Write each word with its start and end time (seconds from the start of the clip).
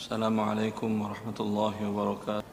السلام 0.00 0.40
عليكم 0.40 0.90
ورحمة 1.02 1.38
الله 1.40 1.74
وبركاته. 1.84 2.48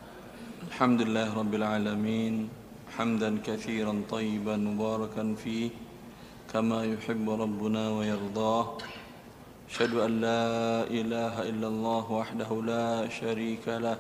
الحمد 0.68 1.00
لله 1.08 1.32
رب 1.32 1.54
العالمين. 1.56 2.52
حمدا 2.92 3.40
كثيرا 3.40 4.04
طيبا 4.12 4.56
مباركا 4.60 5.24
فيه 5.40 5.72
كما 6.52 6.84
يحب 6.84 7.24
ربنا 7.24 7.84
ويرضاه. 7.96 8.68
أشهد 9.72 9.94
أن 9.96 10.12
لا 10.28 10.44
إله 10.92 11.36
إلا 11.50 11.68
الله 11.68 12.06
وحده 12.12 12.52
لا 12.68 13.08
شريك 13.08 13.64
له. 13.80 13.96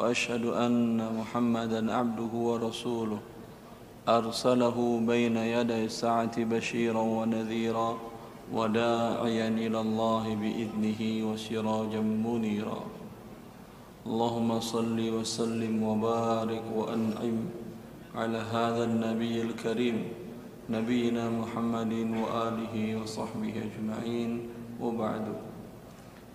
وأشهد 0.00 0.44
أن 0.56 0.96
محمدا 1.20 1.92
عبده 1.92 2.32
ورسوله. 2.32 3.20
أرسله 4.08 4.76
بين 5.04 5.36
يدي 5.36 5.84
الساعة 5.84 6.36
بشيرا 6.40 7.04
ونذيرا. 7.16 8.13
وداعيا 8.53 9.47
إلى 9.47 9.79
الله 9.81 10.23
بإذنه 10.35 11.01
وسراجا 11.31 12.01
منيرا 12.01 12.81
اللهم 14.07 14.59
صل 14.59 14.97
وسلم 14.99 15.83
وبارك 15.83 16.63
وأنعم 16.75 17.37
على 18.15 18.37
هذا 18.37 18.83
النبي 18.83 19.41
الكريم 19.41 19.97
نبينا 20.69 21.29
محمد 21.29 21.93
وآله 21.93 23.01
وصحبه 23.01 23.53
أجمعين 23.69 24.31
وبعد 24.81 25.25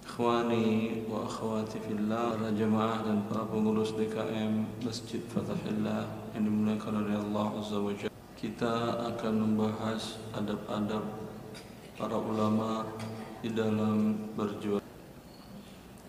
إخواني 0.06 1.02
وأخواتي 1.10 1.78
في 1.88 1.92
الله 1.98 2.38
para 2.38 2.52
jemaah 2.54 3.02
dan 3.02 3.26
para 3.26 3.42
pengurus 3.50 3.96
DKM 3.98 4.84
Masjid 4.86 5.18
Fathahillah 5.32 6.06
yang 6.36 6.46
dimuliakan 6.46 7.08
oleh 7.08 7.16
Allah 7.18 7.46
Azza 7.58 7.78
wa 7.80 7.90
Jalla 7.90 8.14
kita 8.38 9.00
akan 9.16 9.32
membahas 9.34 10.20
adab-adab 10.36 11.02
para 11.99 12.15
ulama 12.15 12.87
di 13.43 13.51
dalam 13.51 14.15
berjuang. 14.39 14.79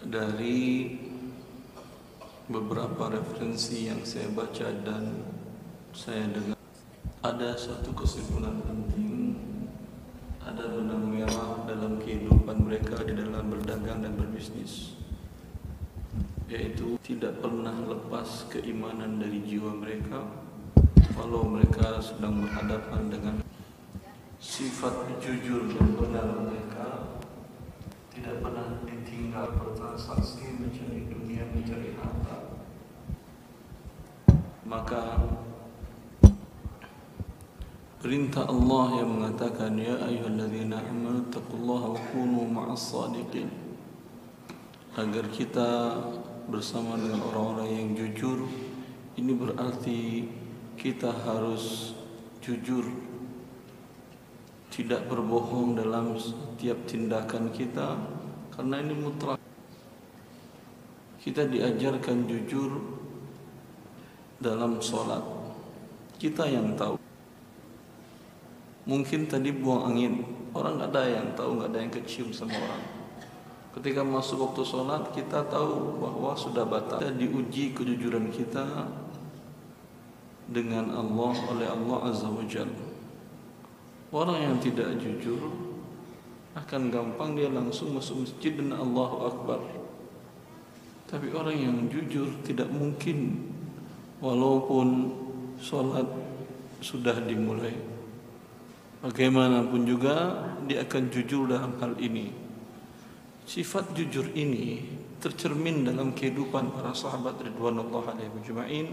Dari 0.07 0.87
beberapa 2.47 3.11
referensi 3.11 3.91
yang 3.91 4.07
saya 4.07 4.31
baca 4.31 4.71
dan 4.87 5.19
saya 5.91 6.31
dengar 6.31 6.55
ada 7.27 7.59
satu 7.59 7.91
kesimpulan 7.91 8.63
penting. 8.63 9.35
Ada 10.47 10.63
benang 10.63 11.11
merah 11.11 11.67
dalam 11.67 11.99
kehidupan 11.99 12.71
mereka 12.71 13.03
di 13.03 13.13
dalam 13.19 13.51
berdagang 13.51 14.07
dan 14.07 14.15
berbisnis 14.15 14.95
yaitu 16.51 16.99
tidak 17.07 17.39
pernah 17.39 17.71
lepas 17.87 18.51
keimanan 18.51 19.23
dari 19.23 19.39
jiwa 19.47 19.71
mereka 19.71 20.27
walau 21.15 21.47
mereka 21.47 22.03
sedang 22.03 22.43
berhadapan 22.43 23.07
dengan 23.07 23.37
sifat 24.41 25.21
jujur 25.21 25.69
dan 25.69 26.01
benar 26.01 26.25
mereka 26.49 27.21
tidak 28.09 28.41
pernah 28.41 28.81
ditinggal 28.89 29.53
bertransaksi 29.53 30.57
mencari 30.57 31.13
dunia 31.13 31.45
mencari 31.53 31.93
harta. 32.01 32.57
Maka 34.65 35.29
perintah 38.01 38.49
Allah 38.49 39.05
yang 39.05 39.21
mengatakan 39.21 39.77
ya 39.77 40.09
ayyuhalladzina 40.09 40.89
amanu 40.89 41.29
taqullaha 41.29 41.93
wa 41.93 42.01
kunu 42.09 42.49
ma'as 42.49 42.81
sadiqin. 42.81 43.53
Agar 44.97 45.29
kita 45.29 46.01
bersama 46.49 46.97
dengan 46.97 47.29
orang-orang 47.29 47.69
yang 47.77 47.89
jujur 47.93 48.49
ini 49.21 49.37
berarti 49.37 50.01
kita 50.81 51.13
harus 51.13 51.93
jujur 52.41 53.10
tidak 54.71 55.11
berbohong 55.11 55.75
dalam 55.75 56.15
setiap 56.15 56.79
tindakan 56.87 57.51
kita 57.51 57.99
karena 58.55 58.79
ini 58.79 58.95
mutlak. 58.95 59.39
Kita 61.21 61.45
diajarkan 61.45 62.25
jujur 62.31 62.81
dalam 64.41 64.81
sholat. 64.81 65.21
Kita 66.17 66.49
yang 66.49 66.79
tahu. 66.79 66.97
Mungkin 68.89 69.29
tadi 69.29 69.53
buang 69.53 69.93
angin. 69.93 70.25
Orang 70.55 70.81
nggak 70.81 70.91
ada 70.97 71.03
yang 71.07 71.29
tahu 71.37 71.61
nggak 71.61 71.71
ada 71.75 71.79
yang 71.83 71.93
kecium 71.93 72.31
sama 72.33 72.57
orang. 72.57 72.83
Ketika 73.71 74.03
masuk 74.03 74.51
waktu 74.51 74.63
sholat 74.67 75.03
kita 75.13 75.47
tahu 75.51 75.99
bahwa 75.99 76.33
sudah 76.39 76.65
batal. 76.65 77.03
Kita 77.03 77.15
diuji 77.15 77.75
kejujuran 77.75 78.33
kita 78.33 78.87
dengan 80.51 80.91
Allah 80.95 81.35
oleh 81.55 81.69
Allah 81.71 81.99
Azza 82.11 82.27
wa 82.27 82.43
Jalla 82.47 82.90
Orang 84.11 84.43
yang 84.43 84.57
tidak 84.59 84.99
jujur 84.99 85.39
akan 86.59 86.91
gampang 86.91 87.39
dia 87.39 87.47
langsung 87.47 87.95
masuk 87.95 88.27
masjid 88.27 88.59
dan 88.59 88.75
Allahu 88.75 89.17
Akbar. 89.23 89.63
Tapi 91.07 91.31
orang 91.31 91.55
yang 91.55 91.77
jujur 91.87 92.27
tidak 92.43 92.67
mungkin 92.75 93.39
walaupun 94.19 95.15
sholat 95.63 96.07
sudah 96.83 97.23
dimulai. 97.23 97.75
Bagaimanapun 99.01 99.87
juga 99.87 100.43
dia 100.67 100.83
akan 100.83 101.03
jujur 101.15 101.47
dalam 101.47 101.79
hal 101.79 101.95
ini. 102.03 102.35
Sifat 103.47 103.95
jujur 103.95 104.27
ini 104.35 104.83
tercermin 105.23 105.87
dalam 105.87 106.19
kehidupan 106.19 106.75
para 106.75 106.91
sahabat 106.99 107.39
Ridwanullah 107.47 108.11
alaihi 108.11 108.91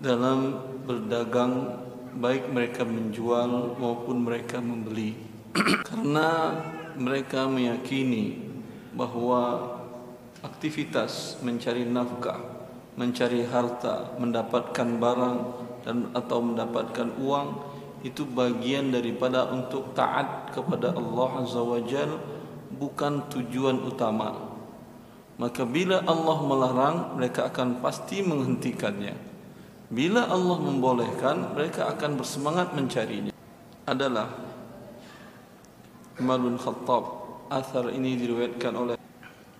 dalam 0.00 0.38
berdagang 0.88 1.86
baik 2.16 2.50
mereka 2.50 2.82
menjual 2.82 3.78
maupun 3.78 4.26
mereka 4.26 4.58
membeli 4.58 5.14
karena 5.88 6.58
mereka 6.98 7.46
meyakini 7.46 8.50
bahwa 8.94 9.76
aktivitas 10.42 11.38
mencari 11.44 11.86
nafkah, 11.86 12.40
mencari 12.96 13.46
harta, 13.46 14.16
mendapatkan 14.18 14.88
barang 14.98 15.38
dan 15.86 16.10
atau 16.12 16.38
mendapatkan 16.44 17.08
uang 17.20 17.48
itu 18.00 18.24
bagian 18.24 18.92
daripada 18.92 19.52
untuk 19.52 19.92
taat 19.92 20.52
kepada 20.56 20.96
Allah 20.96 21.44
Azza 21.44 21.60
wa 21.60 21.80
Jal 21.84 22.16
bukan 22.72 23.28
tujuan 23.28 23.76
utama. 23.84 24.56
Maka 25.36 25.64
bila 25.64 26.04
Allah 26.04 26.38
melarang 26.44 26.96
mereka 27.16 27.48
akan 27.48 27.80
pasti 27.80 28.20
menghentikannya. 28.20 29.29
Bila 29.90 30.30
Allah 30.30 30.58
membolehkan, 30.62 31.50
mereka 31.58 31.90
akan 31.90 32.14
bersemangat 32.14 32.78
mencarinya. 32.78 33.34
Adalah 33.90 34.30
Umar 36.22 36.38
bin 36.38 36.54
Khattab. 36.54 37.18
Athar 37.50 37.90
ini 37.90 38.14
diriwayatkan 38.14 38.72
oleh 38.78 38.94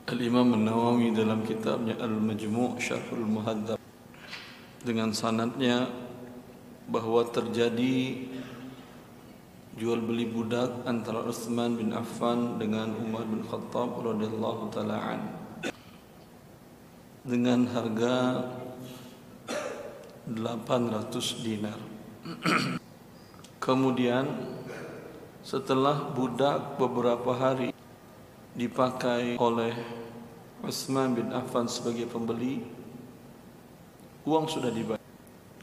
Al-Imam 0.06 0.54
An-Nawawi 0.54 1.10
dalam 1.10 1.42
kitabnya 1.42 1.98
Al-Majmu' 1.98 2.78
Syarhul 2.78 3.26
Muhadzab 3.26 3.82
dengan 4.86 5.10
sanadnya 5.10 5.90
bahwa 6.86 7.26
terjadi 7.26 8.30
jual 9.74 9.98
beli 9.98 10.30
budak 10.30 10.86
antara 10.86 11.26
Utsman 11.26 11.74
bin 11.74 11.90
Affan 11.90 12.62
dengan 12.62 12.94
Umar 13.02 13.26
bin 13.26 13.42
Khattab 13.42 13.98
radhiyallahu 13.98 14.70
taala 14.70 15.18
dengan 17.26 17.66
harga 17.70 18.14
800 20.30 21.42
dinar. 21.42 21.74
Kemudian 23.64 24.30
setelah 25.42 26.14
budak 26.14 26.78
beberapa 26.78 27.34
hari 27.34 27.74
dipakai 28.54 29.34
oleh 29.42 29.74
Utsman 30.62 31.18
bin 31.18 31.34
Affan 31.34 31.66
sebagai 31.66 32.06
pembeli, 32.06 32.62
uang 34.22 34.46
sudah 34.46 34.70
dibayar. 34.70 35.02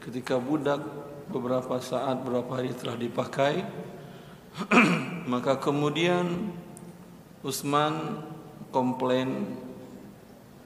Ketika 0.04 0.36
budak 0.36 0.84
beberapa 1.32 1.80
saat 1.80 2.20
beberapa 2.20 2.60
hari 2.60 2.76
telah 2.76 2.98
dipakai, 3.00 3.64
maka 5.32 5.56
kemudian 5.56 6.52
Utsman 7.40 8.20
komplain 8.68 9.54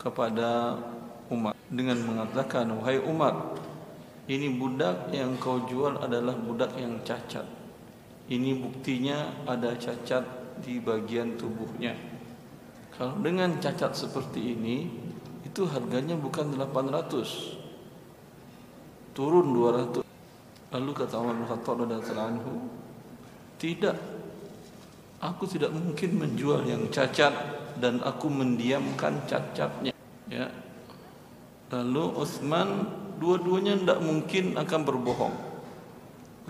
kepada 0.00 0.81
Umar 1.31 1.55
dengan 1.71 2.00
mengatakan, 2.03 2.67
"Wahai 2.81 2.99
Umar, 3.05 3.62
ini 4.31 4.55
budak 4.55 5.11
yang 5.11 5.35
kau 5.43 5.67
jual 5.67 5.99
adalah 5.99 6.39
budak 6.39 6.79
yang 6.79 7.03
cacat. 7.03 7.43
Ini 8.31 8.55
buktinya 8.63 9.43
ada 9.51 9.75
cacat 9.75 10.23
di 10.63 10.79
bagian 10.79 11.35
tubuhnya. 11.35 11.99
Kalau 12.95 13.19
dengan 13.19 13.59
cacat 13.59 13.91
seperti 13.99 14.55
ini, 14.55 14.87
itu 15.43 15.67
harganya 15.67 16.15
bukan 16.15 16.55
800. 16.55 17.59
Turun 19.11 19.51
200. 19.51 20.07
Lalu 20.73 20.91
kata 20.97 21.15
Umar 21.19 21.37
bin 21.37 21.47
Khattab 21.51 21.77
radhiyallahu 21.83 22.57
"Tidak. 23.59 23.97
Aku 25.19 25.45
tidak 25.45 25.75
mungkin 25.75 26.17
menjual 26.17 26.65
yang 26.65 26.89
cacat 26.89 27.35
dan 27.83 27.99
aku 28.07 28.31
mendiamkan 28.31 29.27
cacatnya." 29.27 29.93
Ya. 30.31 30.49
Lalu 31.69 32.05
Utsman 32.17 32.89
dua-duanya 33.23 33.79
tidak 33.79 34.01
mungkin 34.03 34.59
akan 34.59 34.81
berbohong. 34.83 35.35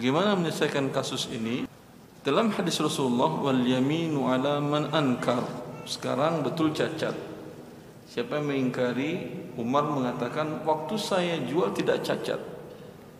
Bagaimana 0.00 0.32
menyelesaikan 0.40 0.88
kasus 0.88 1.28
ini? 1.28 1.68
Dalam 2.24 2.48
hadis 2.56 2.80
Rasulullah 2.80 3.28
wal 3.28 3.60
yaminu 3.60 4.32
ala 4.32 4.56
man 4.56 4.88
ankar. 4.88 5.44
Sekarang 5.84 6.40
betul 6.40 6.72
cacat. 6.72 7.12
Siapa 8.08 8.40
yang 8.40 8.48
mengingkari 8.48 9.28
Umar 9.60 9.84
mengatakan 9.84 10.64
waktu 10.64 10.96
saya 10.96 11.36
jual 11.44 11.76
tidak 11.76 12.00
cacat 12.04 12.40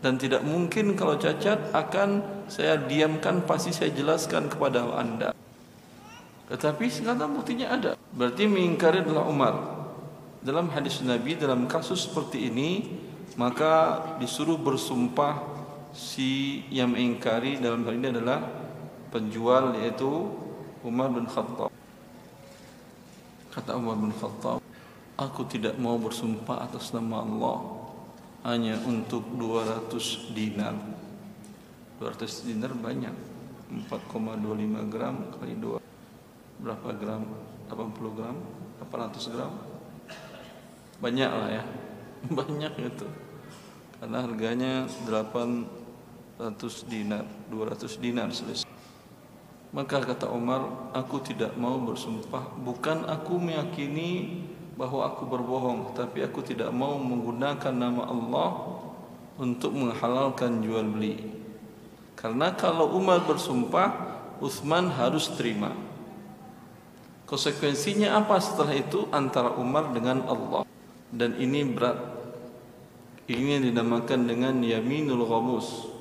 dan 0.01 0.17
tidak 0.17 0.41
mungkin 0.41 0.97
kalau 0.97 1.15
cacat 1.15 1.71
akan 1.71 2.21
saya 2.49 2.75
diamkan 2.75 3.45
pasti 3.45 3.69
saya 3.69 3.93
jelaskan 3.93 4.49
kepada 4.49 4.83
anda. 4.97 5.29
Tetapi 6.49 6.85
sekarang 6.89 7.37
buktinya 7.37 7.73
ada. 7.73 7.91
Berarti 8.13 8.49
mengingkari 8.49 9.01
adalah 9.01 9.25
Umar. 9.29 9.55
Dalam 10.43 10.67
hadis 10.75 10.99
Nabi 11.01 11.39
dalam 11.39 11.65
kasus 11.71 12.03
seperti 12.03 12.51
ini 12.51 12.69
maka 13.35 14.01
disuruh 14.21 14.57
bersumpah 14.57 15.41
si 15.93 16.61
yang 16.73 16.93
mengingkari 16.93 17.57
dalam 17.57 17.85
hal 17.85 17.93
ini 17.97 18.07
adalah 18.09 18.39
penjual 19.13 19.77
yaitu 19.77 20.29
Umar 20.81 21.13
bin 21.13 21.29
Khattab. 21.29 21.69
Kata 23.53 23.77
Umar 23.77 24.01
bin 24.01 24.09
Khattab, 24.13 24.59
Aku 25.13 25.45
tidak 25.45 25.77
mau 25.77 26.01
bersumpah 26.01 26.65
atas 26.65 26.89
nama 26.89 27.21
Allah 27.21 27.57
hanya 28.49 28.81
untuk 28.81 29.21
200 29.37 30.33
dinar. 30.33 30.73
200 32.01 32.49
dinar 32.49 32.73
banyak. 32.73 33.13
4,25 33.89 34.93
gram 34.93 35.15
kali 35.37 35.57
2 35.57 35.81
berapa 36.61 36.89
gram? 36.97 37.23
80 37.69 38.17
gram? 38.17 38.37
800 38.81 39.33
gram? 39.33 39.53
Banyak 40.97 41.31
lah 41.31 41.49
ya. 41.61 41.63
Banyak 42.37 42.73
itu. 42.81 43.07
Karena 44.03 44.19
harganya 44.19 44.83
800 45.07 46.91
dinar, 46.91 47.23
200 47.47 48.03
dinar 48.03 48.27
selesai. 48.35 48.67
Maka 49.71 50.03
kata 50.03 50.27
Umar, 50.27 50.91
aku 50.91 51.23
tidak 51.23 51.55
mau 51.55 51.79
bersumpah, 51.79 52.51
bukan 52.67 53.07
aku 53.07 53.39
meyakini 53.39 54.43
bahwa 54.75 55.07
aku 55.07 55.23
berbohong 55.23 55.95
tapi 55.95 56.19
aku 56.19 56.43
tidak 56.43 56.75
mau 56.75 56.99
menggunakan 56.99 57.71
nama 57.71 58.03
Allah 58.11 58.75
untuk 59.39 59.71
menghalalkan 59.71 60.59
jual 60.59 60.83
beli. 60.83 61.23
Karena 62.19 62.51
kalau 62.59 62.99
Umar 62.99 63.23
bersumpah 63.23 64.19
Uthman 64.43 64.91
harus 64.91 65.31
terima. 65.31 65.71
Konsekuensinya 67.23 68.19
apa 68.19 68.35
setelah 68.43 68.75
itu 68.75 69.07
antara 69.15 69.55
Umar 69.55 69.95
dengan 69.95 70.27
Allah? 70.27 70.67
Dan 71.07 71.39
ini 71.39 71.63
berat 71.63 72.22
ini 73.29 73.71
dinamakan 73.71 74.27
dengan 74.27 74.59
yaminul 74.59 75.23
ghamus. 75.27 75.91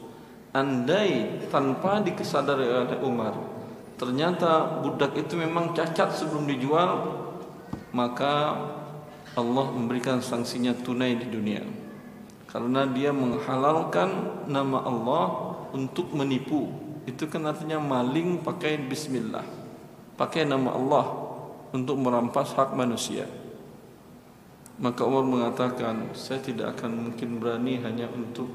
Andai 0.52 1.40
tanpa 1.48 2.04
dikesadari 2.04 2.68
oleh 2.68 2.98
Umar 3.00 3.32
ternyata 3.96 4.82
budak 4.82 5.14
itu 5.16 5.38
memang 5.38 5.72
cacat 5.72 6.12
sebelum 6.12 6.44
dijual 6.44 7.22
maka 7.94 8.58
Allah 9.32 9.66
memberikan 9.72 10.20
sanksinya 10.20 10.76
tunai 10.76 11.16
di 11.16 11.30
dunia. 11.30 11.64
Karena 12.52 12.84
dia 12.84 13.16
menghalalkan 13.16 14.44
nama 14.44 14.84
Allah 14.84 15.26
untuk 15.72 16.12
menipu. 16.12 16.68
Itu 17.08 17.32
kan 17.32 17.48
artinya 17.48 17.80
maling 17.80 18.44
pakai 18.44 18.76
bismillah 18.76 19.62
pakai 20.16 20.44
nama 20.46 20.76
Allah 20.76 21.06
untuk 21.72 21.96
merampas 21.98 22.52
hak 22.54 22.76
manusia 22.76 23.24
maka 24.80 25.04
Umar 25.04 25.26
mengatakan 25.26 26.14
saya 26.16 26.40
tidak 26.40 26.78
akan 26.78 27.12
mungkin 27.12 27.42
berani 27.42 27.80
hanya 27.82 28.08
untuk 28.08 28.48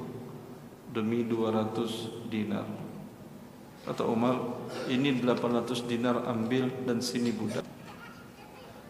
demi 0.90 1.22
200 1.28 2.32
dinar 2.32 2.66
kata 3.86 4.04
Umar 4.08 4.40
ini 4.90 5.20
800 5.22 5.86
dinar 5.86 6.26
ambil 6.26 6.72
dan 6.88 7.04
sini 7.04 7.30
budak 7.30 7.68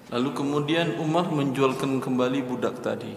Lalu 0.08 0.30
kemudian 0.32 0.96
Umar 1.04 1.28
menjualkan 1.28 2.00
kembali 2.00 2.40
budak 2.48 2.80
tadi. 2.80 3.12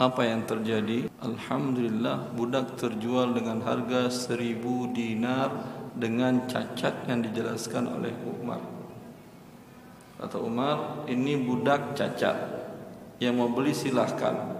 Apa 0.00 0.24
yang 0.24 0.48
terjadi? 0.48 1.12
Alhamdulillah 1.20 2.32
budak 2.32 2.80
terjual 2.80 3.36
dengan 3.36 3.60
harga 3.60 4.08
seribu 4.08 4.88
dinar 4.96 5.52
dengan 5.92 6.48
cacat 6.48 7.04
yang 7.04 7.20
dijelaskan 7.20 7.84
oleh 7.84 8.16
Umar. 8.24 8.75
Kata 10.16 10.40
Umar, 10.40 11.04
ini 11.08 11.36
budak 11.44 11.92
cacat. 11.92 12.36
Yang 13.20 13.34
mau 13.36 13.48
beli 13.52 13.76
silahkan. 13.76 14.56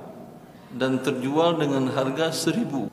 Dan 0.72 1.00
terjual 1.00 1.56
dengan 1.56 1.88
harga 1.92 2.28
seribu. 2.28 2.92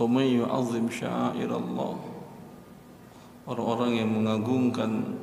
Umay 0.00 0.40
sya'ir 0.88 1.50
Allah. 1.52 2.00
Orang-orang 3.44 4.00
yang 4.00 4.10
mengagungkan 4.14 5.20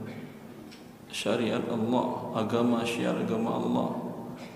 syariat 1.08 1.64
Allah, 1.72 2.08
agama 2.38 2.84
syiar 2.84 3.18
agama 3.18 3.58
Allah. 3.58 3.90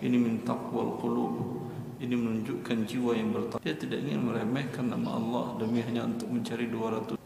Ini 0.04 0.14
min 0.14 0.46
taqwal 0.46 1.00
qulub. 1.02 1.34
Ini 2.02 2.14
menunjukkan 2.18 2.78
jiwa 2.86 3.18
yang 3.18 3.34
bertakwa. 3.34 3.64
Dia 3.66 3.78
tidak 3.78 4.02
ingin 4.06 4.26
meremehkan 4.30 4.90
nama 4.90 5.18
Allah 5.18 5.46
demi 5.62 5.82
hanya 5.86 6.06
untuk 6.06 6.30
mencari 6.30 6.70
200. 6.70 7.18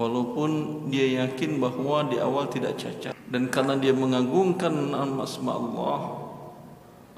Walaupun 0.00 0.50
dia 0.88 1.20
yakin 1.28 1.60
bahawa 1.60 2.08
di 2.08 2.16
awal 2.16 2.48
tidak 2.48 2.80
cacat 2.80 3.12
dan 3.28 3.52
karena 3.52 3.76
dia 3.76 3.92
mengagungkan 3.92 4.72
nama 4.72 5.28
asma 5.28 5.52
Allah, 5.52 6.00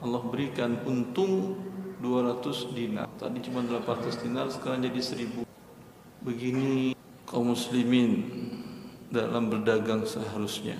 Allah 0.03 0.23
berikan 0.27 0.83
untung 0.83 1.63
200 2.03 2.75
dinar. 2.75 3.07
Tadi 3.15 3.39
cuma 3.47 3.63
800 3.63 4.27
dinar, 4.27 4.51
sekarang 4.51 4.83
jadi 4.83 4.99
1000. 4.99 5.47
Begini 6.27 6.99
kaum 7.23 7.55
muslimin 7.55 8.27
dalam 9.15 9.47
berdagang 9.47 10.03
seharusnya. 10.03 10.75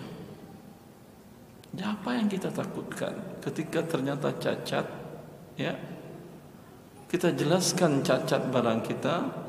Ya, 1.73 1.95
apa 1.95 2.19
yang 2.19 2.27
kita 2.27 2.51
takutkan 2.51 3.41
ketika 3.41 3.81
ternyata 3.81 4.29
cacat 4.37 4.85
ya 5.57 5.73
kita 7.09 7.33
jelaskan 7.33 8.05
cacat 8.05 8.53
barang 8.53 8.85
kita 8.85 9.42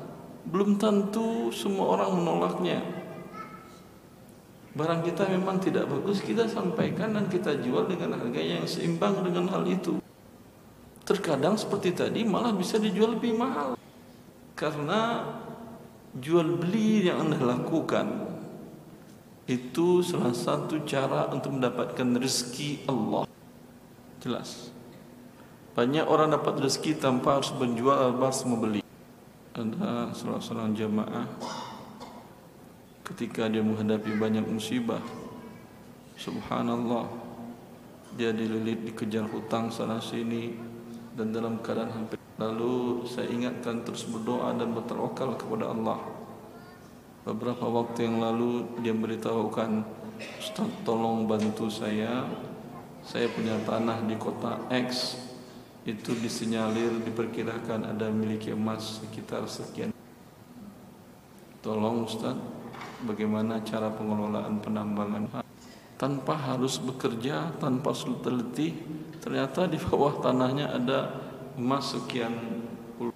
belum 0.47 0.75
tentu 0.75 1.51
semua 1.55 1.99
orang 1.99 2.19
menolaknya 2.19 2.79
barang 4.73 5.05
kita 5.05 5.29
memang 5.29 5.61
tidak 5.61 5.85
bagus 5.85 6.19
kita 6.19 6.49
sampaikan 6.49 7.13
dan 7.13 7.29
kita 7.29 7.55
jual 7.61 7.85
dengan 7.85 8.17
harga 8.17 8.41
yang 8.41 8.65
seimbang 8.65 9.21
dengan 9.21 9.47
hal 9.53 9.63
itu 9.69 10.01
terkadang 11.05 11.55
seperti 11.55 11.93
tadi 11.93 12.25
malah 12.25 12.51
bisa 12.51 12.81
dijual 12.81 13.15
lebih 13.15 13.37
mahal 13.37 13.77
karena 14.57 15.29
jual 16.17 16.61
beli 16.61 17.09
yang 17.09 17.29
anda 17.29 17.41
lakukan 17.41 18.33
itu 19.43 19.99
salah 19.99 20.31
satu 20.31 20.87
cara 20.87 21.27
untuk 21.27 21.59
mendapatkan 21.59 22.15
rezeki 22.15 22.87
Allah. 22.87 23.27
Jelas. 24.23 24.71
Banyak 25.75 26.07
orang 26.07 26.31
dapat 26.31 26.63
rezeki 26.63 26.95
tanpa 26.95 27.41
harus 27.41 27.51
menjual 27.51 28.15
harus 28.15 28.41
membeli. 28.47 28.79
Ada 29.53 30.09
seorang 30.17 30.73
jamaah 30.73 31.29
ketika 33.05 33.45
dia 33.45 33.61
menghadapi 33.61 34.17
banyak 34.17 34.49
musibah. 34.49 34.97
Subhanallah. 36.17 37.05
Dia 38.17 38.33
dililit 38.33 38.81
dikejar 38.81 39.29
hutang 39.29 39.69
sana 39.69 40.01
sini 40.01 40.57
dan 41.13 41.29
dalam 41.29 41.61
keadaan 41.61 41.93
hampir 41.93 42.17
lalu 42.41 43.05
saya 43.05 43.29
ingatkan 43.29 43.85
terus 43.85 44.09
berdoa 44.09 44.57
dan 44.57 44.73
bertawakal 44.73 45.37
kepada 45.37 45.69
Allah. 45.69 46.01
Beberapa 47.21 47.69
waktu 47.69 48.09
yang 48.09 48.25
lalu 48.25 48.65
dia 48.81 48.91
beritahukan 48.97 49.85
Ustaz 50.41 50.67
tolong 50.83 51.23
bantu 51.23 51.71
saya 51.71 52.27
Saya 52.99 53.31
punya 53.31 53.55
tanah 53.63 54.03
di 54.03 54.15
kota 54.19 54.59
X 54.67 55.15
Itu 55.83 56.15
disinyalir 56.15 57.03
diperkirakan 57.03 57.91
ada 57.91 58.07
milik 58.07 58.47
emas 58.55 59.03
sekitar 59.03 59.43
sekian. 59.51 59.91
Tolong 61.59 62.07
Ustaz 62.07 62.39
Bagaimana 63.03 63.59
cara 63.67 63.91
pengelolaan 63.91 64.63
penambangan? 64.63 65.43
Tanpa 65.99 66.39
harus 66.39 66.79
bekerja 66.79 67.51
Tanpa 67.59 67.91
sulit 67.91 68.23
teliti 68.23 68.75
Ternyata 69.19 69.67
di 69.67 69.79
bawah 69.79 70.19
tanahnya 70.19 70.71
ada 70.71 71.19
emas 71.55 71.95
sekian 71.95 72.35
puluh. 72.99 73.15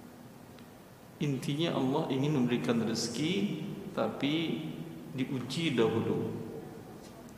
Intinya 1.20 1.76
Allah 1.76 2.08
ingin 2.08 2.32
memberikan 2.36 2.80
rezeki 2.80 3.64
tapi 3.92 4.64
diuji 5.12 5.76
dahulu 5.76 6.32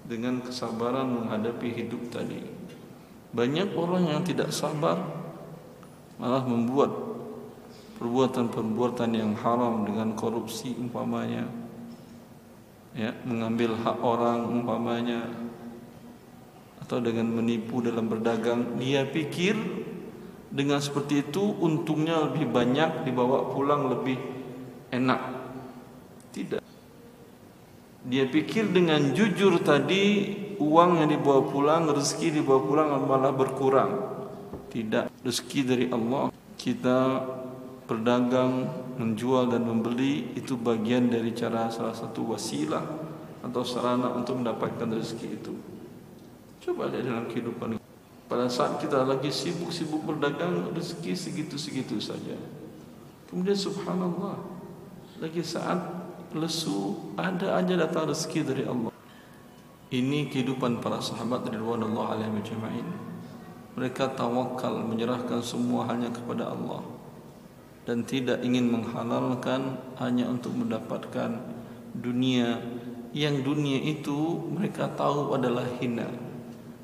dengan 0.07 0.39
kesabaran 0.39 1.07
menghadapi 1.07 1.67
hidup 1.83 2.15
tadi. 2.15 2.47
Banyak 3.35 3.75
orang 3.75 4.11
yang 4.11 4.23
tidak 4.23 4.55
sabar 4.55 5.20
malah 6.21 6.45
membuat 6.45 6.93
perbuatan-perbuatan 7.97 9.11
yang 9.17 9.33
haram 9.41 9.89
dengan 9.89 10.13
korupsi 10.13 10.77
umpamanya 10.77 11.49
ya 12.93 13.17
mengambil 13.25 13.77
hak 13.81 13.99
orang 14.05 14.45
umpamanya 14.45 15.25
atau 16.85 16.99
dengan 17.01 17.33
menipu 17.33 17.81
dalam 17.81 18.11
berdagang 18.11 18.77
dia 18.77 19.09
pikir 19.09 19.57
dengan 20.51 20.83
seperti 20.83 21.31
itu 21.31 21.41
untungnya 21.41 22.29
lebih 22.29 22.51
banyak 22.51 23.07
dibawa 23.07 23.55
pulang 23.55 23.87
lebih 23.89 24.19
enak 24.91 25.21
tidak. 26.35 26.63
Dia 28.01 28.25
pikir 28.27 28.73
dengan 28.73 29.13
jujur 29.13 29.61
tadi 29.61 30.35
uang 30.57 31.05
yang 31.05 31.09
dibawa 31.13 31.45
pulang, 31.47 31.91
rezeki 31.91 32.41
dibawa 32.41 32.61
pulang 32.65 32.89
malah 33.05 33.35
berkurang. 33.35 33.91
Tidak, 34.71 35.27
rezeki 35.27 35.61
dari 35.67 35.87
Allah. 35.91 36.31
Kita 36.55 37.27
berdagang, 37.91 38.71
menjual 38.95 39.51
dan 39.51 39.67
membeli 39.67 40.31
itu 40.39 40.55
bagian 40.55 41.11
dari 41.11 41.35
cara 41.35 41.67
salah 41.73 41.97
satu 41.97 42.31
wasilah 42.31 42.85
atau 43.43 43.67
sarana 43.67 44.15
untuk 44.15 44.39
mendapatkan 44.39 44.87
rezeki 44.87 45.29
itu. 45.43 45.53
Coba 46.61 46.93
lihat 46.93 47.09
dalam 47.09 47.27
kehidupan 47.27 47.81
pada 48.31 48.47
saat 48.47 48.79
kita 48.79 49.03
lagi 49.03 49.33
sibuk-sibuk 49.33 50.07
berdagang 50.07 50.71
rezeki 50.71 51.19
segitu-segitu 51.19 51.99
saja. 51.99 52.39
Kemudian 53.27 53.59
subhanallah 53.59 54.39
lagi 55.19 55.43
saat 55.43 55.83
lesu 56.31 57.11
ada 57.19 57.59
aja 57.59 57.75
datang 57.75 58.07
rezeki 58.07 58.41
dari 58.47 58.65
Allah. 58.71 58.95
Ini 59.91 60.31
kehidupan 60.31 60.79
para 60.79 61.03
sahabat 61.03 61.51
radhiyallahu 61.51 62.07
alaihi 62.07 62.31
majma'in. 62.31 63.10
Mereka 63.79 64.19
tawakal 64.19 64.83
menyerahkan 64.83 65.39
semua 65.43 65.87
hanya 65.87 66.11
kepada 66.11 66.51
Allah. 66.51 66.83
Dan 67.87 68.03
tidak 68.03 68.43
ingin 68.43 68.71
menghalalkan 68.71 69.79
hanya 69.99 70.27
untuk 70.27 70.55
mendapatkan 70.55 71.39
dunia. 71.95 72.59
Yang 73.11 73.37
dunia 73.43 73.79
itu 73.83 74.47
mereka 74.51 74.91
tahu 74.95 75.35
adalah 75.35 75.67
hina. 75.79 76.07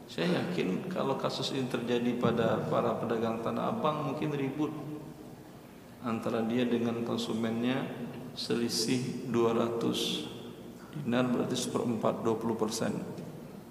Saya 0.07 0.43
yakin 0.43 0.87
kalau 0.87 1.19
kasus 1.19 1.51
ini 1.55 1.67
terjadi 1.67 2.15
pada 2.19 2.63
para 2.71 2.95
pedagang 2.99 3.43
Tanah 3.43 3.75
Abang 3.75 4.15
mungkin 4.15 4.31
ribut. 4.35 4.71
Antara 6.07 6.39
dia 6.47 6.63
dengan 6.63 7.03
konsumennya 7.03 7.83
selisih 8.39 9.27
200 9.35 11.03
dinar 11.03 11.27
berarti 11.29 11.57
seperempat 11.59 12.23
20 12.23 12.63
persen 12.63 12.93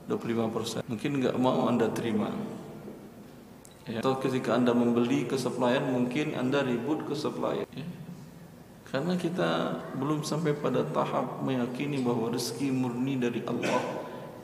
25 0.05 0.53
persen. 0.53 0.81
Mungkin 0.85 1.11
nggak 1.23 1.37
mau 1.41 1.65
anda 1.65 1.89
terima 1.89 2.29
ya. 3.89 4.01
atau 4.01 4.17
ketika 4.17 4.57
anda 4.57 4.73
membeli 4.73 5.29
ke 5.29 5.37
supplier 5.37 5.81
mungkin 5.81 6.33
anda 6.33 6.65
ribut 6.65 7.05
ke 7.05 7.13
supplier 7.13 7.65
ya. 7.73 7.87
karena 8.89 9.13
kita 9.17 9.81
belum 9.97 10.25
sampai 10.25 10.57
pada 10.57 10.85
tahap 10.89 11.41
meyakini 11.45 12.01
bahwa 12.01 12.33
rezeki 12.33 12.73
murni 12.73 13.17
dari 13.21 13.41
Allah 13.45 13.81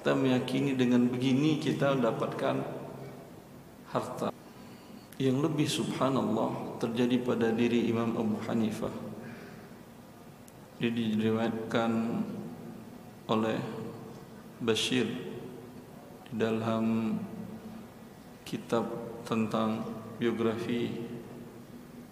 kita 0.02 0.18
meyakini 0.18 0.74
dengan 0.74 1.06
begini 1.06 1.62
kita 1.62 1.94
mendapatkan 1.94 2.58
harta 3.94 4.34
yang 5.22 5.38
lebih 5.38 5.70
subhanallah 5.70 6.82
terjadi 6.82 7.22
pada 7.22 7.54
diri 7.54 7.86
Imam 7.86 8.18
Abu 8.18 8.42
Hanifah 8.50 8.90
dia 10.82 10.90
diriwayatkan 10.90 11.92
oleh 13.30 13.62
Bashir 14.62 15.06
di 16.26 16.34
dalam 16.34 17.18
kitab 18.42 19.01
tentang 19.26 19.86
biografi 20.22 20.92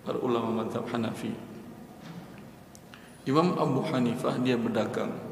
para 0.06 0.18
ulama 0.20 0.63
mazhab 0.63 0.86
Hanafi 0.89 1.32
Imam 3.30 3.54
Abu 3.60 3.86
Hanifah 3.86 4.42
dia 4.42 4.58
berdagang 4.58 5.30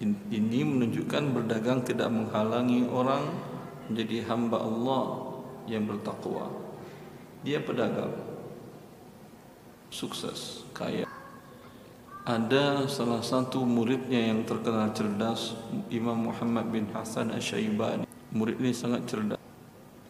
ini 0.00 0.64
menunjukkan 0.64 1.36
berdagang 1.36 1.84
tidak 1.84 2.08
menghalangi 2.08 2.88
orang 2.88 3.28
menjadi 3.92 4.24
hamba 4.32 4.64
Allah 4.64 5.04
yang 5.68 5.84
bertakwa. 5.84 6.48
Dia 7.44 7.60
pedagang, 7.60 8.16
sukses, 9.92 10.64
kaya. 10.72 11.04
Ada 12.24 12.88
salah 12.88 13.20
satu 13.20 13.66
muridnya 13.66 14.32
yang 14.32 14.48
terkenal 14.48 14.94
cerdas, 14.96 15.52
Imam 15.92 16.32
Muhammad 16.32 16.72
bin 16.72 16.88
Hasan 16.96 17.36
Asy-Syaibani. 17.36 18.08
Murid 18.32 18.56
ini 18.62 18.72
sangat 18.72 19.04
cerdas. 19.04 19.40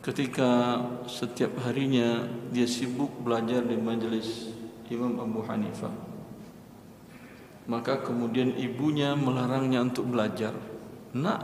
Ketika 0.01 0.81
setiap 1.05 1.61
harinya 1.65 2.25
dia 2.49 2.65
sibuk 2.65 3.21
belajar 3.21 3.61
di 3.65 3.77
majelis 3.77 4.49
Imam 4.89 5.21
Abu 5.21 5.45
Hanifah 5.45 6.11
maka 7.71 8.03
kemudian 8.03 8.59
ibunya 8.59 9.15
melarangnya 9.15 9.87
untuk 9.87 10.11
belajar. 10.11 10.51
Nak, 11.15 11.41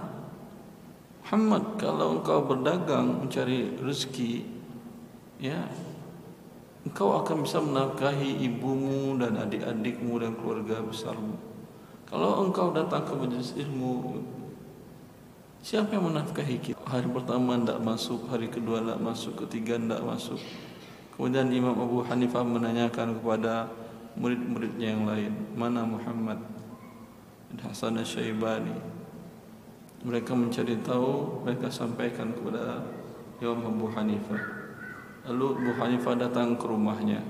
Muhammad, 1.22 1.78
kalau 1.78 2.18
engkau 2.18 2.42
berdagang 2.42 3.22
mencari 3.22 3.78
rezeki, 3.78 4.42
ya, 5.38 5.70
engkau 6.82 7.22
akan 7.22 7.46
bisa 7.46 7.62
menafkahi 7.62 8.42
ibumu 8.42 9.14
dan 9.22 9.38
adik-adikmu 9.38 10.18
dan 10.18 10.34
keluarga 10.34 10.82
besarmu. 10.82 11.38
Kalau 12.10 12.42
engkau 12.46 12.74
datang 12.74 13.06
ke 13.06 13.14
majelis 13.14 13.54
ilmu, 13.54 14.22
siapa 15.60 15.94
yang 15.94 16.12
menafkahi 16.12 16.56
kita? 16.60 16.80
Hari 16.84 17.08
pertama 17.12 17.60
tidak 17.60 17.80
masuk, 17.84 18.26
hari 18.28 18.48
kedua 18.48 18.80
tidak 18.80 19.00
masuk, 19.00 19.32
ketiga 19.46 19.76
tidak 19.76 20.02
masuk. 20.02 20.40
Kemudian 21.16 21.48
Imam 21.48 21.76
Abu 21.76 22.04
Hanifah 22.04 22.44
menanyakan 22.44 23.16
kepada 23.16 23.68
murid-muridnya 24.16 24.96
yang 24.96 25.04
lain 25.04 25.32
mana 25.52 25.84
Muhammad 25.84 26.40
dan 27.52 27.58
Hasan 27.68 28.00
Syaibani 28.00 28.72
mereka 30.00 30.32
mencari 30.32 30.80
tahu 30.80 31.44
mereka 31.44 31.68
sampaikan 31.68 32.32
kepada 32.32 32.80
Imam 33.44 33.76
Abu 33.76 33.92
Hanifah 33.92 34.40
lalu 35.28 35.46
Abu 35.60 35.72
Hanifah 35.76 36.14
datang 36.16 36.56
ke 36.56 36.64
rumahnya 36.64 37.20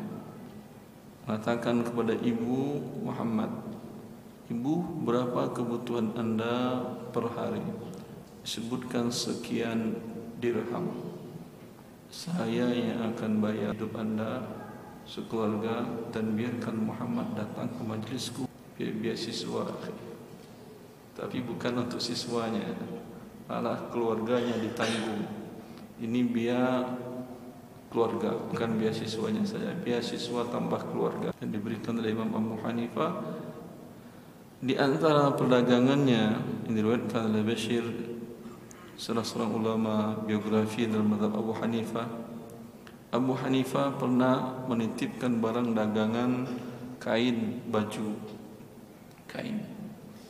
mengatakan 1.26 1.82
kepada 1.82 2.14
ibu 2.22 2.78
Muhammad 3.02 3.50
ibu 4.46 4.78
berapa 5.02 5.50
kebutuhan 5.50 6.14
anda 6.14 6.86
per 7.10 7.26
hari 7.34 7.66
sebutkan 8.46 9.10
sekian 9.10 9.98
dirham. 10.38 10.94
Saya 12.06 12.70
yang 12.70 13.12
akan 13.12 13.42
bayar 13.42 13.74
hidup 13.74 13.98
anda 13.98 14.46
sekeluarga 15.02 15.82
dan 16.14 16.38
biarkan 16.38 16.78
Muhammad 16.78 17.34
datang 17.34 17.66
ke 17.74 17.82
majlisku. 17.82 18.46
Biar, 18.78 18.94
biar 18.94 19.18
siswa 19.18 19.66
tapi 21.16 21.40
bukan 21.40 21.88
untuk 21.88 21.98
siswanya. 21.98 22.76
Malah 23.48 23.88
keluarganya 23.88 24.60
ditanggung. 24.60 25.24
Ini 25.96 26.20
biar 26.28 26.84
keluarga 27.88 28.36
bukan 28.36 28.76
biar 28.76 28.92
siswanya 28.92 29.40
saja. 29.48 29.72
Biar 29.80 30.04
siswa 30.04 30.44
tambah 30.52 30.92
keluarga. 30.92 31.32
Yang 31.40 31.50
diberikan 31.56 31.96
oleh 31.96 32.12
Imam 32.12 32.30
Abu 32.36 32.60
Hanifah. 32.60 33.12
Di 34.60 34.76
antara 34.76 35.32
perdagangannya 35.32 36.24
ini 36.68 36.72
diriwayatkan 36.76 37.32
oleh 37.32 37.42
Bashir 37.44 37.84
salah 38.96 39.20
seorang 39.20 39.52
ulama 39.52 40.16
biografi 40.24 40.88
dalam 40.88 41.12
mazhab 41.12 41.36
Abu 41.36 41.52
Hanifah 41.52 42.08
Abu 43.12 43.32
Hanifah 43.38 43.96
pernah 43.96 44.66
menitipkan 44.66 45.38
barang 45.40 45.72
dagangan 45.72 46.44
kain 46.98 47.62
baju. 47.70 48.12
Kain. 49.30 49.62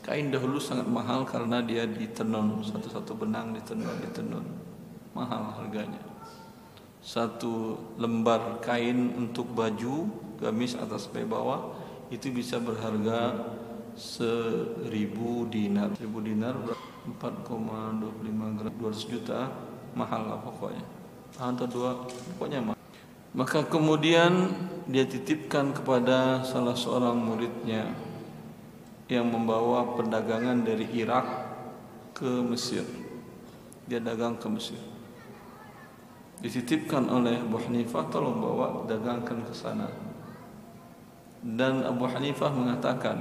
Kain 0.04 0.30
dahulu 0.30 0.60
sangat 0.60 0.86
mahal 0.86 1.24
karena 1.24 1.64
dia 1.64 1.88
ditenun. 1.88 2.62
Satu-satu 2.62 3.16
benang 3.16 3.56
ditenun 3.56 3.96
ditenun. 4.06 4.44
Mahal 5.16 5.56
harganya. 5.56 5.98
Satu 7.00 7.80
lembar 7.96 8.60
kain 8.60 9.14
untuk 9.16 9.50
baju 9.50 10.06
gamis 10.38 10.76
atas 10.76 11.08
sampai 11.08 11.24
bawah 11.24 11.74
itu 12.12 12.28
bisa 12.28 12.60
berharga 12.60 13.50
seribu 13.96 15.48
dinar. 15.48 15.96
Seribu 15.96 16.20
dinar 16.22 16.54
4,25 17.06 18.58
gram 18.58 18.74
200 18.82 19.12
juta 19.12 19.50
mahal 19.94 20.26
lah 20.28 20.40
pokoknya 20.42 20.84
atau 21.36 21.66
dua 21.68 21.90
pokoknya 22.34 22.60
mahal 22.60 22.80
maka 23.36 23.68
kemudian 23.68 24.48
dia 24.88 25.04
titipkan 25.04 25.76
kepada 25.76 26.40
salah 26.40 26.72
seorang 26.72 27.20
muridnya 27.20 27.92
yang 29.12 29.28
membawa 29.28 29.92
perdagangan 29.92 30.64
dari 30.64 30.88
Irak 30.96 31.26
ke 32.16 32.26
Mesir. 32.42 32.82
Dia 33.84 34.00
dagang 34.00 34.40
ke 34.40 34.48
Mesir. 34.48 34.80
Dititipkan 36.40 37.12
oleh 37.12 37.36
Abu 37.36 37.60
Hanifah 37.60 38.08
tolong 38.08 38.40
bawa 38.40 38.88
dagangkan 38.88 39.44
ke 39.44 39.52
sana. 39.52 39.92
Dan 41.44 41.84
Abu 41.84 42.08
Hanifah 42.08 42.50
mengatakan 42.56 43.20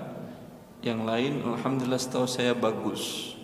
yang 0.80 1.04
lain 1.04 1.44
alhamdulillah 1.44 2.00
setahu 2.00 2.24
saya 2.24 2.56
bagus. 2.56 3.35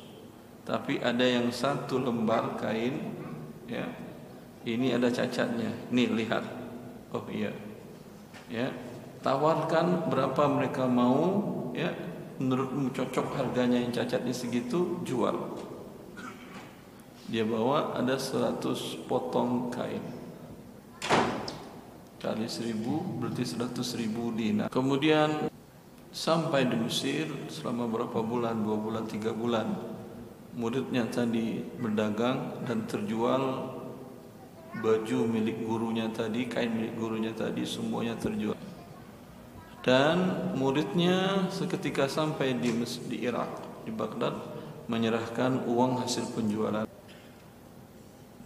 Tapi 0.62 1.02
ada 1.02 1.26
yang 1.26 1.50
satu 1.50 1.98
lembar 1.98 2.58
kain 2.62 3.18
ya. 3.66 3.86
Ini 4.62 5.02
ada 5.02 5.10
cacatnya. 5.10 5.74
Nih 5.90 6.10
lihat. 6.14 6.46
Oh 7.14 7.26
iya. 7.34 7.50
Ya. 8.46 8.70
Tawarkan 9.26 10.10
berapa 10.10 10.44
mereka 10.50 10.86
mau 10.86 11.42
ya. 11.74 11.90
Menurutmu 12.42 12.90
cocok 12.90 13.38
harganya 13.38 13.78
yang 13.78 13.94
cacatnya 13.94 14.34
segitu 14.34 15.02
jual. 15.06 15.58
Dia 17.30 17.46
bawa 17.46 17.96
ada 17.96 18.18
100 18.18 19.06
potong 19.06 19.70
kain. 19.70 20.02
Kali 22.22 22.46
seribu 22.46 23.02
berarti 23.18 23.46
100 23.46 23.98
ribu 23.98 24.30
dinar. 24.34 24.70
Kemudian 24.70 25.50
sampai 26.14 26.70
di 26.70 26.78
Mesir 26.78 27.30
selama 27.50 27.90
berapa 27.90 28.22
bulan? 28.22 28.62
Dua 28.62 28.78
bulan 28.78 29.10
tiga 29.10 29.34
bulan 29.34 29.74
muridnya 30.56 31.08
tadi 31.08 31.64
berdagang 31.80 32.64
dan 32.68 32.84
terjual 32.88 33.72
baju 34.80 35.20
milik 35.28 35.64
gurunya 35.68 36.08
tadi, 36.12 36.48
kain 36.48 36.72
milik 36.72 36.96
gurunya 36.96 37.32
tadi 37.36 37.64
semuanya 37.68 38.16
terjual. 38.16 38.56
Dan 39.82 40.52
muridnya 40.56 41.50
seketika 41.50 42.06
sampai 42.06 42.56
di 42.60 42.70
di 43.10 43.18
Irak, 43.26 43.84
di 43.84 43.92
Baghdad 43.92 44.38
menyerahkan 44.86 45.66
uang 45.66 46.06
hasil 46.06 46.32
penjualan 46.38 46.86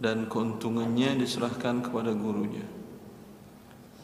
dan 0.00 0.28
keuntungannya 0.28 1.20
diserahkan 1.20 1.84
kepada 1.84 2.12
gurunya. 2.12 2.64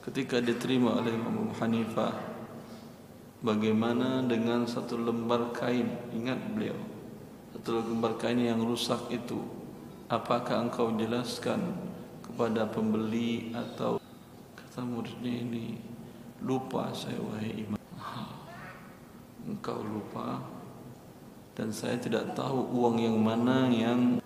Ketika 0.02 0.42
diterima 0.42 0.98
oleh 0.98 1.14
Imam 1.14 1.46
Abu 1.46 1.54
Hanifah, 1.62 2.12
bagaimana 3.38 4.24
dengan 4.26 4.66
satu 4.66 4.98
lembar 4.98 5.54
kain? 5.54 5.86
Ingat 6.10 6.38
beliau, 6.52 6.74
lembar 7.70 8.18
kain 8.18 8.42
yang 8.42 8.58
rusak 8.58 8.98
itu, 9.14 9.38
apakah 10.10 10.66
engkau 10.66 10.90
jelaskan 10.98 11.62
kepada 12.26 12.66
pembeli 12.66 13.54
atau 13.54 14.02
kata 14.58 14.82
muridnya 14.82 15.46
ini 15.46 15.78
lupa 16.42 16.90
saya 16.90 17.22
wahai 17.22 17.62
imam. 17.62 17.78
Engkau 19.46 19.78
lupa. 19.86 20.42
Dan 21.52 21.68
saya 21.70 22.00
tidak 22.00 22.32
tahu 22.32 22.72
uang 22.72 22.96
yang 22.98 23.20
mana 23.20 23.68
yang 23.68 24.18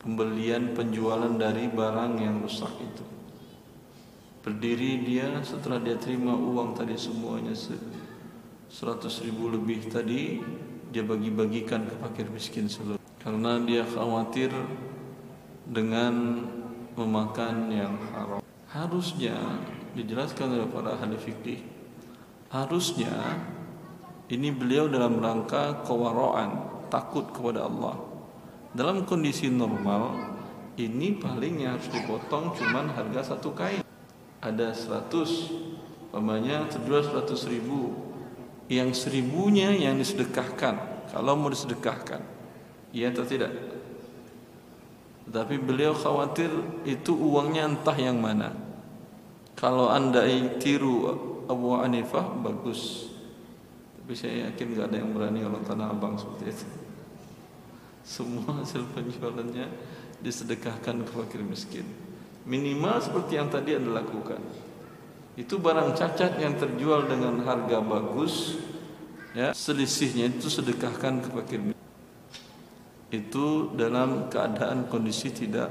pembelian 0.00 0.72
penjualan 0.72 1.30
dari 1.36 1.68
barang 1.68 2.14
yang 2.18 2.40
rusak 2.40 2.72
itu. 2.80 3.04
Berdiri 4.42 5.06
dia 5.06 5.28
setelah 5.46 5.78
dia 5.78 5.94
terima 5.94 6.34
uang 6.34 6.74
tadi 6.74 6.98
semuanya 6.98 7.54
seratus 8.66 9.22
ribu 9.22 9.52
lebih 9.52 9.86
tadi 9.86 10.42
dia 10.92 11.00
bagi-bagikan 11.00 11.88
ke 11.88 11.94
fakir 11.96 12.28
miskin 12.28 12.68
seluruh 12.68 13.00
karena 13.24 13.56
dia 13.64 13.80
khawatir 13.88 14.52
dengan 15.64 16.44
memakan 16.92 17.72
yang 17.72 17.96
haram. 18.12 18.44
Harusnya 18.68 19.36
dijelaskan 19.96 20.60
oleh 20.60 20.68
para 20.68 21.00
ahli 21.00 21.16
fikih. 21.16 21.64
Harusnya 22.52 23.40
ini 24.28 24.52
beliau 24.52 24.92
dalam 24.92 25.16
rangka 25.16 25.80
kewaraan, 25.88 26.84
takut 26.92 27.32
kepada 27.32 27.64
Allah. 27.64 27.96
Dalam 28.76 29.08
kondisi 29.08 29.48
normal, 29.48 30.12
ini 30.76 31.16
palingnya 31.16 31.76
harus 31.76 31.88
dipotong 31.88 32.52
cuman 32.56 32.92
harga 32.92 33.32
satu 33.32 33.56
kain. 33.56 33.80
Ada 34.44 34.76
100, 34.76 36.12
pamannya 36.12 36.68
terjual 36.68 37.00
100 37.00 37.52
ribu. 37.52 38.11
Yang 38.72 39.04
seribunya 39.04 39.68
yang 39.76 40.00
disedekahkan. 40.00 41.04
Kalau 41.12 41.36
mau 41.36 41.52
disedekahkan, 41.52 42.24
iya 42.96 43.12
atau 43.12 43.28
tidak? 43.28 43.52
Tapi 45.28 45.60
beliau 45.60 45.92
khawatir 45.92 46.48
itu 46.88 47.12
uangnya 47.12 47.68
entah 47.68 47.96
yang 48.00 48.16
mana. 48.16 48.56
Kalau 49.52 49.92
anda 49.92 50.24
tiru 50.56 51.04
Abu 51.52 51.76
Hanifah 51.76 52.32
bagus. 52.40 53.12
Tapi 54.00 54.12
saya 54.16 54.48
yakin 54.50 54.74
gak 54.74 54.88
ada 54.88 54.96
yang 55.04 55.12
berani 55.12 55.44
orang 55.44 55.62
tanah 55.62 55.92
abang 55.92 56.16
seperti 56.16 56.50
itu. 56.50 56.66
Semua 58.02 58.64
hasil 58.64 58.82
penjualannya 58.90 59.68
disedekahkan 60.24 61.06
ke 61.06 61.10
fakir 61.12 61.44
miskin. 61.44 61.86
Minimal 62.42 62.98
seperti 62.98 63.38
yang 63.38 63.46
tadi 63.46 63.78
anda 63.78 64.02
lakukan. 64.02 64.42
Itu 65.38 65.56
barang 65.58 65.96
cacat 65.96 66.36
yang 66.36 66.60
terjual 66.60 67.08
dengan 67.08 67.40
harga 67.44 67.80
bagus, 67.80 68.60
ya 69.32 69.56
selisihnya 69.56 70.28
itu 70.28 70.52
sedekahkan 70.52 71.24
ke 71.24 71.28
fakir 71.32 71.60
itu 73.12 73.68
dalam 73.76 74.32
keadaan 74.32 74.88
kondisi 74.88 75.28
tidak 75.28 75.68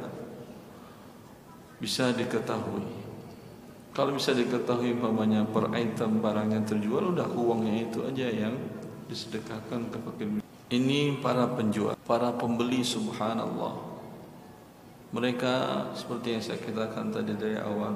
bisa 1.82 2.14
diketahui. 2.14 2.86
Kalau 3.92 4.14
bisa 4.14 4.32
diketahui 4.32 4.94
umpamanya 4.94 5.44
per 5.50 5.74
item 5.74 6.22
barang 6.22 6.54
yang 6.54 6.64
terjual 6.64 7.12
udah 7.12 7.28
uangnya 7.34 7.90
itu 7.90 8.06
aja 8.06 8.30
yang 8.30 8.54
disedekahkan 9.10 9.90
ke 9.90 9.98
fakir. 10.06 10.28
Ini 10.72 11.20
para 11.20 11.50
penjual, 11.52 11.98
para 12.06 12.32
pembeli 12.32 12.86
subhanallah. 12.86 13.90
Mereka 15.12 15.54
seperti 15.98 16.40
yang 16.40 16.44
saya 16.46 16.62
katakan 16.62 17.12
tadi 17.12 17.36
dari 17.36 17.60
awal, 17.60 17.92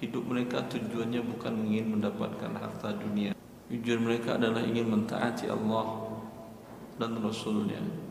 hidup 0.00 0.24
mereka 0.28 0.60
tujuannya 0.68 1.24
bukan 1.24 1.54
ingin 1.68 1.96
mendapatkan 1.96 2.52
harta 2.52 2.92
dunia. 2.96 3.32
Tujuan 3.72 4.00
mereka 4.04 4.36
adalah 4.36 4.62
ingin 4.62 4.86
mentaati 4.86 5.50
Allah 5.50 6.12
dan 7.00 7.18
Rasulnya 7.18 8.06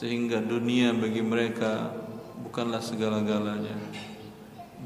sehingga 0.00 0.40
dunia 0.40 0.96
bagi 0.96 1.20
mereka 1.20 1.92
bukanlah 2.40 2.80
segala-galanya. 2.80 3.76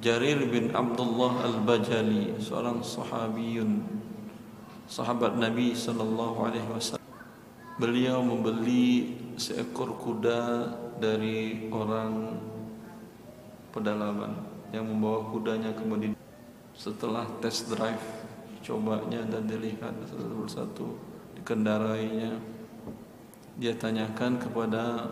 Jarir 0.02 0.42
bin 0.50 0.74
Abdullah 0.74 1.46
Al-Bajali, 1.46 2.34
seorang 2.42 2.82
sahabiyun, 2.82 3.78
sahabat 4.90 5.38
Nabi 5.38 5.70
sallallahu 5.70 6.50
alaihi 6.50 6.66
wasallam. 6.66 7.06
Beliau 7.78 8.26
membeli 8.26 9.14
seekor 9.38 9.94
kuda 10.02 10.70
dari 10.98 11.70
orang 11.70 12.38
pedalaman 13.70 14.53
yang 14.74 14.90
membawa 14.90 15.30
kudanya 15.30 15.70
ke 15.70 15.86
Madinah. 15.86 16.18
Setelah 16.74 17.22
test 17.38 17.70
drive, 17.70 18.02
cobanya 18.66 19.22
dan 19.30 19.46
dilihat 19.46 19.94
satu 20.10 20.34
persatu 20.42 20.88
dikendarainya 21.38 22.34
dia 23.54 23.70
tanyakan 23.78 24.34
kepada 24.42 25.06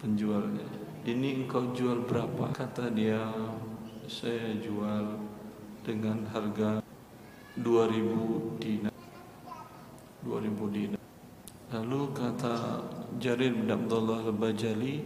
penjualnya 0.00 0.82
ini 1.02 1.42
engkau 1.42 1.74
jual 1.74 2.06
berapa? 2.06 2.54
Kata 2.54 2.86
dia 2.94 3.18
saya 4.06 4.54
jual 4.62 5.18
dengan 5.82 6.22
harga 6.30 6.78
2000 7.58 8.62
dinar. 8.62 8.94
2000 10.22 10.70
dinar. 10.70 11.02
Lalu 11.74 12.00
kata 12.14 12.54
Jarir 13.18 13.50
bin 13.50 13.66
Abdullah 13.66 14.22
al-Bajali 14.22 15.02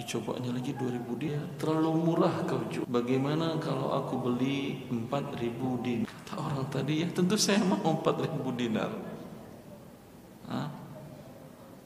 dicobanya 0.00 0.56
lagi 0.56 0.72
2000 0.72 1.20
dia. 1.20 1.36
Terlalu 1.60 1.92
murah 1.92 2.32
kau 2.48 2.64
jual 2.72 2.88
bagaimana 2.88 3.60
kalau 3.60 3.92
aku 3.92 4.24
beli 4.24 4.88
4000 4.88 5.84
dinar? 5.84 6.08
Kata 6.08 6.34
orang 6.40 6.64
tadi 6.72 7.04
ya 7.04 7.08
tentu 7.12 7.36
saya 7.36 7.60
mau 7.60 8.00
4000 8.00 8.48
dinar. 8.56 9.10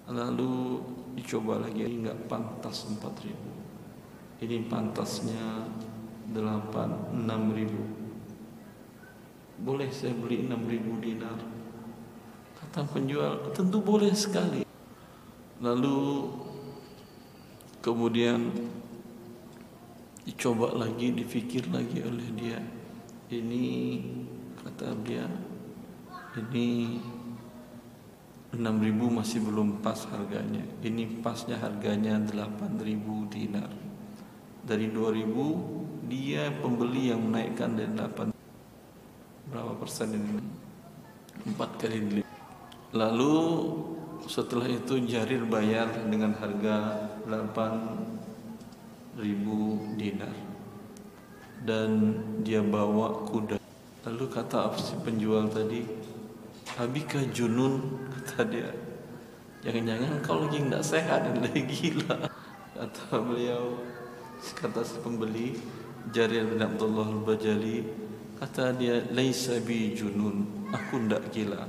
Lalu 0.05 0.85
dicoba 1.17 1.65
lagi 1.65 1.81
ini 1.85 2.05
nggak 2.05 2.29
pantas 2.29 2.85
4000 2.87 4.45
Ini 4.45 4.69
pantasnya 4.69 5.65
8 6.29 7.25
6000 7.25 9.65
Boleh 9.65 9.89
saya 9.89 10.13
beli 10.13 10.45
6000 10.45 11.05
dinar? 11.05 11.41
Kata 12.61 12.85
penjual 12.89 13.53
tentu 13.57 13.81
boleh 13.81 14.13
sekali. 14.13 14.61
Lalu 15.65 16.29
kemudian 17.85 18.49
dicoba 20.25 20.73
lagi, 20.73 21.13
dipikir 21.13 21.69
lagi 21.69 22.01
oleh 22.01 22.29
dia. 22.33 22.57
Ini 23.29 23.67
kata 24.57 24.97
dia, 25.05 25.29
ini 26.41 26.97
6000 28.57 29.19
masih 29.21 29.45
belum 29.45 29.85
pas 29.85 30.01
harganya. 30.09 30.65
Ini 30.81 31.21
pasnya 31.21 31.61
harganya 31.61 32.17
8000 32.25 33.29
dinar. 33.29 33.69
Dari 34.65 34.89
2000 34.89 36.09
dia 36.09 36.49
pembeli 36.57 37.13
yang 37.13 37.21
menaikkan 37.21 37.77
dari 37.77 37.93
8 37.93 38.33
berapa 39.53 39.77
persen 39.77 40.09
ini? 40.17 40.41
4 41.53 41.81
kali 41.85 41.99
lipat. 42.01 42.33
Lalu 42.97 43.37
setelah 44.31 44.71
itu 44.71 45.01
Jarir 45.05 45.45
bayar 45.47 45.89
dengan 46.09 46.35
harga 46.39 47.11
8000 47.27 49.99
dinar. 49.99 50.35
Dan 51.65 52.21
dia 52.45 52.61
bawa 52.61 53.25
kuda. 53.27 53.57
Lalu 54.05 54.29
kata 54.29 54.69
si 54.77 54.93
penjual 55.01 55.49
tadi, 55.49 55.81
Abika 56.75 57.23
junun 57.31 57.87
kata 58.13 58.51
dia 58.51 58.67
Jangan-jangan 59.63 60.11
kau 60.27 60.43
lagi 60.43 60.59
tidak 60.59 60.83
sehat 60.83 61.23
dan 61.31 61.39
lagi 61.39 61.63
gila 61.63 62.27
Kata 62.75 63.23
beliau 63.23 63.79
Kata 64.59 64.83
si 64.83 64.99
pembeli 64.99 65.55
Jarir 66.11 66.51
bin 66.51 66.59
Abdullah 66.59 67.15
al-Bajali 67.15 67.87
Kata 68.43 68.75
dia 68.75 69.07
Laisa 69.15 69.63
bi 69.63 69.95
junun 69.95 70.67
Aku 70.75 70.99
tidak 71.07 71.31
gila 71.31 71.63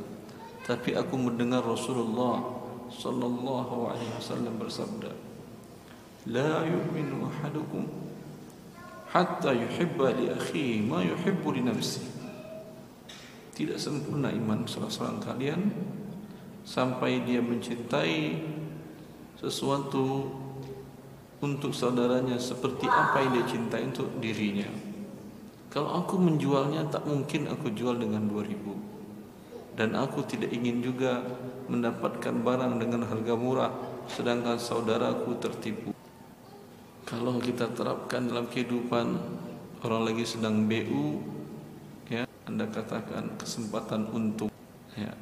Tapi 0.66 0.98
aku 0.98 1.14
mendengar 1.14 1.62
Rasulullah 1.62 2.42
Sallallahu 2.90 3.94
alaihi 3.94 4.14
wasallam 4.18 4.58
bersabda 4.58 5.14
La 6.34 6.66
yu'minu 6.66 7.30
ahadukum 7.30 7.86
Hatta 9.14 9.54
yuhibba 9.54 10.10
li 10.18 10.34
akhi 10.34 10.82
Ma 10.82 11.06
yuhibbu 11.06 11.54
li 11.54 11.62
nafsihi 11.62 12.16
tidak 13.56 13.80
sempurna 13.80 14.28
iman 14.36 14.68
salah 14.68 14.92
seorang 14.92 15.24
kalian 15.24 15.72
sampai 16.68 17.24
dia 17.24 17.40
mencintai 17.40 18.44
sesuatu 19.40 20.28
untuk 21.40 21.72
saudaranya 21.72 22.36
seperti 22.36 22.84
apa 22.84 23.24
yang 23.24 23.32
dia 23.40 23.46
cintai 23.48 23.88
untuk 23.88 24.12
dirinya. 24.20 24.68
Kalau 25.72 26.04
aku 26.04 26.20
menjualnya 26.20 26.84
tak 26.92 27.08
mungkin 27.08 27.48
aku 27.48 27.72
jual 27.72 27.96
dengan 27.96 28.28
2000 28.28 28.95
dan 29.76 29.96
aku 29.96 30.24
tidak 30.24 30.56
ingin 30.56 30.80
juga 30.80 31.24
mendapatkan 31.68 32.32
barang 32.32 32.80
dengan 32.80 33.04
harga 33.08 33.34
murah 33.36 33.72
sedangkan 34.08 34.56
saudaraku 34.56 35.36
tertipu. 35.40 35.92
Kalau 37.06 37.38
kita 37.38 37.70
terapkan 37.76 38.26
dalam 38.26 38.50
kehidupan 38.50 39.08
orang 39.86 40.02
lagi 40.10 40.26
sedang 40.26 40.66
BU 40.66 41.22
ya 42.10 42.26
Anda 42.50 42.66
katakan 42.72 43.38
kesempatan 43.38 44.10
untuk 44.10 44.50
ya. 44.98 45.14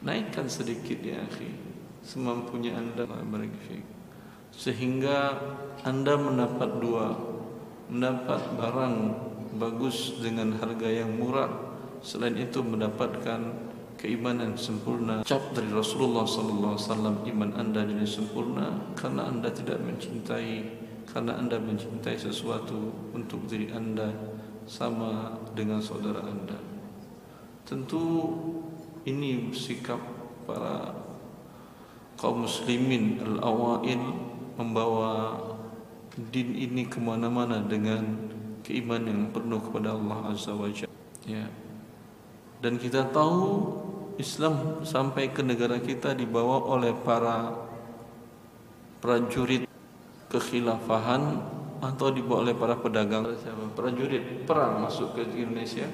Naikkan 0.00 0.48
sedikit 0.48 0.96
ya 1.04 1.20
akhi 1.20 1.52
semampunya 2.00 2.72
Anda 2.74 3.04
sehingga 4.50 5.36
Anda 5.84 6.16
mendapat 6.16 6.70
dua 6.80 7.14
mendapat 7.90 8.40
barang 8.54 8.96
bagus 9.58 10.22
dengan 10.22 10.54
harga 10.56 10.88
yang 10.88 11.18
murah. 11.18 11.50
Selain 12.00 12.38
itu 12.38 12.62
mendapatkan 12.62 13.69
keimanan 14.00 14.56
sempurna. 14.56 15.20
Cap 15.28 15.52
dari 15.52 15.68
Rasulullah 15.68 16.24
sallallahu 16.24 16.72
alaihi 16.72 16.88
wasallam 16.88 17.16
iman 17.28 17.50
Anda 17.60 17.84
jadi 17.84 18.08
sempurna 18.08 18.66
karena 18.96 19.28
Anda 19.28 19.52
tidak 19.52 19.84
mencintai 19.84 20.80
karena 21.04 21.36
Anda 21.36 21.60
mencintai 21.60 22.16
sesuatu 22.16 23.12
untuk 23.12 23.44
diri 23.44 23.68
Anda 23.68 24.08
sama 24.64 25.36
dengan 25.52 25.84
saudara 25.84 26.24
Anda. 26.24 26.56
Tentu 27.68 28.32
ini 29.04 29.52
sikap 29.52 30.00
para 30.48 30.96
kaum 32.16 32.48
muslimin 32.48 33.20
al-awail 33.20 34.00
membawa 34.56 35.36
din 36.32 36.56
ini 36.56 36.88
ke 36.88 36.98
mana-mana 36.98 37.62
dengan 37.68 38.02
keimanan 38.64 39.08
yang 39.08 39.24
penuh 39.30 39.60
kepada 39.60 39.92
Allah 39.92 40.32
Azza 40.32 40.52
wa 40.56 40.68
Jalla. 40.68 40.90
Ya. 41.28 41.48
Dan 42.60 42.76
kita 42.76 43.08
tahu 43.08 43.72
Islam 44.20 44.84
sampai 44.84 45.32
ke 45.32 45.40
negara 45.40 45.80
kita 45.80 46.12
dibawa 46.12 46.60
oleh 46.68 46.92
para 46.92 47.56
prajurit 49.00 49.64
kekhilafahan 50.28 51.40
atau 51.80 52.12
dibawa 52.12 52.44
oleh 52.44 52.52
para 52.52 52.76
pedagang. 52.76 53.24
Prajurit 53.72 54.44
perang 54.44 54.84
masuk 54.84 55.16
ke 55.16 55.24
Indonesia. 55.40 55.88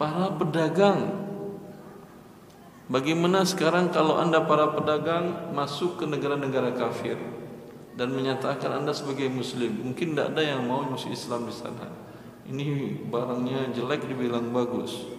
Para 0.00 0.32
pedagang. 0.32 1.28
Bagaimana 2.88 3.44
sekarang 3.44 3.92
kalau 3.92 4.16
anda 4.16 4.40
para 4.46 4.72
pedagang 4.72 5.52
masuk 5.52 6.00
ke 6.00 6.04
negara-negara 6.08 6.70
kafir 6.72 7.18
dan 7.98 8.14
menyatakan 8.14 8.72
anda 8.72 8.96
sebagai 8.96 9.28
muslim? 9.28 9.84
Mungkin 9.84 10.14
tidak 10.16 10.32
ada 10.32 10.42
yang 10.56 10.64
mau 10.64 10.86
masuk 10.86 11.12
Islam 11.12 11.44
di 11.50 11.52
sana. 11.52 11.92
Ini 12.46 12.94
barangnya 13.10 13.74
jelek 13.74 14.06
dibilang 14.06 14.54
bagus 14.54 15.15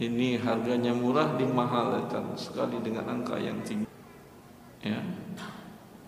Ini 0.00 0.40
harganya 0.40 0.96
murah 0.96 1.36
dimahalkan 1.36 2.32
sekali 2.36 2.80
dengan 2.80 3.12
angka 3.12 3.36
yang 3.36 3.60
tinggi. 3.60 3.88
Ya, 4.82 4.98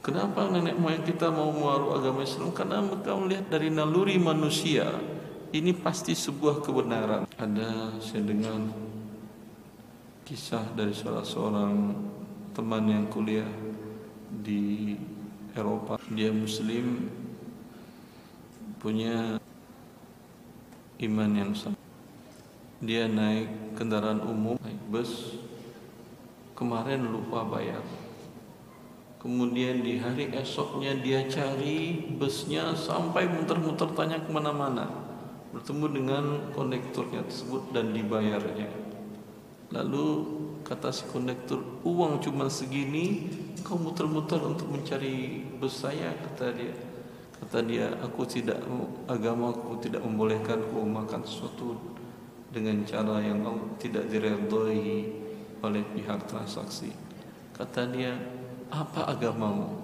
Kenapa 0.05 0.53
nenek 0.53 0.77
moyang 0.77 1.01
kita 1.01 1.33
mau 1.33 1.49
mewaru 1.49 1.97
agama 1.97 2.21
Islam? 2.21 2.53
Karena 2.53 2.85
mereka 2.85 3.17
melihat 3.17 3.49
dari 3.49 3.73
naluri 3.73 4.21
manusia 4.21 4.85
ini 5.49 5.73
pasti 5.73 6.13
sebuah 6.13 6.61
kebenaran. 6.61 7.25
Ada 7.41 7.97
saya 8.05 8.21
dengar 8.21 8.69
kisah 10.29 10.77
dari 10.77 10.93
salah 10.93 11.25
seorang 11.25 11.97
teman 12.53 12.85
yang 12.85 13.09
kuliah 13.09 13.49
di 14.29 14.93
Eropa. 15.57 15.97
Dia 16.13 16.37
muslim 16.37 17.09
punya 18.77 19.41
iman 21.01 21.31
yang 21.33 21.57
sama 21.57 21.74
dia 22.85 23.09
naik 23.09 23.77
kendaraan 23.81 24.21
umum 24.21 24.61
naik 24.61 24.81
bus. 24.93 25.41
Kemarin 26.55 27.11
lupa 27.11 27.43
bayar. 27.43 27.83
Kemudian 29.19 29.81
di 29.81 29.97
hari 29.97 30.29
esoknya 30.37 30.93
dia 31.01 31.25
cari 31.25 32.13
busnya 32.21 32.77
sampai 32.77 33.25
muter-muter 33.25 33.89
tanya 33.97 34.21
ke 34.21 34.29
mana-mana. 34.29 34.85
Bertemu 35.57 35.87
dengan 35.91 36.25
kondekturnya 36.53 37.25
tersebut 37.25 37.73
dan 37.73 37.97
dibayarnya. 37.97 38.69
Lalu 39.73 40.07
kata 40.63 40.93
si 40.93 41.09
kondektur, 41.09 41.65
uang 41.89 42.21
cuma 42.21 42.53
segini, 42.53 43.33
kau 43.65 43.81
muter-muter 43.81 44.39
untuk 44.45 44.69
mencari 44.69 45.41
bus 45.57 45.83
saya, 45.83 46.13
kata 46.21 46.53
dia. 46.53 46.75
Kata 47.41 47.59
dia, 47.65 47.97
aku 48.05 48.29
tidak 48.29 48.61
agama 49.09 49.57
aku 49.57 49.81
tidak 49.81 50.05
membolehkan 50.05 50.61
kau 50.69 50.85
makan 50.85 51.25
sesuatu 51.25 51.94
dengan 52.55 52.87
cara 52.87 53.19
yang 53.19 53.43
tidak 53.83 54.07
diredoi 54.07 55.11
oleh 55.59 55.83
pihak 55.91 56.31
transaksi. 56.31 56.95
Kata 57.51 57.91
dia, 57.91 58.15
apa 58.71 59.11
agamamu? 59.11 59.83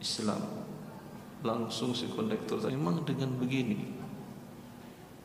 Islam. 0.00 0.40
Langsung 1.44 1.92
si 1.92 2.08
kondektur, 2.08 2.64
memang 2.66 3.04
dengan 3.04 3.30
begini 3.36 3.98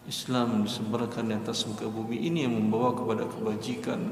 Islam 0.04 0.67
disebarkan 0.67 1.32
di 1.32 1.36
atas 1.39 1.63
muka 1.63 1.88
bumi 1.88 2.28
ini 2.28 2.43
yang 2.43 2.60
membawa 2.60 2.91
kepada 2.91 3.24
kebajikan, 3.24 4.12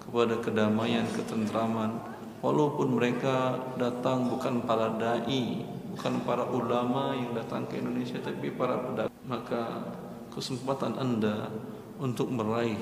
kepada 0.00 0.40
kedamaian, 0.40 1.04
ketentraman. 1.12 2.16
Walaupun 2.40 2.96
mereka 2.96 3.60
datang 3.76 4.32
bukan 4.32 4.64
para 4.64 4.96
dai, 4.96 5.60
bukan 5.92 6.14
para 6.24 6.44
ulama 6.48 7.12
yang 7.12 7.36
datang 7.36 7.68
ke 7.68 7.84
Indonesia, 7.84 8.16
tapi 8.24 8.48
para 8.48 8.80
pedagang. 8.80 9.12
Maka 9.28 9.92
kesempatan 10.32 10.96
anda 10.96 11.52
untuk 11.96 12.28
meraih 12.28 12.76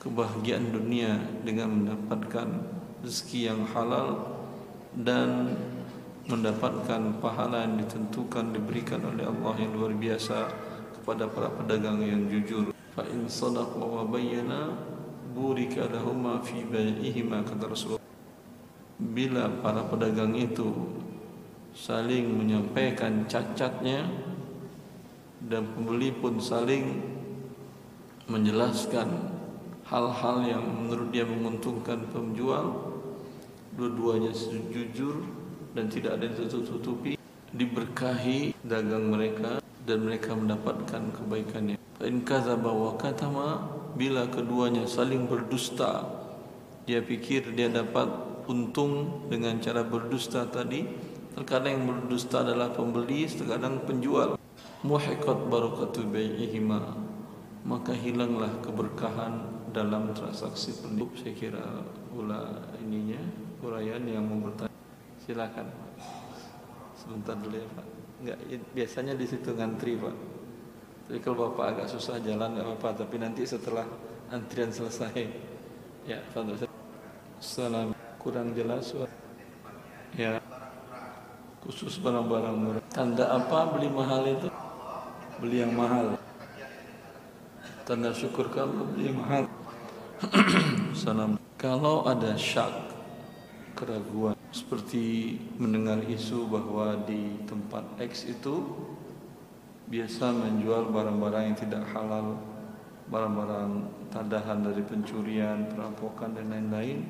kebahagiaan 0.00 0.72
dunia 0.72 1.20
dengan 1.44 1.68
mendapatkan 1.82 2.48
rezeki 3.04 3.40
yang 3.52 3.62
halal 3.68 4.38
dan 4.96 5.52
mendapatkan 6.28 7.20
pahala 7.20 7.64
yang 7.64 7.80
ditentukan 7.80 8.52
diberikan 8.52 9.00
oleh 9.04 9.24
Allah 9.24 9.54
yang 9.60 9.72
luar 9.76 9.92
biasa 9.96 10.48
kepada 11.00 11.24
para 11.28 11.48
pedagang 11.52 12.04
yang 12.04 12.28
jujur. 12.28 12.72
Fa 12.92 13.04
in 13.08 13.24
sadaqa 13.28 13.80
wa 13.80 14.04
bayyana 14.04 14.76
burika 15.32 15.88
lahum 15.88 16.36
fi 16.44 16.64
bai'ihima 16.68 17.44
kata 17.44 17.64
Rasulullah. 17.68 18.06
Bila 18.98 19.48
para 19.62 19.86
pedagang 19.88 20.34
itu 20.34 20.68
saling 21.72 22.28
menyampaikan 22.28 23.24
cacatnya 23.30 24.04
dan 25.38 25.64
pembeli 25.70 26.10
pun 26.10 26.42
saling 26.42 27.17
menjelaskan 28.28 29.08
hal-hal 29.88 30.36
yang 30.44 30.64
menurut 30.64 31.08
dia 31.08 31.24
menguntungkan 31.24 32.04
penjual. 32.12 32.92
Dua-duanya 33.72 34.34
jujur 34.68 35.24
dan 35.72 35.88
tidak 35.88 36.20
ada 36.20 36.28
yang 36.28 36.36
tutup-tutupi 36.36 37.16
diberkahi 37.56 38.52
dagang 38.60 39.08
mereka 39.08 39.64
dan 39.88 40.04
mereka 40.04 40.36
mendapatkan 40.36 41.02
kebaikannya. 41.16 41.80
In 42.04 42.22
kadzaba 42.22 42.68
wa 42.68 42.92
katama 43.00 43.64
bila 43.96 44.28
keduanya 44.28 44.84
saling 44.84 45.24
berdusta 45.24 46.04
dia 46.88 47.04
pikir 47.04 47.52
dia 47.52 47.68
dapat 47.68 48.08
untung 48.48 49.24
dengan 49.28 49.60
cara 49.60 49.84
berdusta 49.84 50.48
tadi. 50.48 50.84
Terkadang 51.36 51.78
yang 51.78 51.84
berdusta 51.86 52.42
adalah 52.42 52.72
pembeli 52.74 53.28
terkadang 53.28 53.84
penjual. 53.84 54.40
Muhiqat 54.82 55.52
barakatu 55.52 56.08
bai'ihima 56.08 57.07
maka 57.68 57.92
hilanglah 57.92 58.50
keberkahan 58.64 59.44
dalam 59.76 60.16
transaksi 60.16 60.72
penduduk 60.80 61.12
saya 61.20 61.36
kira 61.36 61.84
ula 62.16 62.64
ininya 62.80 63.20
uraian 63.60 64.00
yang 64.08 64.24
mau 64.24 64.48
bertanya 64.48 64.72
silakan 65.20 65.68
sebentar 66.96 67.36
dulu 67.36 67.60
ya 67.60 67.68
Pak 67.76 67.98
Enggak, 68.18 68.38
biasanya 68.74 69.14
di 69.14 69.26
situ 69.30 69.54
ngantri 69.54 69.94
pak. 69.94 70.14
Tapi 71.06 71.18
kalau 71.22 71.48
bapak 71.48 71.66
agak 71.70 71.86
susah 71.86 72.18
jalan 72.18 72.58
nggak 72.58 72.66
apa-apa. 72.66 73.06
Tapi 73.06 73.16
nanti 73.22 73.46
setelah 73.46 73.86
antrian 74.34 74.74
selesai, 74.74 75.14
ya, 76.02 76.18
Fadl. 76.34 76.58
Salam 77.38 77.94
kurang 78.18 78.58
jelas, 78.58 78.90
pak. 78.90 79.10
Ya, 80.18 80.42
khusus 81.62 82.02
barang-barang 82.02 82.56
murah. 82.58 82.82
Tanda 82.90 83.30
apa 83.30 83.70
beli 83.70 83.86
mahal 83.86 84.26
itu? 84.26 84.50
Beli 85.38 85.62
yang 85.62 85.78
mahal. 85.78 86.18
Tanda 87.88 88.12
syukur 88.12 88.52
kalau 88.52 88.84
beli 88.92 89.16
mahal. 89.16 89.48
Salam. 90.92 91.40
Kalau 91.56 92.04
ada 92.04 92.36
syak, 92.36 92.92
keraguan 93.72 94.36
seperti 94.52 95.40
mendengar 95.56 95.96
isu 96.04 96.52
bahwa 96.52 97.00
di 97.08 97.40
tempat 97.48 97.88
X 97.96 98.28
itu 98.28 98.60
biasa 99.88 100.36
menjual 100.36 100.92
barang-barang 100.92 101.48
yang 101.48 101.56
tidak 101.56 101.88
halal 101.96 102.36
barang-barang 103.08 103.88
tadahan 104.12 104.60
dari 104.60 104.84
pencurian, 104.84 105.64
perampokan 105.72 106.36
dan 106.36 106.52
lain-lain 106.52 107.08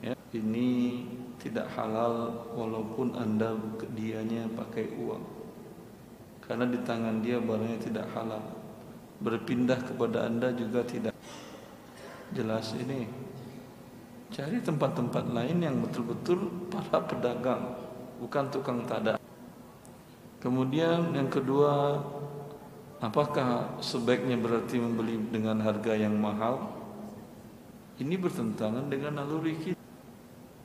ya 0.00 0.16
ini 0.32 1.04
tidak 1.36 1.68
halal 1.76 2.48
walaupun 2.56 3.12
anda 3.20 3.52
dianya 3.92 4.48
pakai 4.56 4.96
uang 4.96 5.20
karena 6.40 6.64
di 6.72 6.80
tangan 6.88 7.20
dia 7.20 7.36
barangnya 7.36 7.84
tidak 7.84 8.08
halal 8.16 8.64
berpindah 9.22 9.80
kepada 9.80 10.28
anda 10.28 10.52
juga 10.52 10.84
tidak 10.84 11.16
jelas 12.32 12.74
ini. 12.76 13.08
Cari 14.32 14.58
tempat-tempat 14.60 15.30
lain 15.30 15.62
yang 15.62 15.76
betul-betul 15.80 16.68
para 16.68 16.98
pedagang 17.04 17.78
bukan 18.18 18.44
tukang 18.50 18.82
tada 18.88 19.16
kemudian 20.46 21.10
yang 21.10 21.26
kedua 21.26 21.98
apakah 23.02 23.82
sebaiknya 23.82 24.38
berarti 24.38 24.78
membeli 24.78 25.18
dengan 25.26 25.58
harga 25.58 25.98
yang 25.98 26.14
mahal? 26.14 26.70
Ini 27.98 28.14
bertentangan 28.14 28.86
dengan 28.86 29.18
naluri 29.18 29.58
kita. 29.58 29.84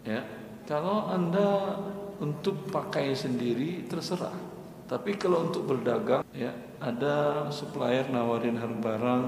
Ya 0.06 0.22
kalau 0.70 1.10
anda 1.10 1.80
untuk 2.22 2.70
pakai 2.70 3.18
sendiri 3.18 3.90
terserah 3.90 4.51
tapi 4.92 5.16
kalau 5.16 5.48
untuk 5.48 5.72
berdagang 5.72 6.20
ya 6.36 6.52
ada 6.84 7.48
supplier 7.48 8.12
nawarin 8.12 8.60
harga 8.60 8.76
barang 8.76 9.24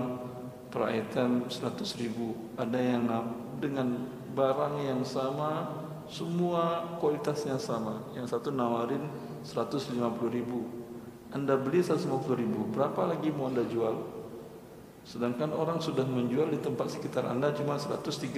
per 0.67 0.91
item 0.91 1.47
100 1.47 2.03
ribu. 2.03 2.35
Ada 2.59 2.75
yang 2.75 3.07
dengan 3.63 4.11
barang 4.35 4.83
yang 4.83 5.07
sama 5.07 5.71
semua 6.11 6.99
kualitasnya 6.99 7.55
sama. 7.55 8.03
Yang 8.11 8.35
satu 8.35 8.51
nawarin 8.51 9.07
150 9.47 9.95
ribu. 10.35 10.67
Anda 11.31 11.55
beli 11.55 11.79
150 11.79 12.11
ribu 12.35 12.67
berapa 12.75 13.15
lagi 13.15 13.31
mau 13.31 13.47
anda 13.47 13.63
jual? 13.63 14.03
Sedangkan 15.07 15.55
orang 15.55 15.79
sudah 15.79 16.03
menjual 16.03 16.51
di 16.51 16.59
tempat 16.59 16.91
sekitar 16.91 17.23
anda 17.23 17.55
cuma 17.55 17.79
130 17.79 18.35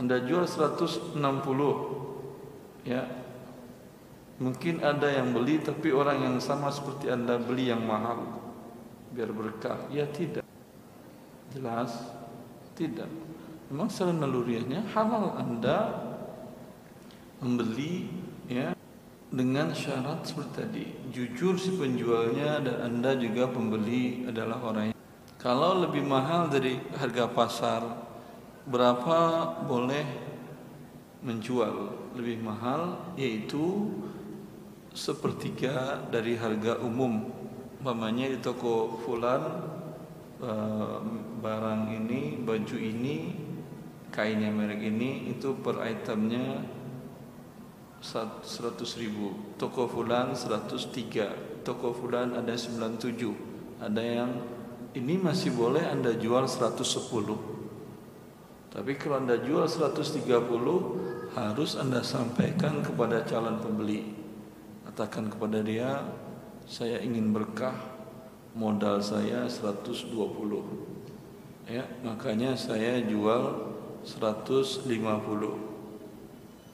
anda 0.00 0.16
jual 0.24 0.48
160 0.48 1.20
ya 2.88 3.19
mungkin 4.40 4.80
ada 4.80 5.06
yang 5.06 5.36
beli 5.36 5.60
tapi 5.60 5.92
orang 5.92 6.24
yang 6.24 6.36
sama 6.40 6.72
seperti 6.72 7.12
Anda 7.12 7.36
beli 7.36 7.68
yang 7.68 7.84
mahal. 7.84 8.40
Biar 9.12 9.30
berkah. 9.30 9.76
Ya 9.92 10.08
tidak. 10.08 10.42
Jelas? 11.52 11.92
Tidak. 12.74 13.10
Memang 13.70 13.92
secara 13.92 14.16
naluriahnya. 14.16 14.88
Halal 14.96 15.36
Anda 15.36 15.78
membeli 17.44 18.08
ya 18.48 18.72
dengan 19.30 19.76
syarat 19.76 20.26
seperti 20.26 20.52
tadi. 20.56 20.84
Jujur 21.12 21.54
si 21.60 21.76
penjualnya 21.76 22.64
dan 22.64 22.76
Anda 22.80 23.14
juga 23.20 23.46
pembeli 23.46 24.26
adalah 24.26 24.58
orang 24.64 24.84
yang 24.90 24.98
kalau 25.40 25.80
lebih 25.88 26.04
mahal 26.04 26.52
dari 26.52 26.76
harga 27.00 27.24
pasar 27.32 27.80
berapa 28.68 29.18
boleh 29.64 30.04
menjual? 31.24 31.96
Lebih 32.12 32.44
mahal 32.44 33.14
yaitu 33.16 33.88
sepertiga 34.94 36.04
dari 36.10 36.36
harga 36.36 36.78
umum. 36.82 37.30
Umpamanya 37.80 38.28
di 38.28 38.38
toko 38.44 39.00
fulan 39.00 39.42
eh, 40.44 40.98
barang 41.40 41.82
ini 41.96 42.36
baju 42.44 42.76
ini 42.76 43.16
kainnya 44.12 44.52
merek 44.52 44.84
ini 44.84 45.32
itu 45.32 45.56
per 45.58 45.80
itemnya 45.80 46.60
100 48.02 49.00
ribu. 49.00 49.56
Toko 49.56 49.88
fulan 49.88 50.36
103 50.36 51.64
toko 51.64 51.92
fulan 51.92 52.36
ada 52.36 52.56
97 52.56 53.82
ada 53.84 54.00
yang 54.00 54.32
ini 54.96 55.20
masih 55.20 55.52
boleh 55.52 55.84
anda 55.84 56.16
jual 56.16 56.48
110 56.48 57.60
tapi 58.70 58.94
kalau 58.94 59.18
Anda 59.18 59.42
jual 59.42 59.66
130 59.66 61.34
harus 61.34 61.70
Anda 61.74 62.06
sampaikan 62.06 62.86
kepada 62.86 63.26
calon 63.26 63.58
pembeli. 63.58 64.14
Katakan 64.90 65.30
kepada 65.30 65.62
dia, 65.62 66.02
saya 66.66 66.98
ingin 66.98 67.30
berkah, 67.30 67.78
modal 68.58 68.98
saya 68.98 69.46
120. 69.46 70.10
Ya, 71.70 71.86
makanya 72.02 72.58
saya 72.58 72.98
jual 72.98 73.70
150. 74.02 74.90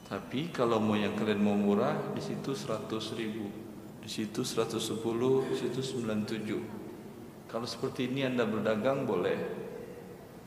Tapi 0.08 0.48
kalau 0.48 0.80
mau 0.80 0.96
yang 0.96 1.12
kalian 1.12 1.44
mau 1.44 1.60
murah, 1.60 1.92
di 2.16 2.24
situ 2.24 2.56
100 2.56 2.88
ribu, 3.20 3.52
di 4.00 4.08
situ 4.08 4.40
110, 4.48 5.52
di 5.52 5.56
situ 5.60 5.84
97. 5.84 7.52
Kalau 7.52 7.68
seperti 7.68 8.08
ini 8.08 8.24
Anda 8.24 8.48
berdagang 8.48 9.04
boleh, 9.04 9.36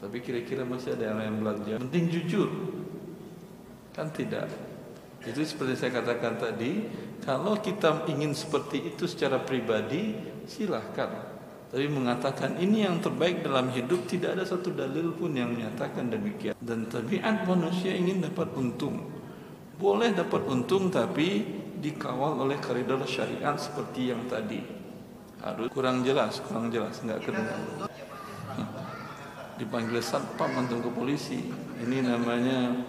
tapi 0.01 0.25
kira-kira 0.25 0.65
masih 0.65 0.97
ada 0.97 1.13
yang 1.13 1.21
lain 1.21 1.35
belanja. 1.37 1.77
Penting 1.77 2.09
jujur. 2.09 2.49
Kan 3.93 4.09
tidak. 4.09 4.49
Itu 5.21 5.43
seperti 5.45 5.77
saya 5.77 6.01
katakan 6.01 6.41
tadi, 6.41 6.87
kalau 7.23 7.59
kita 7.59 8.07
ingin 8.07 8.31
seperti 8.31 8.93
itu 8.93 9.05
secara 9.05 9.41
pribadi, 9.41 10.15
silahkan. 10.45 11.37
Tapi 11.69 11.85
mengatakan 11.85 12.57
ini 12.57 12.81
yang 12.81 12.97
terbaik 12.97 13.45
dalam 13.45 13.69
hidup 13.69 14.09
tidak 14.09 14.33
ada 14.39 14.43
satu 14.47 14.73
dalil 14.73 15.13
pun 15.13 15.29
yang 15.37 15.53
menyatakan 15.53 16.09
demikian. 16.09 16.57
Dan 16.57 16.89
tabiat 16.89 17.45
manusia 17.45 17.93
ingin 17.93 18.25
dapat 18.25 18.49
untung. 18.57 19.05
Boleh 19.77 20.11
dapat 20.11 20.49
untung 20.49 20.89
tapi 20.89 21.45
dikawal 21.77 22.41
oleh 22.41 22.57
koridor 22.57 23.05
syariat 23.05 23.53
seperti 23.55 24.09
yang 24.09 24.25
tadi. 24.25 24.65
Harus 25.39 25.69
kurang 25.69 26.01
jelas, 26.01 26.41
kurang 26.41 26.73
jelas, 26.73 26.99
enggak 27.05 27.21
kedengaran 27.23 27.87
dipanggil 29.59 29.99
satpam 29.99 30.55
antum 30.55 30.79
ke 30.79 30.87
polisi 30.87 31.51
ini 31.83 31.99
namanya 31.99 32.79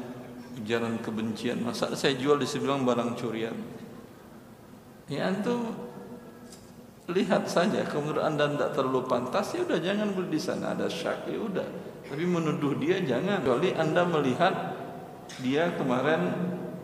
ujaran 0.62 1.02
kebencian 1.02 1.58
masa 1.66 1.90
saya 1.98 2.14
jual 2.14 2.38
di 2.38 2.46
sebelah 2.46 2.78
barang 2.78 3.18
curian 3.18 3.79
ya 5.10 5.26
antum 5.26 5.90
lihat 7.10 7.50
saja 7.50 7.82
menurut 7.90 8.22
anda 8.22 8.46
tidak 8.46 8.70
terlalu 8.78 9.02
pantas 9.10 9.50
ya 9.52 9.66
udah 9.66 9.78
jangan 9.82 10.08
beli 10.14 10.38
di 10.38 10.40
sana. 10.40 10.72
Ada 10.72 10.86
syak 10.86 11.26
ya 11.26 11.38
udah. 11.42 11.68
Tapi 12.06 12.24
menuduh 12.26 12.78
dia 12.78 13.02
jangan. 13.02 13.42
Kecuali 13.42 13.74
anda 13.74 14.02
melihat 14.06 14.54
dia 15.42 15.74
kemarin 15.74 16.30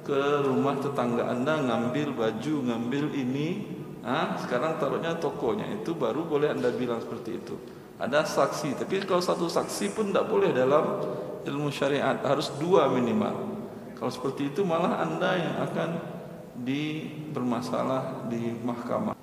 ke 0.02 0.46
rumah 0.46 0.78
tetangga 0.78 1.30
anda 1.30 1.58
ngambil 1.58 2.14
baju 2.14 2.54
ngambil 2.62 3.10
ini 3.10 3.74
ah 4.06 4.34
sekarang 4.38 4.78
taruhnya 4.82 5.14
tokonya. 5.18 5.66
Itu 5.82 5.94
baru 5.94 6.26
boleh 6.26 6.50
anda 6.50 6.74
bilang 6.74 6.98
seperti 6.98 7.38
itu. 7.38 7.54
Ada 7.96 8.26
saksi 8.26 8.76
tapi 8.76 9.00
kalau 9.06 9.24
satu 9.24 9.48
saksi 9.48 9.96
pun 9.96 10.10
tidak 10.10 10.26
boleh 10.26 10.50
dalam 10.50 11.00
ilmu 11.46 11.70
syariat. 11.70 12.18
Harus 12.26 12.50
dua 12.58 12.90
minimal. 12.90 13.54
Kalau 13.96 14.12
seperti 14.12 14.52
itu 14.52 14.60
malah 14.66 15.00
anda 15.00 15.38
yang 15.40 15.56
akan 15.64 16.15
di 16.62 17.12
bermasalah 17.34 18.28
di 18.32 18.56
mahkamah. 18.64 19.16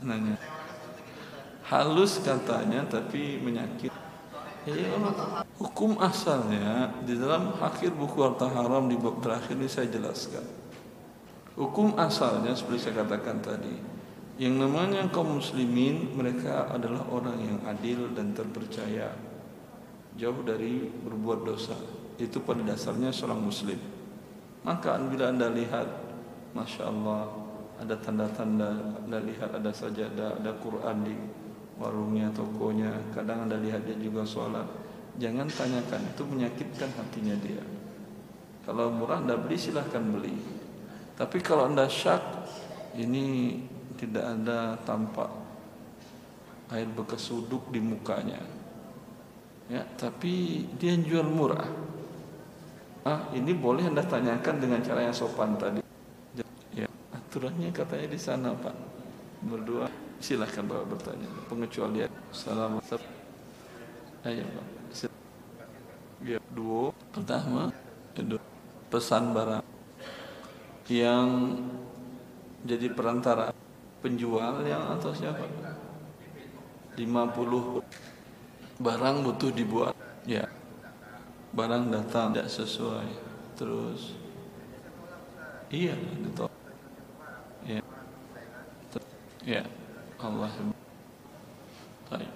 Nanya. 0.00 0.38
Halus 1.66 2.22
katanya 2.22 2.86
tapi 2.86 3.42
menyakit. 3.42 3.90
Ya 4.66 4.90
hukum 5.62 5.94
asalnya 6.02 6.90
di 7.06 7.14
dalam 7.14 7.54
akhir 7.62 7.94
buku 7.94 8.18
harta 8.18 8.50
haram 8.50 8.90
di 8.90 8.98
bab 8.98 9.22
terakhir 9.22 9.54
ini 9.54 9.70
saya 9.70 9.90
jelaskan. 9.90 10.42
Hukum 11.54 11.94
asalnya 11.96 12.52
seperti 12.52 12.90
saya 12.90 13.06
katakan 13.06 13.40
tadi 13.40 13.72
yang 14.36 14.60
namanya 14.60 15.08
kaum 15.08 15.40
muslimin 15.40 16.12
mereka 16.12 16.68
adalah 16.68 17.08
orang 17.08 17.38
yang 17.40 17.58
adil 17.64 18.12
dan 18.12 18.34
terpercaya. 18.36 19.14
Jauh 20.16 20.42
dari 20.42 20.86
berbuat 20.86 21.40
dosa. 21.46 21.76
Itu 22.16 22.40
pada 22.40 22.64
dasarnya 22.64 23.12
seorang 23.12 23.40
muslim 23.44 23.95
maka 24.66 24.98
bila 24.98 25.30
anda 25.30 25.54
lihat 25.54 25.86
masya 26.50 26.90
Allah 26.90 27.30
ada 27.78 27.94
tanda-tanda 28.02 28.98
anda 28.98 29.22
lihat 29.22 29.54
ada 29.54 29.70
sajadah 29.70 30.42
ada 30.42 30.50
Quran 30.58 31.06
di 31.06 31.14
warungnya 31.78 32.32
tokonya 32.34 32.90
kadang 33.14 33.46
anda 33.46 33.60
lihat 33.62 33.86
dia 33.86 33.96
juga 34.00 34.26
sholat. 34.26 34.66
Jangan 35.16 35.48
tanyakan 35.48 36.02
itu 36.12 36.22
menyakitkan 36.28 36.90
hatinya 36.92 37.36
dia. 37.40 37.64
Kalau 38.68 38.92
murah 38.92 39.22
anda 39.22 39.38
beli 39.38 39.56
silahkan 39.56 40.02
beli. 40.02 40.34
Tapi 41.16 41.40
kalau 41.40 41.70
anda 41.70 41.88
syak 41.88 42.20
ini 42.98 43.56
tidak 43.96 44.24
ada 44.24 44.76
tampak 44.84 45.30
air 46.74 46.90
bekas 46.90 47.32
suduk 47.32 47.70
di 47.72 47.80
mukanya. 47.80 48.40
Ya 49.72 49.86
tapi 49.96 50.66
dia 50.76 50.98
jual 50.98 51.24
murah 51.24 51.95
ah 53.06 53.22
ini 53.30 53.54
boleh 53.54 53.86
anda 53.86 54.02
tanyakan 54.02 54.58
dengan 54.58 54.82
cara 54.82 55.06
yang 55.06 55.14
sopan 55.14 55.54
tadi. 55.54 55.78
Ya 56.74 56.90
aturannya 57.14 57.70
katanya 57.70 58.10
di 58.10 58.18
sana 58.18 58.50
pak. 58.58 58.74
Berdua 59.46 59.86
silahkan 60.18 60.66
bapak 60.66 60.98
bertanya. 60.98 61.30
Pengecualian. 61.46 62.10
Salam. 62.34 62.82
Ayo 64.26 64.42
pak. 64.42 64.66
Ya 66.26 66.42
dua 66.50 66.90
pertama 67.14 67.70
pesan 68.90 69.30
barang 69.30 69.62
yang 70.90 71.54
jadi 72.66 72.90
perantara 72.90 73.54
penjual 74.02 74.66
yang 74.66 74.82
atau 74.98 75.14
siapa? 75.14 75.46
50 76.98 78.82
barang 78.82 79.16
butuh 79.22 79.50
dibuat. 79.54 79.94
Ya 80.26 80.48
barang 81.56 81.88
datang 81.88 82.36
tidak 82.36 82.52
sesuai. 82.52 83.08
Terus 83.56 84.12
iya 85.72 85.96
ditolak 85.96 86.52
ya. 87.64 87.80
Ya 89.40 89.62
Allah. 90.20 90.52
Baik. 92.12 92.30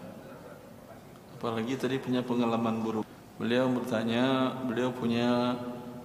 apalagi 1.36 1.74
tadi 1.76 2.00
punya 2.00 2.24
pengalaman 2.24 2.80
buruk. 2.80 3.06
Beliau 3.36 3.68
bertanya 3.68 4.56
beliau 4.64 4.88
punya 4.88 5.52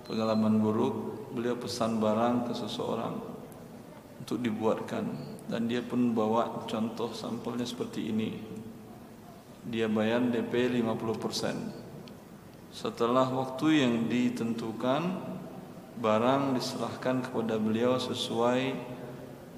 pengalaman 0.04 0.60
buruk. 0.60 0.95
Beliau 1.32 1.56
pesan 1.56 2.04
barang 2.04 2.51
ke 2.51 2.54
seseorang 2.56 3.15
untuk 4.19 4.43
dibuatkan. 4.43 5.08
Dan 5.47 5.71
dia 5.71 5.80
pun 5.80 6.12
bawa 6.12 6.67
contoh 6.67 7.15
sampelnya 7.15 7.63
seperti 7.63 8.12
ini. 8.12 8.32
Dia 9.65 9.88
bayar 9.88 10.19
DP 10.30 10.84
50% 10.84 11.84
setelah 12.75 13.23
waktu 13.31 13.88
yang 13.88 14.11
ditentukan 14.11 15.15
barang 15.95 16.59
diserahkan 16.59 17.23
kepada 17.23 17.55
beliau 17.55 17.95
sesuai 17.95 18.75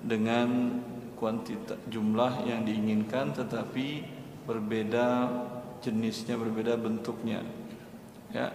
dengan 0.05 0.77
kuantitas 1.17 1.81
jumlah 1.89 2.45
yang 2.45 2.61
diinginkan 2.61 3.33
tetapi 3.33 4.05
berbeda 4.45 5.33
jenisnya 5.81 6.37
berbeda 6.37 6.77
bentuknya. 6.77 7.41
Ya 8.29 8.53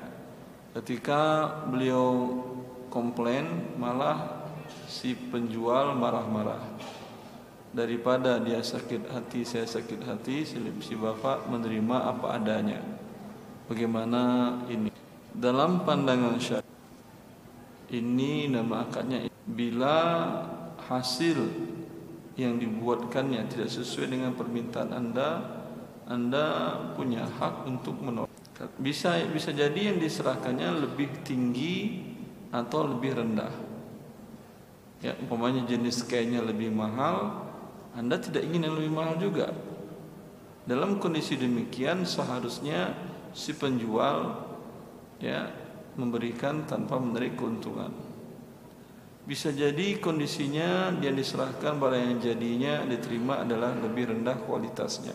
ketika 0.79 1.51
beliau 1.67 2.31
komplain 2.87 3.75
malah 3.83 4.47
si 4.87 5.19
penjual 5.19 5.99
marah-marah. 5.99 6.63
Daripada 7.73 8.39
dia 8.39 8.63
sakit 8.63 9.11
hati 9.11 9.43
saya 9.43 9.67
sakit 9.67 10.07
hati 10.07 10.47
si 10.47 10.95
bapak 10.95 11.51
menerima 11.51 12.15
apa 12.15 12.37
adanya 12.39 13.02
bagaimana 13.73 14.21
ini? 14.69 14.93
Dalam 15.33 15.89
pandangan 15.89 16.37
syariat 16.37 16.69
ini 17.89 18.53
nama 18.53 18.85
akadnya 18.85 19.33
bila 19.49 19.97
hasil 20.85 21.41
yang 22.37 22.61
dibuatkannya 22.61 23.49
tidak 23.49 23.73
sesuai 23.73 24.13
dengan 24.13 24.37
permintaan 24.37 24.93
anda 24.93 25.29
anda 26.05 26.77
punya 26.93 27.25
hak 27.25 27.65
untuk 27.65 27.97
menolak. 28.05 28.29
Bisa 28.77 29.17
bisa 29.33 29.51
jadi 29.57 29.93
yang 29.93 29.99
diserahkannya 29.99 30.85
lebih 30.85 31.25
tinggi 31.25 32.05
atau 32.53 32.93
lebih 32.93 33.17
rendah. 33.17 33.53
Ya 35.01 35.17
umpamanya 35.19 35.65
jenis 35.65 36.05
kainnya 36.05 36.45
lebih 36.45 36.69
mahal 36.69 37.49
anda 37.97 38.21
tidak 38.21 38.45
ingin 38.45 38.69
yang 38.69 38.77
lebih 38.77 38.93
mahal 38.93 39.17
juga. 39.17 39.53
Dalam 40.63 41.03
kondisi 41.03 41.35
demikian 41.35 42.07
seharusnya 42.07 43.12
si 43.33 43.57
penjual 43.57 44.37
ya 45.21 45.49
memberikan 45.97 46.65
tanpa 46.65 46.97
menarik 46.97 47.37
keuntungan. 47.37 47.93
Bisa 49.23 49.55
jadi 49.55 50.03
kondisinya 50.03 50.91
dia 50.99 51.15
diserahkan 51.15 51.79
barang 51.79 52.03
yang 52.03 52.19
jadinya 52.19 52.75
diterima 52.83 53.47
adalah 53.47 53.71
lebih 53.79 54.11
rendah 54.11 54.35
kualitasnya. 54.43 55.15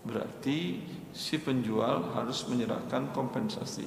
Berarti 0.00 0.80
si 1.12 1.38
penjual 1.38 2.16
harus 2.16 2.48
menyerahkan 2.50 3.14
kompensasi. 3.14 3.86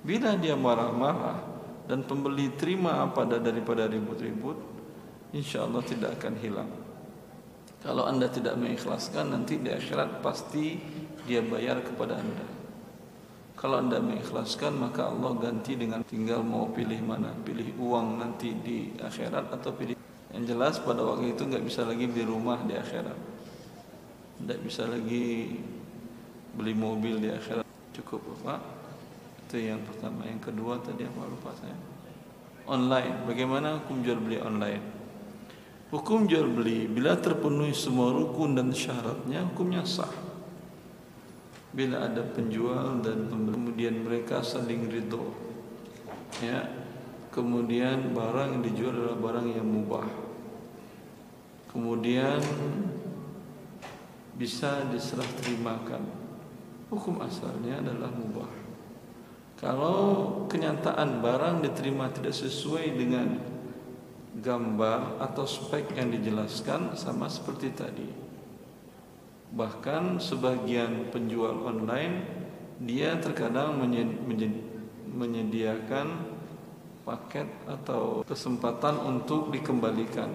Bila 0.00 0.38
dia 0.38 0.56
marah-marah 0.56 1.44
dan 1.86 2.06
pembeli 2.08 2.54
terima 2.56 3.04
apa 3.04 3.26
daripada 3.28 3.84
ribut-ribut, 3.84 4.56
insya 5.36 5.68
Allah 5.68 5.82
tidak 5.84 6.16
akan 6.16 6.34
hilang. 6.40 6.70
Kalau 7.82 8.06
anda 8.06 8.30
tidak 8.30 8.54
mengikhlaskan 8.56 9.34
nanti 9.34 9.58
di 9.58 9.68
akhirat 9.68 10.22
pasti 10.22 10.78
dia 11.26 11.40
bayar 11.42 11.82
kepada 11.82 12.18
anda. 12.18 12.46
Kalau 13.54 13.78
anda 13.78 14.02
mengikhlaskan 14.02 14.74
maka 14.74 15.06
Allah 15.06 15.38
ganti 15.38 15.78
dengan 15.78 16.02
tinggal 16.02 16.42
mau 16.42 16.66
pilih 16.74 16.98
mana, 16.98 17.30
pilih 17.46 17.70
uang 17.78 18.18
nanti 18.18 18.50
di 18.58 18.90
akhirat 18.98 19.54
atau 19.54 19.70
pilih 19.70 19.94
yang 20.34 20.44
jelas 20.48 20.82
pada 20.82 21.04
waktu 21.04 21.36
itu 21.36 21.46
nggak 21.46 21.62
bisa 21.62 21.86
lagi 21.86 22.10
beli 22.10 22.24
rumah 22.26 22.58
di 22.66 22.74
akhirat, 22.74 23.18
nggak 24.42 24.60
bisa 24.66 24.88
lagi 24.90 25.54
beli 26.58 26.74
mobil 26.74 27.22
di 27.22 27.30
akhirat 27.30 27.62
cukup 27.94 28.24
pak. 28.42 28.60
Itu 29.46 29.60
yang 29.60 29.84
pertama. 29.84 30.24
Yang 30.24 30.48
kedua 30.48 30.80
tadi 30.80 31.04
apa 31.04 31.28
lupa 31.28 31.52
saya. 31.54 31.76
Online. 32.66 33.28
Bagaimana 33.28 33.84
hukum 33.84 34.00
jual 34.00 34.16
beli 34.16 34.40
online? 34.40 34.80
Hukum 35.92 36.24
jual 36.24 36.48
beli 36.48 36.88
bila 36.88 37.20
terpenuhi 37.20 37.76
semua 37.76 38.16
rukun 38.16 38.56
dan 38.56 38.72
syaratnya 38.72 39.44
hukumnya 39.52 39.84
sah. 39.84 40.31
Bila 41.72 42.04
ada 42.04 42.20
penjual 42.20 43.00
dan 43.00 43.32
pembeli 43.32 43.52
kemudian 43.72 44.04
mereka 44.04 44.44
saling 44.44 44.84
ridho. 44.92 45.32
Ya. 46.44 46.68
Kemudian 47.32 48.12
barang 48.12 48.60
yang 48.60 48.62
dijual 48.62 48.92
adalah 48.92 49.16
barang 49.16 49.48
yang 49.56 49.64
mubah. 49.64 50.04
Kemudian 51.72 52.44
bisa 54.36 54.84
diserah 54.92 55.24
terimakan. 55.40 56.04
Hukum 56.92 57.24
asalnya 57.24 57.80
adalah 57.80 58.12
mubah. 58.12 58.52
Kalau 59.56 59.98
kenyataan 60.52 61.24
barang 61.24 61.64
diterima 61.64 62.12
tidak 62.12 62.36
sesuai 62.36 62.92
dengan 62.92 63.40
gambar 64.36 65.24
atau 65.24 65.48
spek 65.48 65.96
yang 65.96 66.12
dijelaskan 66.12 66.92
sama 67.00 67.32
seperti 67.32 67.72
tadi. 67.72 68.21
Bahkan 69.52 70.16
sebagian 70.16 71.12
penjual 71.12 71.60
online 71.60 72.24
dia 72.80 73.20
terkadang 73.20 73.76
menyediakan 75.12 76.06
paket 77.04 77.46
atau 77.68 78.24
kesempatan 78.24 78.96
untuk 79.04 79.52
dikembalikan 79.52 80.32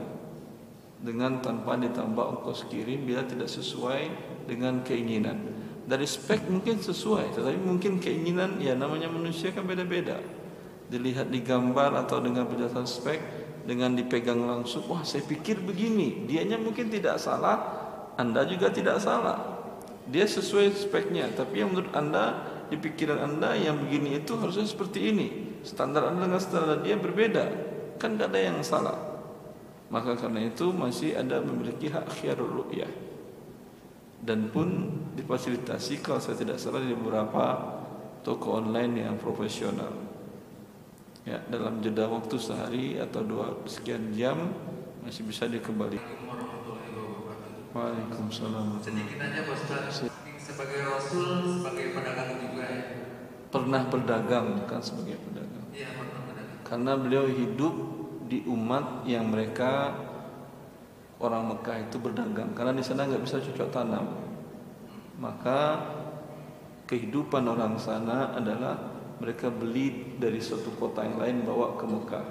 dengan 1.02 1.42
tanpa 1.42 1.78
ditambah 1.78 2.42
ongkos 2.42 2.70
kirim 2.70 3.10
bila 3.10 3.26
tidak 3.26 3.50
sesuai 3.50 4.10
dengan 4.46 4.86
keinginan. 4.86 5.56
Dari 5.88 6.04
spek 6.04 6.52
mungkin 6.52 6.84
sesuai, 6.84 7.32
tetapi 7.40 7.58
mungkin 7.64 8.04
keinginan 8.04 8.60
ya 8.60 8.76
namanya 8.76 9.08
manusia 9.08 9.56
kan 9.56 9.64
beda-beda. 9.64 10.20
Dilihat 10.92 11.32
di 11.32 11.40
gambar 11.42 11.96
atau 12.06 12.20
dengan 12.20 12.44
penjelasan 12.48 12.84
spek 12.84 13.20
dengan 13.68 13.96
dipegang 13.96 14.40
langsung 14.48 14.88
wah 14.88 15.04
saya 15.04 15.28
pikir 15.28 15.60
begini 15.60 16.24
dianya 16.24 16.56
mungkin 16.56 16.88
tidak 16.88 17.20
salah 17.20 17.87
anda 18.18 18.42
juga 18.50 18.74
tidak 18.74 18.98
salah. 18.98 19.62
Dia 20.10 20.26
sesuai 20.26 20.74
speknya 20.74 21.30
tapi 21.38 21.62
yang 21.62 21.72
menurut 21.72 21.94
anda 21.94 22.42
di 22.68 22.76
pikiran 22.76 23.22
anda 23.22 23.56
yang 23.56 23.80
begini 23.80 24.20
itu 24.20 24.36
harusnya 24.36 24.66
seperti 24.68 25.14
ini. 25.14 25.28
Standar 25.64 26.12
anda 26.12 26.26
dengan 26.28 26.42
standar 26.42 26.82
dia 26.82 26.98
berbeda. 26.98 27.46
Kan 28.02 28.18
tidak 28.18 28.34
ada 28.34 28.40
yang 28.42 28.58
salah. 28.66 28.98
Maka 29.88 30.20
karena 30.20 30.44
itu 30.44 30.74
masih 30.76 31.16
ada 31.16 31.40
memiliki 31.40 31.88
hak 31.88 32.12
khiyarul 32.20 32.66
ru'yah. 32.66 32.92
Dan 34.20 34.52
pun 34.52 34.92
difasilitasi 35.16 36.04
kalau 36.04 36.20
saya 36.20 36.36
tidak 36.36 36.60
salah 36.60 36.84
di 36.84 36.92
beberapa 36.92 37.78
toko 38.26 38.60
online 38.60 39.08
yang 39.08 39.16
profesional. 39.16 39.94
Ya 41.24 41.40
dalam 41.48 41.80
jeda 41.80 42.08
waktu 42.08 42.36
sehari 42.40 43.00
atau 43.00 43.24
dua 43.24 43.56
sekian 43.68 44.12
jam 44.16 44.52
masih 45.04 45.24
bisa 45.24 45.48
dikembalikan. 45.48 46.27
Waalaikumsalam. 47.78 48.82
Sedikit 48.82 49.22
aja 49.22 49.46
Pak 49.46 49.54
Ustaz. 49.54 50.10
Sebagai 50.42 50.80
Rasul, 50.90 51.62
sebagai 51.62 51.94
pedagang 51.94 52.42
juga 52.42 52.66
ya. 52.66 52.84
Pernah 53.54 53.82
berdagang 53.86 54.66
kan 54.66 54.82
sebagai 54.82 55.22
pedagang. 55.22 55.66
Iya 55.70 55.94
pernah 55.94 56.20
berdagang. 56.26 56.60
Karena 56.66 56.92
beliau 56.98 57.26
hidup 57.30 57.76
di 58.26 58.42
umat 58.50 59.06
yang 59.06 59.30
mereka 59.30 59.94
orang 61.22 61.54
Mekah 61.54 61.78
itu 61.86 61.98
berdagang 62.02 62.54
karena 62.58 62.74
di 62.74 62.82
sana 62.82 63.06
nggak 63.06 63.24
bisa 63.24 63.38
cocok 63.38 63.70
tanam. 63.70 64.06
Maka 65.22 65.60
kehidupan 66.90 67.46
orang 67.46 67.78
sana 67.78 68.34
adalah 68.34 68.98
mereka 69.22 69.54
beli 69.54 70.18
dari 70.18 70.42
suatu 70.42 70.74
kota 70.78 71.06
yang 71.06 71.22
lain 71.22 71.38
bawa 71.46 71.78
ke 71.78 71.86
Mekah. 71.86 72.26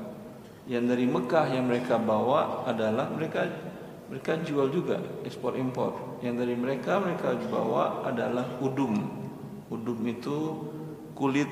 Yang 0.67 0.85
dari 0.91 1.07
Mekah 1.07 1.47
yang 1.55 1.71
mereka 1.71 1.95
bawa 2.03 2.67
adalah 2.67 3.07
mereka 3.15 3.47
mereka 4.07 4.39
jual 4.43 4.71
juga 4.71 5.03
ekspor 5.27 5.59
impor. 5.59 6.19
Yang 6.23 6.47
dari 6.47 6.55
mereka 6.55 7.03
mereka 7.03 7.35
bawa 7.51 8.07
adalah 8.07 8.47
udum. 8.63 8.95
Udum 9.67 9.99
itu 10.07 10.63
kulit 11.19 11.51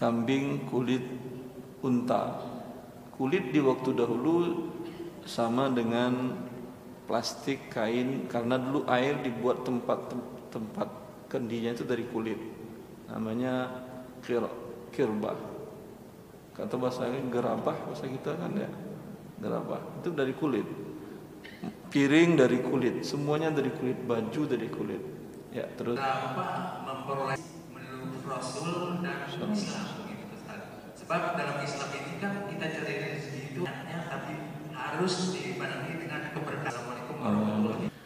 kambing, 0.00 0.64
kulit 0.68 1.04
unta. 1.84 2.40
Kulit 3.14 3.52
di 3.52 3.60
waktu 3.60 3.92
dahulu 3.92 4.68
sama 5.28 5.68
dengan 5.68 6.40
plastik 7.04 7.68
kain 7.68 8.26
karena 8.32 8.56
dulu 8.56 8.88
air 8.88 9.20
dibuat 9.20 9.62
tempat 9.62 10.12
tempat 10.48 10.88
kendinya 11.28 11.76
itu 11.76 11.84
dari 11.84 12.08
kulit. 12.08 12.40
Namanya 13.12 13.68
kir 14.24 14.40
kirbah 14.88 15.36
kata 16.54 16.78
bahasa 16.78 17.10
gerabah 17.10 17.74
bahasa 17.74 18.06
kita 18.06 18.38
kan 18.38 18.54
ya 18.54 18.70
gerabah 19.42 19.82
itu 20.00 20.14
dari 20.14 20.32
kulit 20.38 20.64
piring 21.92 22.34
dari 22.34 22.58
kulit, 22.64 23.06
semuanya 23.06 23.54
dari 23.54 23.70
kulit, 23.70 23.98
baju 24.02 24.42
dari 24.48 24.68
kulit. 24.72 25.02
Ya, 25.54 25.70
terus 25.78 25.94
Kita 25.94 26.34
apa 26.34 26.46
memperoleh 26.82 27.38
menurut 27.70 28.22
Rasul 28.26 28.98
dan 29.06 29.30
Islam 29.30 29.54
gitu. 29.54 30.36
Sebab 31.04 31.38
dalam 31.38 31.62
Islam 31.62 31.88
ini 31.94 32.12
kan 32.18 32.32
kita 32.50 32.64
cari 32.74 32.94
rezeki 33.14 33.40
itu 33.54 33.62
hanya 33.62 34.10
tapi 34.10 34.34
harus 34.74 35.14
dibarengi 35.30 35.94
dengan 36.02 36.20
keberkahan. 36.34 36.74
Assalamualaikum 36.74 37.14
warahmatullahi 37.22 37.62
wabarakatuh. 37.62 38.02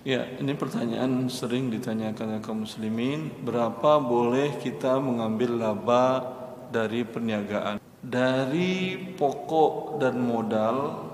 Ya, 0.00 0.24
ini 0.40 0.56
pertanyaan 0.56 1.28
sering 1.28 1.68
ditanyakan 1.68 2.40
kaum 2.40 2.64
muslimin, 2.64 3.36
berapa 3.44 4.00
boleh 4.00 4.56
kita 4.56 4.96
mengambil 4.96 5.60
laba 5.60 6.24
dari 6.72 7.04
perniagaan? 7.04 7.76
Dari 8.00 8.96
pokok 9.20 10.00
dan 10.00 10.16
modal 10.16 11.09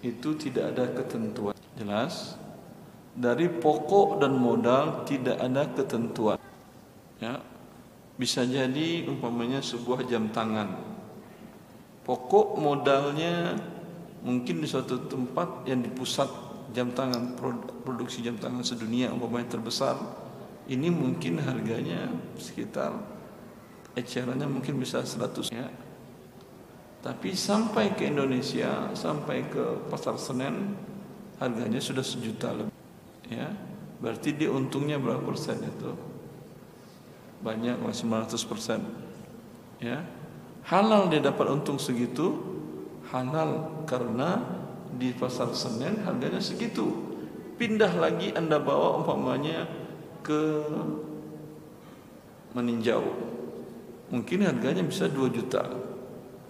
itu 0.00 0.36
tidak 0.36 0.76
ada 0.76 0.84
ketentuan. 0.96 1.56
Jelas? 1.76 2.36
Dari 3.12 3.48
pokok 3.48 4.20
dan 4.20 4.36
modal 4.36 5.04
tidak 5.04 5.36
ada 5.36 5.68
ketentuan. 5.68 6.38
Ya. 7.20 7.40
Bisa 8.16 8.44
jadi 8.44 9.08
umpamanya 9.08 9.64
sebuah 9.64 10.04
jam 10.08 10.28
tangan. 10.32 10.76
Pokok 12.04 12.56
modalnya 12.56 13.56
mungkin 14.20 14.60
di 14.60 14.68
suatu 14.68 15.08
tempat 15.08 15.64
yang 15.64 15.80
di 15.80 15.88
pusat 15.88 16.28
jam 16.70 16.92
tangan 16.92 17.34
produksi 17.82 18.22
jam 18.22 18.36
tangan 18.38 18.62
sedunia 18.62 19.10
umpamanya 19.10 19.58
terbesar 19.58 19.96
ini 20.70 20.86
mungkin 20.92 21.42
harganya 21.42 22.06
sekitar 22.38 22.94
ecerannya 23.98 24.46
mungkin 24.46 24.78
bisa 24.78 25.02
100 25.02 25.50
ya 25.50 25.66
tapi 27.00 27.32
sampai 27.32 27.96
ke 27.96 28.08
Indonesia 28.08 28.92
sampai 28.92 29.48
ke 29.48 29.88
pasar 29.88 30.20
Senen 30.20 30.76
harganya 31.40 31.80
sudah 31.80 32.04
sejuta 32.04 32.52
lebih 32.52 32.76
ya 33.32 33.48
berarti 34.00 34.36
dia 34.36 34.52
untungnya 34.52 35.00
berapa 35.00 35.24
persen 35.24 35.60
itu 35.64 35.92
banyak 37.40 37.80
masih 37.80 38.04
900 38.04 38.50
persen 38.50 38.80
ya 39.80 40.04
halal 40.68 41.08
dia 41.08 41.24
dapat 41.24 41.48
untung 41.48 41.80
segitu 41.80 42.36
halal 43.10 43.84
karena 43.88 44.60
di 44.94 45.14
pasar 45.14 45.54
Senen 45.54 46.02
harganya 46.02 46.42
segitu. 46.42 46.90
Pindah 47.60 47.92
lagi 48.00 48.32
Anda 48.32 48.56
bawa 48.56 49.04
umpamanya 49.04 49.68
ke 50.24 50.64
meninjau. 52.56 53.04
Mungkin 54.10 54.48
harganya 54.48 54.82
bisa 54.82 55.06
2 55.06 55.30
juta. 55.30 55.62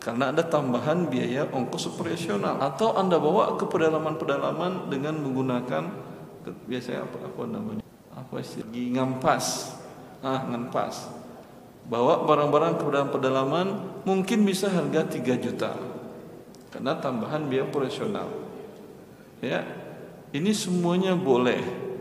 Karena 0.01 0.33
ada 0.33 0.41
tambahan 0.41 1.13
biaya 1.13 1.45
ongkos 1.53 1.93
operasional 1.93 2.57
atau 2.57 2.97
Anda 2.97 3.21
bawa 3.21 3.61
ke 3.61 3.69
pedalaman-pedalaman 3.69 4.89
dengan 4.89 5.21
menggunakan 5.21 5.85
biasanya 6.65 7.05
apa 7.05 7.19
apa 7.21 7.43
namanya? 7.45 7.85
Apa 8.17 8.41
istilah 8.41 8.73
ngampas. 8.73 9.77
Ah, 10.25 10.49
ngampas. 10.49 11.13
Bawa 11.85 12.25
barang-barang 12.25 12.81
ke 12.81 12.85
pedalaman 13.13 13.67
mungkin 14.09 14.49
bisa 14.49 14.73
harga 14.73 15.05
3 15.05 15.37
juta 15.37 15.73
karena 16.71 16.97
tambahan 16.97 17.51
biaya 17.51 17.67
operasional. 17.67 18.31
Ya, 19.43 19.67
ini 20.31 20.55
semuanya 20.55 21.19
boleh. 21.19 21.61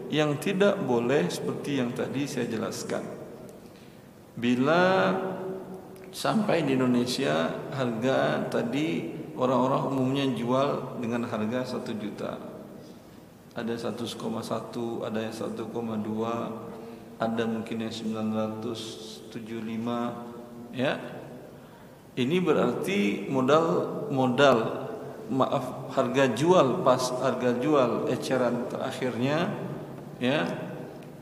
Yang 0.10 0.54
tidak 0.54 0.82
boleh 0.82 1.30
seperti 1.30 1.78
yang 1.78 1.94
tadi 1.94 2.26
saya 2.26 2.50
jelaskan. 2.50 3.06
Bila 4.34 5.14
sampai 6.10 6.66
di 6.66 6.74
Indonesia 6.74 7.54
harga 7.74 8.50
tadi 8.50 9.14
orang-orang 9.38 9.84
umumnya 9.94 10.26
jual 10.36 11.00
dengan 11.00 11.24
harga 11.30 11.78
satu 11.78 11.96
juta. 11.96 12.38
Ada 13.56 13.92
1,1, 13.92 15.04
ada 15.04 15.20
yang 15.20 15.36
1,2, 15.36 17.20
ada 17.20 17.44
mungkin 17.44 17.78
yang 17.84 17.92
975 17.92 19.36
ya 20.72 20.96
ini 22.16 22.40
berarti 22.40 23.28
modal 23.28 23.66
modal 24.08 24.88
maaf 25.30 25.94
harga 25.94 26.32
jual 26.34 26.82
pas 26.82 27.00
harga 27.22 27.60
jual 27.60 28.10
eceran 28.10 28.66
terakhirnya 28.72 29.52
ya 30.18 30.48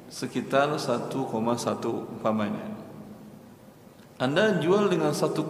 sekitar 0.07 0.71
1,1 0.79 1.11
umpamanya. 2.15 2.76
Anda 4.18 4.57
jual 4.57 4.89
dengan 4.89 5.13
1,2 5.13 5.45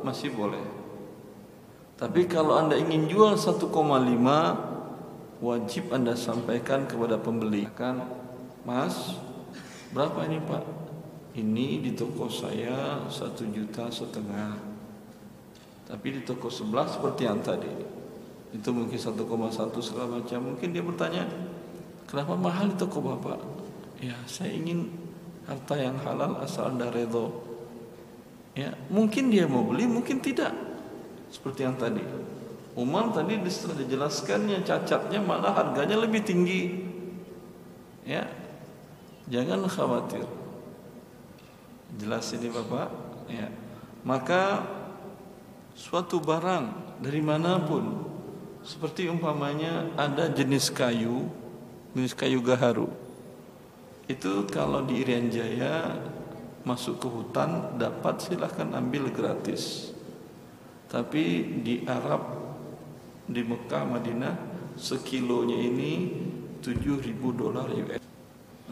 masih 0.00 0.32
boleh. 0.32 0.64
Tapi 2.00 2.24
kalau 2.24 2.56
Anda 2.56 2.80
ingin 2.80 3.04
jual 3.04 3.36
1,5 3.36 3.68
wajib 5.44 5.92
Anda 5.92 6.16
sampaikan 6.16 6.88
kepada 6.88 7.20
pembeli. 7.20 7.68
Kan 7.76 8.00
Mas 8.64 9.20
berapa 9.92 10.24
ini 10.24 10.40
Pak? 10.40 10.64
Ini 11.36 11.84
di 11.84 11.92
toko 11.92 12.32
saya 12.32 13.04
satu 13.12 13.44
juta 13.52 13.92
setengah. 13.92 14.56
Tapi 15.84 16.06
di 16.16 16.20
toko 16.24 16.48
sebelah 16.48 16.88
seperti 16.88 17.28
yang 17.28 17.44
tadi. 17.44 17.68
Itu 18.56 18.72
mungkin 18.72 18.96
1,1 18.96 19.12
segala 19.84 20.16
macam. 20.16 20.56
Mungkin 20.56 20.68
dia 20.72 20.80
bertanya 20.80 21.28
kenapa 22.08 22.40
mahal 22.40 22.72
di 22.72 22.76
toko 22.80 23.04
bapak? 23.04 23.36
Ya 24.00 24.16
saya 24.24 24.56
ingin 24.56 25.07
harta 25.48 25.74
yang 25.80 25.96
halal 26.04 26.38
asal 26.44 26.68
anda 26.68 26.92
redho 26.92 27.32
ya 28.52 28.76
mungkin 28.92 29.32
dia 29.32 29.48
mau 29.48 29.64
beli 29.64 29.88
mungkin 29.88 30.20
tidak 30.20 30.52
seperti 31.32 31.64
yang 31.64 31.76
tadi 31.80 32.04
Umar 32.78 33.10
tadi 33.10 33.34
setelah 33.50 33.82
dijelaskannya 33.82 34.62
cacatnya 34.62 35.18
malah 35.18 35.50
harganya 35.56 35.98
lebih 36.04 36.22
tinggi 36.22 36.84
ya 38.06 38.28
jangan 39.26 39.66
khawatir 39.66 40.38
Jelas 41.96 42.28
ini 42.36 42.52
Bapak? 42.52 42.88
Ya. 43.32 43.48
Maka 44.04 44.60
suatu 45.72 46.20
barang 46.20 47.00
dari 47.00 47.24
mana 47.24 47.56
pun 47.64 48.04
seperti 48.60 49.08
umpamanya 49.08 49.88
ada 49.96 50.28
jenis 50.28 50.68
kayu, 50.68 51.32
jenis 51.96 52.12
kayu 52.12 52.44
gaharu. 52.44 52.92
Itu 54.08 54.48
kalau 54.48 54.88
di 54.88 55.04
Irian 55.04 55.28
Jaya 55.28 56.00
masuk 56.64 56.96
ke 56.96 57.08
hutan 57.12 57.76
dapat 57.76 58.24
silahkan 58.24 58.72
ambil 58.72 59.12
gratis. 59.12 59.92
Tapi 60.88 61.60
di 61.60 61.84
Arab 61.84 62.24
di 63.28 63.44
Mekah 63.44 63.84
Madinah 63.84 64.34
sekilonya 64.80 65.60
ini 65.60 65.92
7000 66.64 67.20
dolar 67.36 67.68
US. 67.68 68.00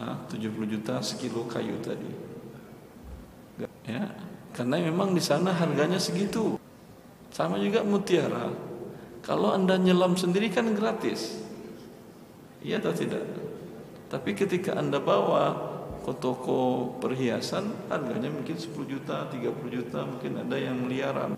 Nah, 0.00 0.24
70 0.32 0.72
juta 0.72 1.04
sekilo 1.04 1.44
kayu 1.44 1.76
tadi. 1.84 2.08
Ya. 3.60 4.08
Karena 4.56 4.80
memang 4.80 5.12
di 5.12 5.20
sana 5.20 5.52
harganya 5.52 6.00
segitu. 6.00 6.56
Sama 7.28 7.60
juga 7.60 7.84
mutiara. 7.84 8.48
Kalau 9.20 9.52
anda 9.52 9.76
nyelam 9.76 10.16
sendiri 10.16 10.48
kan 10.48 10.72
gratis. 10.72 11.44
Iya 12.64 12.80
atau 12.80 12.96
tidak 12.96 13.20
tapi 14.06 14.38
ketika 14.38 14.78
anda 14.78 15.02
bawa 15.02 15.74
ke 16.06 16.12
toko 16.22 16.94
perhiasan 17.02 17.90
harganya 17.90 18.30
mungkin 18.30 18.54
10 18.54 18.70
juta 18.86 19.26
30 19.26 19.42
juta 19.66 20.06
mungkin 20.06 20.46
ada 20.46 20.54
yang 20.54 20.78
miliaran 20.78 21.34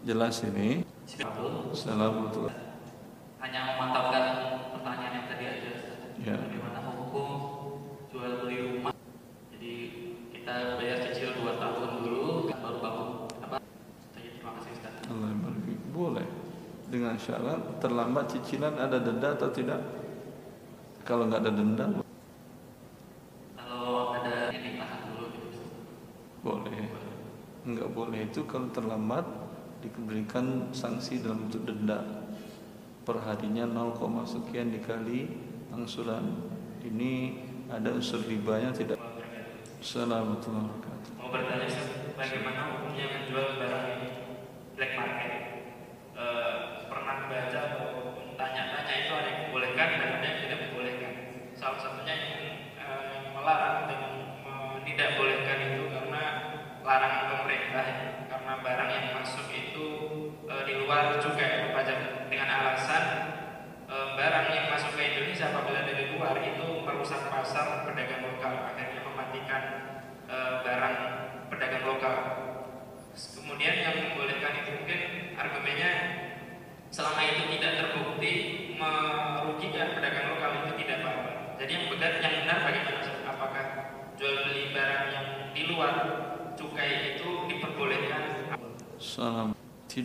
jelas 0.00 0.40
ini. 0.48 0.88
Assalamualaikum 1.72 2.48
hanya 3.42 3.74
memantapkan 3.74 4.24
pertanyaan 4.70 5.12
yang 5.18 5.26
tadi 5.26 5.44
aja. 5.44 5.72
Ya. 6.22 6.36
bagaimana 6.38 6.78
hukum 6.94 7.28
jual 8.14 8.32
beli 8.46 8.56
rumah? 8.70 8.94
Jadi 9.50 9.74
kita 10.30 10.78
bayar 10.78 10.98
cicil 11.10 11.36
dua 11.42 11.58
tahun 11.58 12.06
dulu 12.06 12.48
baru 12.48 12.78
bangun. 12.78 13.08
Apa? 13.44 13.56
Terima 14.14 14.50
kasih 14.56 14.72
Ustaz. 14.78 14.94
Allah 15.10 15.34
boleh. 15.90 16.26
Dengan 16.86 17.18
syarat 17.18 17.82
terlambat 17.82 18.30
cicilan 18.30 18.78
ada 18.78 19.02
denda 19.02 19.34
atau 19.34 19.50
tidak 19.52 20.01
kalau 21.02 21.26
nggak 21.26 21.42
ada 21.42 21.52
denda 21.52 21.86
kalau 23.58 24.14
ada 24.14 24.54
dulu 24.54 25.26
gitu. 25.34 25.60
boleh. 26.42 26.82
Nggak 27.62 27.88
boleh. 27.94 28.20
Itu 28.26 28.42
kalau 28.50 28.70
terlambat 28.74 29.22
diberikan 29.82 30.70
sanksi 30.74 31.22
dalam 31.22 31.46
bentuk 31.46 31.62
denda. 31.66 32.26
Perharinya 33.02 33.66
0, 33.66 33.98
sekian 34.26 34.70
dikali 34.70 35.26
angsuran. 35.74 36.50
Ini 36.82 37.38
ada 37.70 37.94
unsur 37.94 38.22
ribanya 38.26 38.70
tidak? 38.74 38.98
Assalamualaikum 39.82 40.54
warahmatullahi 40.54 40.66
wabarakatuh. 40.70 41.10
Mau 41.18 41.28
bertanya 41.34 41.68
bagaimana 42.14 42.60
hukumnya 42.70 43.06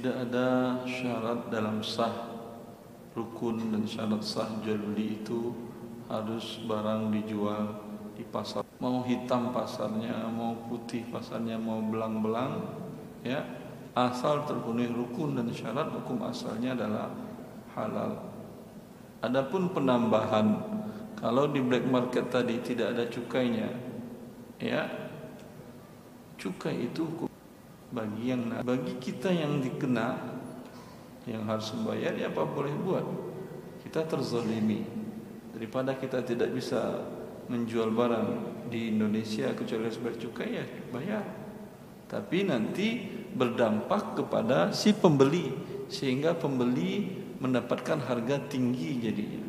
Tidak 0.08 0.24
ada 0.32 0.80
syarat 0.88 1.52
dalam 1.52 1.84
sah 1.84 2.32
rukun 3.12 3.76
dan 3.76 3.84
syarat 3.84 4.24
sah 4.24 4.48
jual 4.64 4.80
beli 4.80 5.20
itu 5.20 5.52
harus 6.08 6.64
barang 6.64 7.12
dijual 7.12 7.76
di 8.16 8.24
pasar. 8.24 8.64
Mau 8.80 9.04
hitam 9.04 9.52
pasarnya, 9.52 10.32
mau 10.32 10.56
putih 10.72 11.04
pasarnya, 11.12 11.60
mau 11.60 11.84
belang-belang, 11.84 12.72
ya 13.20 13.44
asal 14.00 14.48
terpenuhi 14.48 14.96
rukun 14.96 15.36
dan 15.36 15.52
syarat 15.52 15.92
hukum 15.92 16.24
asalnya 16.24 16.72
adalah 16.72 17.12
halal. 17.76 18.32
Adapun 19.20 19.76
penambahan 19.76 20.56
kalau 21.20 21.52
di 21.52 21.60
black 21.60 21.84
market 21.84 22.32
tadi 22.32 22.64
tidak 22.64 22.96
ada 22.96 23.12
cukainya, 23.12 23.76
ya 24.64 24.88
cukai 26.40 26.88
itu 26.88 27.27
bagi 27.88 28.36
yang 28.36 28.52
bagi 28.68 29.00
kita 29.00 29.32
yang 29.32 29.64
dikena 29.64 30.20
yang 31.28 31.44
harus 31.48 31.72
membayar 31.76 32.16
ya 32.16 32.28
apa 32.32 32.44
boleh 32.44 32.76
buat? 32.84 33.06
Kita 33.84 34.04
terzalimi 34.04 34.84
daripada 35.56 35.96
kita 35.96 36.24
tidak 36.24 36.52
bisa 36.52 37.04
menjual 37.48 37.92
barang 37.96 38.30
di 38.68 38.92
Indonesia 38.92 39.56
kecuali 39.56 39.88
harus 39.88 40.00
bayar 40.00 40.18
cukai 40.20 40.50
ya 40.52 40.66
bayar. 40.92 41.26
Tapi 42.08 42.48
nanti 42.48 43.04
berdampak 43.36 44.16
kepada 44.16 44.72
si 44.72 44.96
pembeli 44.96 45.52
sehingga 45.88 46.36
pembeli 46.36 47.24
mendapatkan 47.40 48.00
harga 48.04 48.48
tinggi 48.48 49.00
jadinya. 49.04 49.44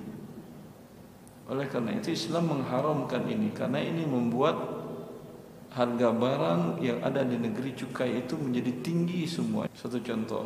Oleh 1.49 1.66
karena 1.70 1.97
itu 1.97 2.12
Islam 2.12 2.59
mengharamkan 2.59 3.24
ini 3.24 3.49
karena 3.55 3.80
ini 3.80 4.05
membuat 4.05 4.78
harga 5.79 6.11
barang 6.11 6.83
yang 6.83 6.99
ada 7.07 7.22
di 7.22 7.39
negeri 7.39 7.70
cukai 7.79 8.26
itu 8.26 8.35
menjadi 8.35 8.83
tinggi 8.83 9.22
semua. 9.31 9.70
Satu 9.79 10.03
contoh, 10.03 10.45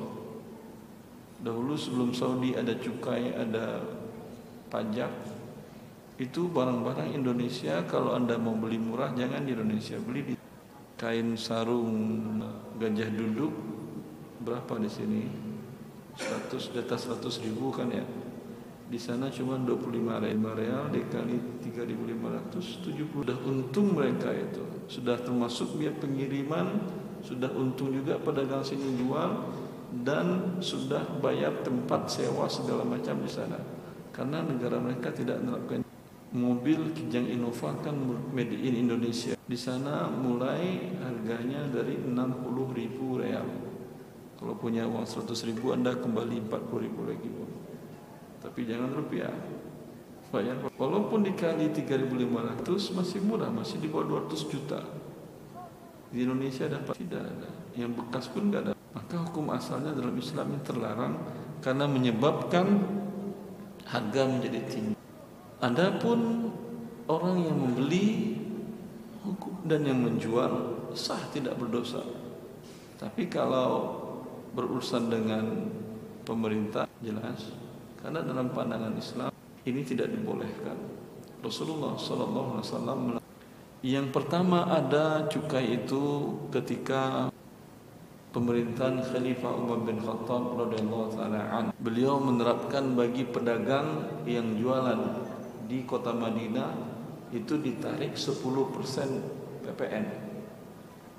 dahulu 1.40 1.72
sebelum 1.72 2.12
Saudi 2.12 2.52
ada 2.52 2.76
cukai, 2.76 3.32
ada 3.32 3.80
pajak, 4.68 5.08
itu 6.20 6.52
barang-barang 6.52 7.16
Indonesia 7.16 7.80
kalau 7.88 8.12
anda 8.12 8.36
mau 8.36 8.52
beli 8.52 8.76
murah 8.76 9.16
jangan 9.16 9.48
di 9.48 9.56
Indonesia 9.56 9.96
beli 9.96 10.20
di 10.22 10.34
kain 11.00 11.34
sarung 11.34 12.38
gajah 12.76 13.10
duduk 13.10 13.50
berapa 14.44 14.78
di 14.78 14.90
sini? 14.92 15.22
100 16.12 16.76
di 16.76 16.78
atas 16.78 17.08
100 17.08 17.42
ribu 17.48 17.72
kan 17.72 17.88
ya 17.88 18.04
di 18.92 19.00
sana 19.00 19.32
cuma 19.32 19.56
25 19.56 19.88
real 20.52 20.92
dikali 20.92 21.40
3.570 21.64 23.24
sudah 23.24 23.38
untung 23.48 23.96
mereka 23.96 24.28
itu. 24.36 24.60
Sudah 24.84 25.16
termasuk 25.16 25.80
biaya 25.80 25.96
pengiriman 25.96 26.76
sudah 27.24 27.48
untung 27.56 27.88
juga 27.88 28.20
pedagang 28.20 28.60
sini 28.60 29.00
jual 29.00 29.48
dan 30.04 30.60
sudah 30.60 31.00
bayar 31.24 31.64
tempat 31.64 32.04
sewa 32.12 32.44
segala 32.52 32.84
macam 32.84 33.16
di 33.24 33.30
sana. 33.32 33.56
Karena 34.12 34.44
negara 34.44 34.76
mereka 34.76 35.08
tidak 35.08 35.40
menerapkan. 35.40 35.80
Mobil 36.32 36.96
Kijang 36.96 37.28
Innova 37.28 37.76
kan 37.84 37.92
made 38.32 38.56
in 38.56 38.88
Indonesia. 38.88 39.36
Di 39.36 39.56
sana 39.56 40.08
mulai 40.08 40.92
harganya 41.00 41.64
dari 41.68 41.96
60 41.96 42.12
ribu 42.72 43.20
real. 43.20 43.44
Kalau 44.36 44.56
punya 44.56 44.88
uang 44.88 45.04
100 45.04 45.48
ribu 45.48 45.76
anda 45.76 45.92
kembali 45.92 46.48
40 46.48 46.84
ribu 46.88 47.00
lagi 47.04 47.28
tapi 48.42 48.66
jangan 48.66 48.90
rupiah. 48.90 49.30
Bayar 50.32 50.58
walaupun 50.80 51.22
dikali 51.22 51.70
3.500 51.70 52.96
masih 52.96 53.20
murah 53.20 53.52
masih 53.52 53.78
di 53.78 53.86
bawah 53.86 54.26
200 54.26 54.52
juta. 54.52 54.80
Di 56.08 56.24
Indonesia 56.24 56.66
dapat 56.66 56.96
tidak 56.98 57.22
ada. 57.22 57.50
Yang 57.76 57.92
bekas 58.00 58.26
pun 58.32 58.48
tidak 58.48 58.60
ada. 58.66 58.72
Maka 58.96 59.14
hukum 59.28 59.52
asalnya 59.52 59.92
dalam 59.92 60.16
Islam 60.16 60.56
ini 60.56 60.60
terlarang 60.64 61.14
karena 61.60 61.84
menyebabkan 61.84 62.66
harga 63.86 64.22
menjadi 64.24 64.60
tinggi. 64.66 64.96
Adapun 65.60 66.48
orang 67.06 67.36
yang 67.44 67.56
membeli 67.56 68.36
dan 69.68 69.84
yang 69.84 70.00
menjual 70.00 70.52
sah 70.96 71.20
tidak 71.30 71.60
berdosa. 71.60 72.02
Tapi 72.96 73.28
kalau 73.28 74.00
berurusan 74.56 75.12
dengan 75.12 75.44
pemerintah 76.24 76.88
jelas 77.04 77.61
karena 78.02 78.20
dalam 78.26 78.50
pandangan 78.50 78.92
Islam 78.98 79.30
ini 79.62 79.80
tidak 79.86 80.10
dibolehkan. 80.10 80.74
Rasulullah 81.38 81.94
Sallallahu 81.94 82.58
Alaihi 82.58 82.66
Wasallam 82.66 83.00
yang 83.82 84.14
pertama 84.14 84.66
ada 84.70 85.26
cukai 85.26 85.82
itu 85.82 86.34
ketika 86.54 87.30
pemerintahan 88.30 89.02
Khalifah 89.02 89.52
Umar 89.58 89.82
bin 89.82 89.98
Khattab 89.98 90.54
radhiyallahu 90.54 91.18
taala 91.18 91.42
an. 91.50 91.64
Beliau 91.82 92.22
menerapkan 92.22 92.94
bagi 92.94 93.26
pedagang 93.26 94.22
yang 94.22 94.54
jualan 94.54 94.98
di 95.66 95.82
kota 95.82 96.14
Madinah 96.14 96.74
itu 97.34 97.58
ditarik 97.58 98.14
10% 98.14 99.66
PPN. 99.66 100.04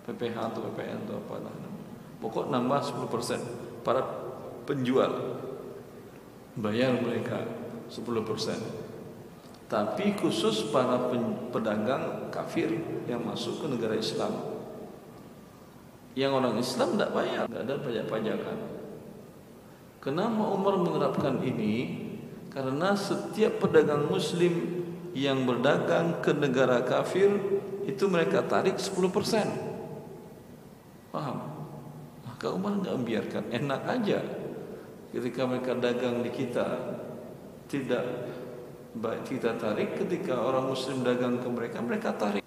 PPH 0.03 0.35
atau 0.35 0.61
PPN 0.71 0.99
atau 1.07 1.15
apa 1.19 1.51
Pokok 2.23 2.47
nambah 2.47 2.79
10% 2.79 3.83
para 3.83 4.03
penjual 4.63 5.11
bayar 6.57 6.97
mereka 7.01 7.45
10% 7.89 8.83
tapi 9.73 10.13
khusus 10.21 10.69
para 10.69 11.09
pedagang 11.49 12.29
kafir 12.29 12.69
yang 13.09 13.25
masuk 13.25 13.65
ke 13.65 13.65
negara 13.73 13.97
Islam. 13.97 14.53
Yang 16.13 16.31
orang 16.37 16.55
Islam 16.61 16.93
tidak 16.93 17.09
bayar 17.09 17.49
tidak 17.49 17.61
ada 17.65 17.75
pajak-pajakan. 17.81 18.57
Kenapa 19.97 20.43
Umar 20.53 20.77
menerapkan 20.77 21.41
ini? 21.41 22.05
Karena 22.53 22.93
setiap 22.93 23.65
pedagang 23.65 24.05
muslim 24.13 24.85
yang 25.17 25.41
berdagang 25.41 26.21
ke 26.21 26.37
negara 26.37 26.85
kafir 26.85 27.33
itu 27.89 28.05
mereka 28.05 28.45
tarik 28.45 28.77
10% 28.77 29.09
paham? 31.09 31.49
Maka 32.29 32.45
Umar 32.53 32.77
nggak 32.77 32.93
membiarkan. 32.93 33.43
Enak 33.49 33.81
aja 33.89 34.21
ketika 35.13 35.45
mereka 35.45 35.77
dagang 35.77 36.25
di 36.25 36.33
kita 36.33 36.97
tidak 37.69 38.03
baik 38.97 39.25
kita 39.29 39.57
tarik. 39.57 39.97
Ketika 39.97 40.33
orang 40.37 40.73
muslim 40.73 41.05
dagang 41.05 41.37
ke 41.41 41.47
mereka 41.49 41.77
mereka 41.81 42.09
tarik. 42.17 42.45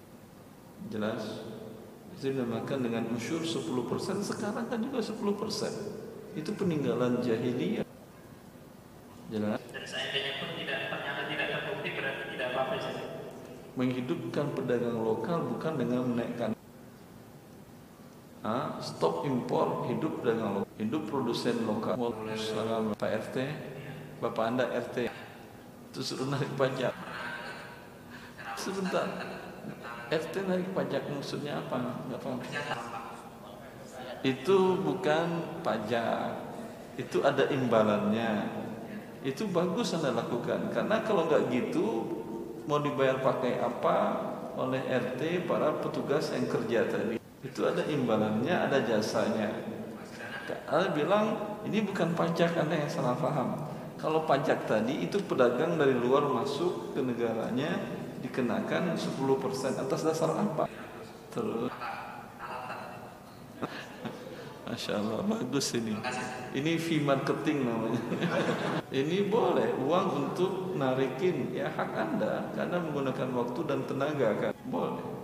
Jelas? 0.91 1.47
Itu 2.15 2.33
dinamakan 2.33 2.79
dengan 2.83 3.03
usyur 3.15 3.43
10% 3.43 4.23
sekarang 4.23 4.65
kan 4.67 4.79
juga 4.81 4.99
10% 4.99 6.35
itu 6.37 6.51
peninggalan 6.53 7.23
jahiliyah. 7.23 7.87
Jelas? 9.27 9.59
Dan 9.71 9.83
seandainya 9.83 10.31
pun 10.39 10.49
tidak 10.55 10.79
ternyata 10.91 11.21
tidak 11.27 11.47
terbukti 11.51 11.89
berarti 11.95 12.23
tidak 12.35 12.47
apa-apa 12.55 12.75
saja 12.79 13.03
menghidupkan 13.77 14.45
pedagang 14.57 14.97
lokal 14.97 15.39
bukan 15.53 15.73
dengan 15.77 16.01
menaikkan. 16.09 16.49
Ha? 18.41 18.79
stop 18.79 19.27
impor 19.27 19.85
hidup 19.91 20.23
dengan 20.23 20.61
lokal 20.61 20.66
hidup 20.77 21.09
produsen 21.09 21.65
lokal. 21.65 21.97
Salam 22.37 22.93
Pak 22.93 23.11
RT 23.29 23.37
Bapak 24.21 24.45
Anda 24.49 24.65
RT 24.69 25.09
itu 25.93 25.99
suruh 26.01 26.29
narik 26.29 26.49
pajak. 26.57 26.93
Sebentar. 28.57 29.05
RT 30.09 30.33
narik 30.45 30.69
pajak 30.73 31.03
maksudnya 31.09 31.61
apa? 31.61 32.01
Nggak 32.09 32.21
paham. 32.21 32.39
Itu 34.21 34.81
bukan 34.81 35.27
pajak. 35.61 36.45
Itu 36.97 37.21
ada 37.21 37.49
imbalannya. 37.49 38.49
Itu 39.21 39.49
bagus 39.49 39.97
anda 39.97 40.13
lakukan. 40.13 40.73
Karena 40.73 41.01
kalau 41.05 41.29
nggak 41.29 41.49
gitu 41.53 42.05
mau 42.69 42.81
dibayar 42.81 43.21
pakai 43.21 43.61
apa 43.61 43.97
oleh 44.57 44.81
RT 44.81 45.45
para 45.45 45.77
petugas 45.77 46.33
yang 46.33 46.49
kerja 46.49 46.89
tadi. 46.89 47.21
Itu 47.45 47.69
ada 47.69 47.85
imbalannya, 47.85 48.53
ada 48.53 48.81
jasanya. 48.81 49.76
Anda 50.67 50.93
bilang 50.95 51.25
ini 51.67 51.83
bukan 51.83 52.15
pajak 52.15 52.55
Anda 52.55 52.85
yang 52.85 52.91
salah 52.91 53.15
paham. 53.17 53.59
Kalau 53.97 54.29
pajak 54.29 54.69
tadi 54.69 55.09
itu 55.09 55.17
pedagang 55.25 55.75
dari 55.75 55.97
luar 55.97 56.29
masuk 56.29 56.93
ke 56.93 57.01
negaranya 57.01 57.81
dikenakan 58.21 58.93
10% 58.93 59.83
atas 59.83 60.01
dasar 60.05 60.37
apa? 60.37 60.69
Terus 61.33 61.73
Masya 64.67 64.99
Allah 64.99 65.23
bagus 65.23 65.73
ini 65.79 65.95
Ini 66.51 66.75
fee 66.75 66.99
marketing 66.99 67.65
namanya 67.65 68.01
Ini 69.01 69.31
boleh 69.31 69.79
uang 69.79 70.07
untuk 70.27 70.75
narikin 70.75 71.55
Ya 71.55 71.71
hak 71.71 71.91
anda 71.95 72.51
Karena 72.51 72.83
menggunakan 72.83 73.31
waktu 73.31 73.59
dan 73.63 73.87
tenaga 73.87 74.29
kan 74.37 74.53
Boleh 74.67 75.17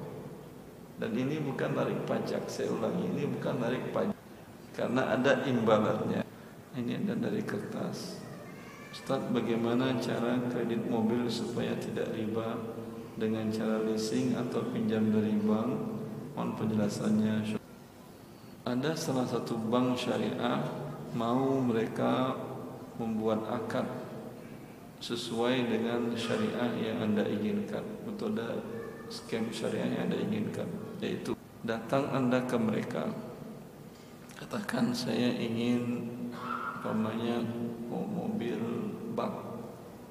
dan 0.93 1.09
ini 1.17 1.41
bukan 1.41 1.73
narik 1.73 2.05
pajak, 2.05 2.45
saya 2.45 2.69
ulangi, 2.69 3.09
ini 3.09 3.25
bukan 3.25 3.59
narik 3.59 3.91
pajak. 3.91 4.12
Karena 4.73 5.13
ada 5.13 5.45
imbalannya. 5.45 6.25
Ini 6.73 7.05
ada 7.05 7.13
dari 7.29 7.45
kertas. 7.45 8.17
Ustaz, 8.93 9.21
bagaimana 9.29 9.97
cara 10.01 10.37
kredit 10.49 10.85
mobil 10.89 11.29
supaya 11.29 11.73
tidak 11.77 12.13
riba 12.13 12.57
dengan 13.17 13.49
cara 13.53 13.81
leasing 13.85 14.33
atau 14.33 14.65
pinjam 14.73 15.13
dari 15.13 15.37
bank? 15.41 15.71
Mohon 16.33 16.49
penjelasannya. 16.57 17.61
ada 18.63 18.95
salah 18.95 19.27
satu 19.27 19.59
bank 19.59 19.99
syariah 19.99 20.63
mau 21.13 21.61
mereka 21.61 22.33
membuat 22.97 23.43
akad 23.51 23.85
sesuai 25.03 25.67
dengan 25.67 26.15
syariah 26.15 26.71
yang 26.79 27.11
anda 27.11 27.27
inginkan 27.27 27.83
metode 28.07 28.63
scam 29.11 29.51
syariah 29.51 29.83
yang 29.83 30.07
anda 30.07 30.17
inginkan 30.17 30.69
yaitu 31.03 31.35
datang 31.67 32.07
anda 32.15 32.39
ke 32.47 32.55
mereka 32.55 33.11
katakan 34.53 34.93
saya 34.93 35.33
ingin 35.33 36.05
umpamanya 36.77 37.41
mobil 37.89 38.61
bank 39.17 39.33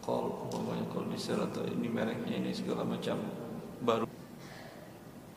call 0.02 0.50
umpamanya 0.50 0.82
call 0.90 1.06
atau 1.46 1.62
ini 1.62 1.86
mereknya 1.86 2.42
ini 2.42 2.50
segala 2.50 2.82
macam 2.82 3.22
baru. 3.86 4.02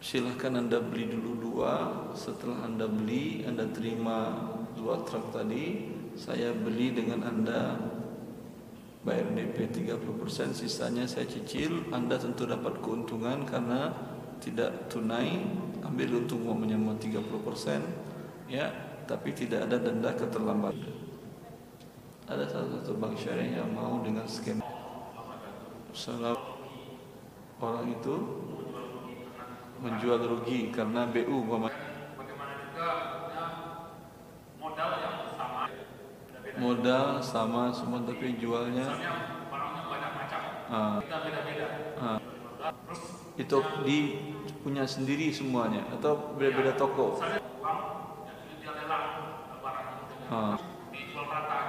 Silahkan 0.02 0.58
anda 0.58 0.82
beli 0.82 1.06
dulu 1.06 1.38
dua 1.38 1.94
setelah 2.18 2.66
anda 2.66 2.90
beli 2.90 3.46
anda 3.46 3.70
terima 3.70 4.42
dua 4.74 5.06
truk 5.06 5.30
tadi 5.30 5.86
saya 6.18 6.50
beli 6.58 6.98
dengan 6.98 7.30
anda 7.30 7.78
bayar 9.06 9.30
DP 9.38 9.86
30% 9.86 10.02
sisanya 10.66 11.06
saya 11.06 11.30
cicil 11.30 11.94
anda 11.94 12.18
tentu 12.18 12.50
dapat 12.50 12.82
keuntungan 12.82 13.46
karena 13.46 13.94
tidak 14.42 14.90
tunai 14.90 15.46
ambil 15.86 16.26
untung 16.26 16.42
uangnya 16.50 16.74
30% 16.74 18.50
ya 18.50 18.85
tapi 19.06 19.30
tidak 19.34 19.70
ada 19.70 19.78
denda 19.80 20.12
keterlambatan. 20.14 20.94
Ada 22.26 22.44
salah 22.50 22.70
satu 22.82 22.98
bank 22.98 23.14
syariah 23.18 23.62
yang 23.62 23.70
mau 23.70 24.02
dengan 24.02 24.26
skema 24.26 24.66
salah 25.96 26.36
orang 27.64 27.88
itu 27.88 28.16
menjual 29.80 30.20
rugi 30.28 30.68
karena 30.76 31.08
BU 31.08 31.40
modal 36.60 37.24
sama 37.24 37.72
semua 37.72 38.04
tapi 38.04 38.36
jualnya 38.36 38.92
ah, 40.68 41.00
ah, 42.04 42.20
itu 43.40 43.58
di 43.88 44.00
punya 44.60 44.84
sendiri 44.84 45.32
semuanya 45.32 45.80
atau 45.96 46.36
beda-beda 46.36 46.76
toko 46.76 47.16
misalnya 47.16 47.40
uang 47.40 47.80
yang 48.28 48.36
itu 48.36 48.52
dia 48.60 48.72
lelang 48.84 49.08
ah, 50.32 50.58
dijual 50.90 51.26
rata 51.30 51.60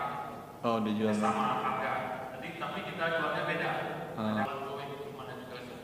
oh 0.65 0.79
dijual 0.81 1.13
sama 1.13 1.45
harga. 1.61 1.93
Jadi 2.37 2.49
tapi 2.57 2.79
kita 2.89 3.05
jualnya 3.21 3.43
beda. 3.45 3.71
Ah. 4.17 4.43
ada 4.43 4.45
going 4.65 4.93
gimana 5.05 5.33
juga 5.45 5.57
sih 5.61 5.79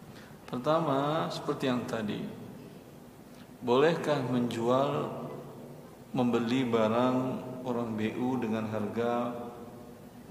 Pertama 0.46 1.26
seperti 1.32 1.64
yang 1.66 1.82
tadi. 1.88 2.20
Bolehkah 3.62 4.18
menjual 4.26 5.06
membeli 6.10 6.66
barang 6.66 7.18
orang 7.62 7.94
BU 7.94 8.42
dengan 8.42 8.66
harga 8.68 9.32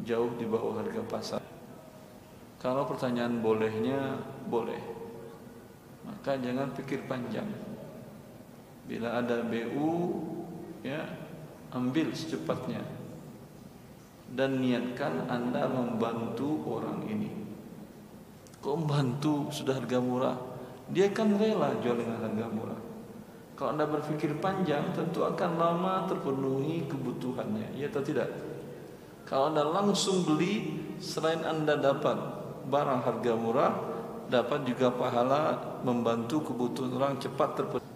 jauh 0.03 0.36
di 0.36 0.43
bawah 0.43 0.84
harga 0.84 1.01
pasar? 1.07 1.41
Kalau 2.59 2.84
pertanyaan 2.86 3.39
bolehnya 3.39 4.20
boleh. 4.51 4.99
Maka 6.05 6.38
jangan 6.38 6.76
pikir 6.76 7.07
panjang 7.07 7.71
bila 8.86 9.22
ada 9.22 9.46
BU 9.46 9.92
ya 10.82 11.06
ambil 11.74 12.12
secepatnya 12.14 12.82
dan 14.32 14.64
niatkan 14.64 15.28
Anda 15.28 15.68
membantu 15.68 16.64
orang 16.68 17.06
ini 17.08 17.42
Kok 18.62 18.78
membantu 18.78 19.50
sudah 19.50 19.82
harga 19.82 19.98
murah? 19.98 20.38
Dia 20.94 21.10
kan 21.10 21.34
rela 21.34 21.74
jual 21.82 21.98
dengan 21.98 22.22
harga 22.22 22.46
murah. 22.46 22.80
Kalau 23.58 23.74
Anda 23.74 23.90
berpikir 23.90 24.38
panjang, 24.38 24.94
tentu 24.94 25.26
akan 25.26 25.58
lama 25.58 26.06
terpenuhi 26.06 26.86
kebutuhannya. 26.86 27.74
Ya 27.74 27.90
atau 27.90 28.06
tidak? 28.06 28.30
Kalau 29.26 29.50
Anda 29.50 29.66
langsung 29.66 30.22
beli, 30.22 30.78
selain 31.02 31.42
Anda 31.42 31.74
dapat 31.74 32.18
barang 32.70 33.02
harga 33.02 33.34
murah, 33.34 33.74
dapat 34.30 34.62
juga 34.70 34.94
pahala 34.94 35.58
membantu 35.82 36.54
kebutuhan 36.54 36.94
orang 37.02 37.18
cepat 37.18 37.58
terpenuhi. 37.58 37.91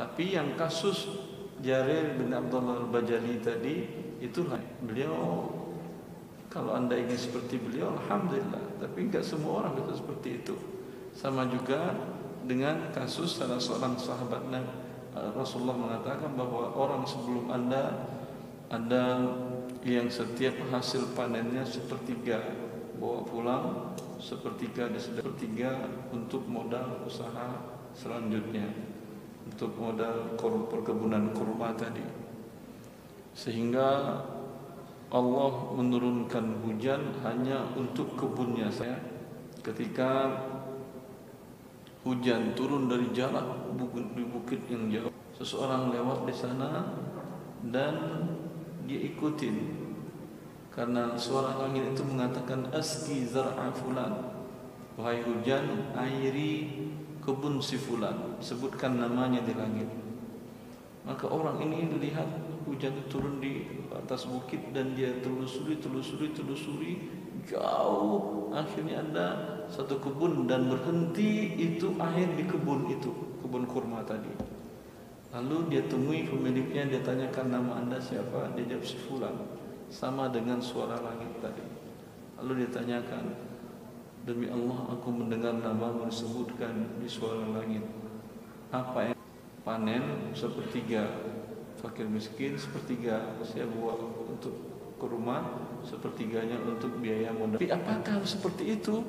Tapi 0.00 0.32
yang 0.32 0.56
kasus 0.56 1.12
Jarir 1.60 2.16
bin 2.16 2.32
Abdullah 2.32 2.88
al-Bajali 2.88 3.36
tadi 3.44 3.84
itulah 4.24 4.56
beliau 4.80 5.44
kalau 6.48 6.72
anda 6.72 6.96
ingin 6.96 7.20
seperti 7.20 7.60
beliau 7.60 7.92
Alhamdulillah. 8.00 8.80
Tapi 8.80 8.96
enggak 8.96 9.20
semua 9.20 9.60
orang 9.60 9.76
bisa 9.76 10.00
seperti 10.00 10.40
itu. 10.40 10.56
Sama 11.12 11.44
juga 11.52 11.92
dengan 12.48 12.88
kasus 12.96 13.36
salah 13.36 13.60
seorang 13.60 14.00
sahabat 14.00 14.40
Rasulullah 15.36 15.76
mengatakan 15.76 16.32
bahwa 16.32 16.72
orang 16.72 17.04
sebelum 17.04 17.52
anda 17.52 18.08
Ada 18.70 19.26
yang 19.82 20.06
setiap 20.06 20.54
hasil 20.70 21.12
panennya 21.18 21.66
sepertiga 21.66 22.38
Bawa 22.96 23.26
pulang 23.26 23.64
sepertiga 24.22 24.86
dan 24.86 25.02
sepertiga 25.02 25.70
Untuk 26.14 26.46
modal 26.46 27.02
usaha 27.02 27.58
selanjutnya 27.90 28.89
Untuk 29.50 29.74
modal 29.76 30.38
perkebunan 30.70 31.34
kurma 31.34 31.74
tadi. 31.74 32.02
Sehingga 33.34 34.18
Allah 35.10 35.52
menurunkan 35.74 36.62
hujan 36.62 37.18
hanya 37.26 37.66
untuk 37.74 38.14
kebunnya 38.14 38.70
saya. 38.70 38.96
Ketika 39.60 40.30
hujan 42.06 42.56
turun 42.56 42.88
dari 42.88 43.10
jalan 43.12 43.76
di 44.16 44.24
bukit 44.24 44.64
yang 44.72 44.88
jauh 44.88 45.12
seseorang 45.36 45.92
lewat 45.92 46.24
di 46.24 46.34
sana 46.34 46.94
dan 47.68 47.94
dia 48.88 49.00
ikutin. 49.04 49.82
Karena 50.70 51.18
suara 51.18 51.60
langit 51.60 51.92
itu 51.92 52.02
mengatakan 52.06 52.70
aski 52.72 53.26
zar'a 53.26 53.68
fulan. 53.74 54.32
Wahai 54.96 55.20
hujan 55.26 55.92
airi 55.96 56.86
kebun 57.20 57.60
si 57.60 57.76
fulan 57.76 58.40
sebutkan 58.40 58.96
namanya 58.96 59.44
di 59.44 59.54
langit 59.54 59.88
maka 61.00 61.24
orang 61.26 61.58
ini 61.64 61.88
lihat 61.96 62.28
hujan 62.68 62.92
turun 63.08 63.40
di 63.40 63.64
atas 63.90 64.28
bukit 64.28 64.60
dan 64.76 64.92
dia 64.92 65.10
telusuri, 65.24 65.80
telusuri, 65.80 66.28
telusuri 66.36 66.92
jauh. 67.48 68.52
Akhirnya 68.52 69.00
ada 69.00 69.26
satu 69.66 69.96
kebun 69.98 70.44
dan 70.44 70.68
berhenti 70.68 71.56
itu 71.56 71.96
akhir 71.96 72.36
di 72.36 72.44
kebun 72.44 72.92
itu, 72.92 73.10
kebun 73.40 73.64
kurma 73.64 74.04
tadi. 74.04 74.30
Lalu 75.30 75.70
dia 75.70 75.82
temui 75.86 76.26
pemiliknya, 76.26 76.90
dia 76.90 77.00
tanyakan 77.06 77.46
nama 77.54 77.72
anda 77.80 77.98
siapa, 78.02 78.50
dia 78.58 78.66
jawab 78.66 78.84
si 78.84 78.98
fulan. 78.98 79.34
Sama 79.90 80.30
dengan 80.30 80.62
suara 80.62 80.98
langit 81.02 81.42
tadi. 81.42 81.62
Lalu 82.38 82.66
dia 82.66 82.70
tanyakan, 82.70 83.30
demi 84.24 84.46
Allah 84.52 84.96
aku 84.96 85.08
mendengar 85.08 85.56
nama 85.56 86.04
disebutkan 86.04 87.00
di 87.00 87.08
suara 87.08 87.44
langit. 87.56 87.84
Apa 88.70 89.12
yang 89.12 89.18
panen 89.64 90.32
sepertiga 90.36 91.08
fakir 91.80 92.06
miskin 92.06 92.60
sepertiga 92.60 93.40
saya 93.40 93.64
buat 93.66 93.96
untuk 94.28 94.52
ke 95.00 95.06
rumah 95.08 95.40
sepertiganya 95.80 96.60
untuk 96.60 97.00
biaya 97.00 97.32
modal. 97.32 97.56
Tapi 97.56 97.72
apakah 97.72 98.20
seperti 98.28 98.76
itu? 98.76 99.00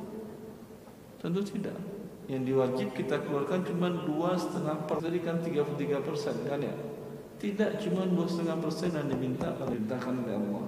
Tentu 1.19 1.43
tidak. 1.43 1.75
Yang 2.31 2.41
diwajib 2.47 2.89
kita 2.95 3.19
keluarkan 3.27 3.67
cuma 3.67 3.91
dua 3.91 4.39
setengah 4.39 4.87
persen, 4.87 5.11
jadi 5.11 5.19
kan 5.19 5.35
33 5.43 6.07
persen 6.07 6.35
kan 6.47 6.59
ya? 6.63 6.75
Tidak 7.43 7.71
cuma 7.83 8.07
dua 8.07 8.23
setengah 8.23 8.57
persen 8.63 8.95
yang 8.95 9.11
diminta 9.11 9.51
dimintakan 9.59 10.23
oleh 10.23 10.35
Allah. 10.39 10.65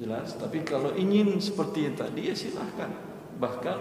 Jelas. 0.00 0.36
Tapi 0.40 0.64
kalau 0.64 0.96
ingin 0.96 1.36
seperti 1.36 1.88
yang 1.88 1.96
tadi 1.96 2.32
ya 2.32 2.34
silahkan. 2.36 2.88
Bahkan 3.36 3.78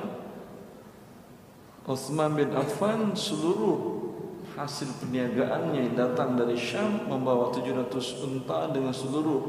Utsman 1.88 2.36
bin 2.38 2.51
Affan 2.53 3.16
seluruh 3.16 4.01
hasil 4.53 4.91
perniagaannya 4.99 5.95
datang 5.95 6.36
dari 6.36 6.59
Syam 6.59 7.07
membawa 7.07 7.49
700 7.49 8.28
unta 8.28 8.68
dengan 8.70 8.91
seluruh 8.91 9.41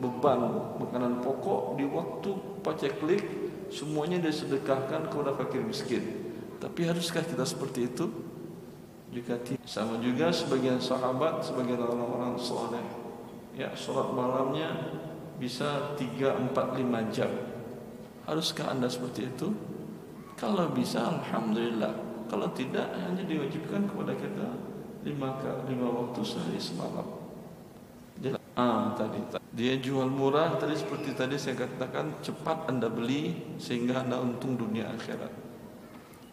beban 0.00 0.40
makanan 0.80 1.20
pokok 1.20 1.76
di 1.76 1.84
waktu 1.84 2.30
paceklik 2.64 3.22
semuanya 3.68 4.18
disedekahkan 4.18 5.12
kepada 5.12 5.36
fakir 5.36 5.62
miskin. 5.62 6.32
Tapi 6.58 6.88
haruskah 6.88 7.22
kita 7.22 7.44
seperti 7.44 7.86
itu? 7.86 8.08
Tidak, 9.10 9.66
sama 9.66 9.98
juga 9.98 10.30
sebagian 10.30 10.78
sahabat, 10.78 11.42
sebagian 11.42 11.82
orang-orang 11.82 12.38
soleh, 12.38 12.82
ya 13.58 13.74
sholat 13.74 14.14
malamnya 14.14 14.70
bisa 15.40 15.96
3, 15.96 16.52
4, 16.52 16.54
5 16.54 17.16
jam. 17.16 17.32
Haruskah 18.28 18.76
anda 18.76 18.86
seperti 18.86 19.32
itu? 19.32 19.48
Kalau 20.36 20.68
bisa, 20.70 21.00
alhamdulillah. 21.08 21.96
Kalau 22.28 22.52
tidak 22.54 22.86
hanya 22.94 23.26
diwajibkan 23.26 23.90
kepada 23.90 24.14
kita 24.14 24.46
lima 25.00 25.34
lima 25.66 25.88
waktu 25.88 26.20
sehari 26.22 26.60
semalam. 26.60 27.08
Ah 28.54 28.92
tadi 28.92 29.18
dia 29.56 29.80
jual 29.80 30.06
murah 30.06 30.54
tadi 30.60 30.76
seperti 30.76 31.16
tadi 31.16 31.40
saya 31.40 31.64
katakan 31.64 32.20
cepat 32.20 32.68
anda 32.68 32.92
beli 32.92 33.56
sehingga 33.56 34.04
anda 34.04 34.20
untung 34.20 34.54
dunia 34.54 34.92
akhirat. 34.94 35.32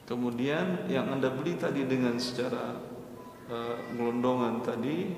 Kemudian 0.08 0.88
yang 0.88 1.20
Anda 1.20 1.28
beli 1.28 1.60
tadi 1.60 1.84
dengan 1.84 2.16
secara 2.16 2.80
uh, 3.52 3.76
gelondongan 3.92 4.64
tadi 4.64 5.12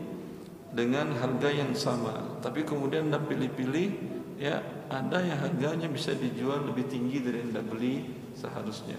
dengan 0.69 1.17
harga 1.17 1.49
yang 1.49 1.73
sama, 1.73 2.37
tapi 2.45 2.61
kemudian 2.61 3.09
Anda 3.09 3.19
pilih-pilih 3.25 3.87
ya 4.37 4.61
ada 4.89 5.17
yang 5.21 5.41
harganya 5.41 5.89
bisa 5.89 6.13
dijual 6.13 6.65
lebih 6.69 6.85
tinggi 6.85 7.25
dari 7.25 7.41
yang 7.41 7.57
Anda 7.57 7.63
beli 7.65 8.05
seharusnya. 8.37 8.97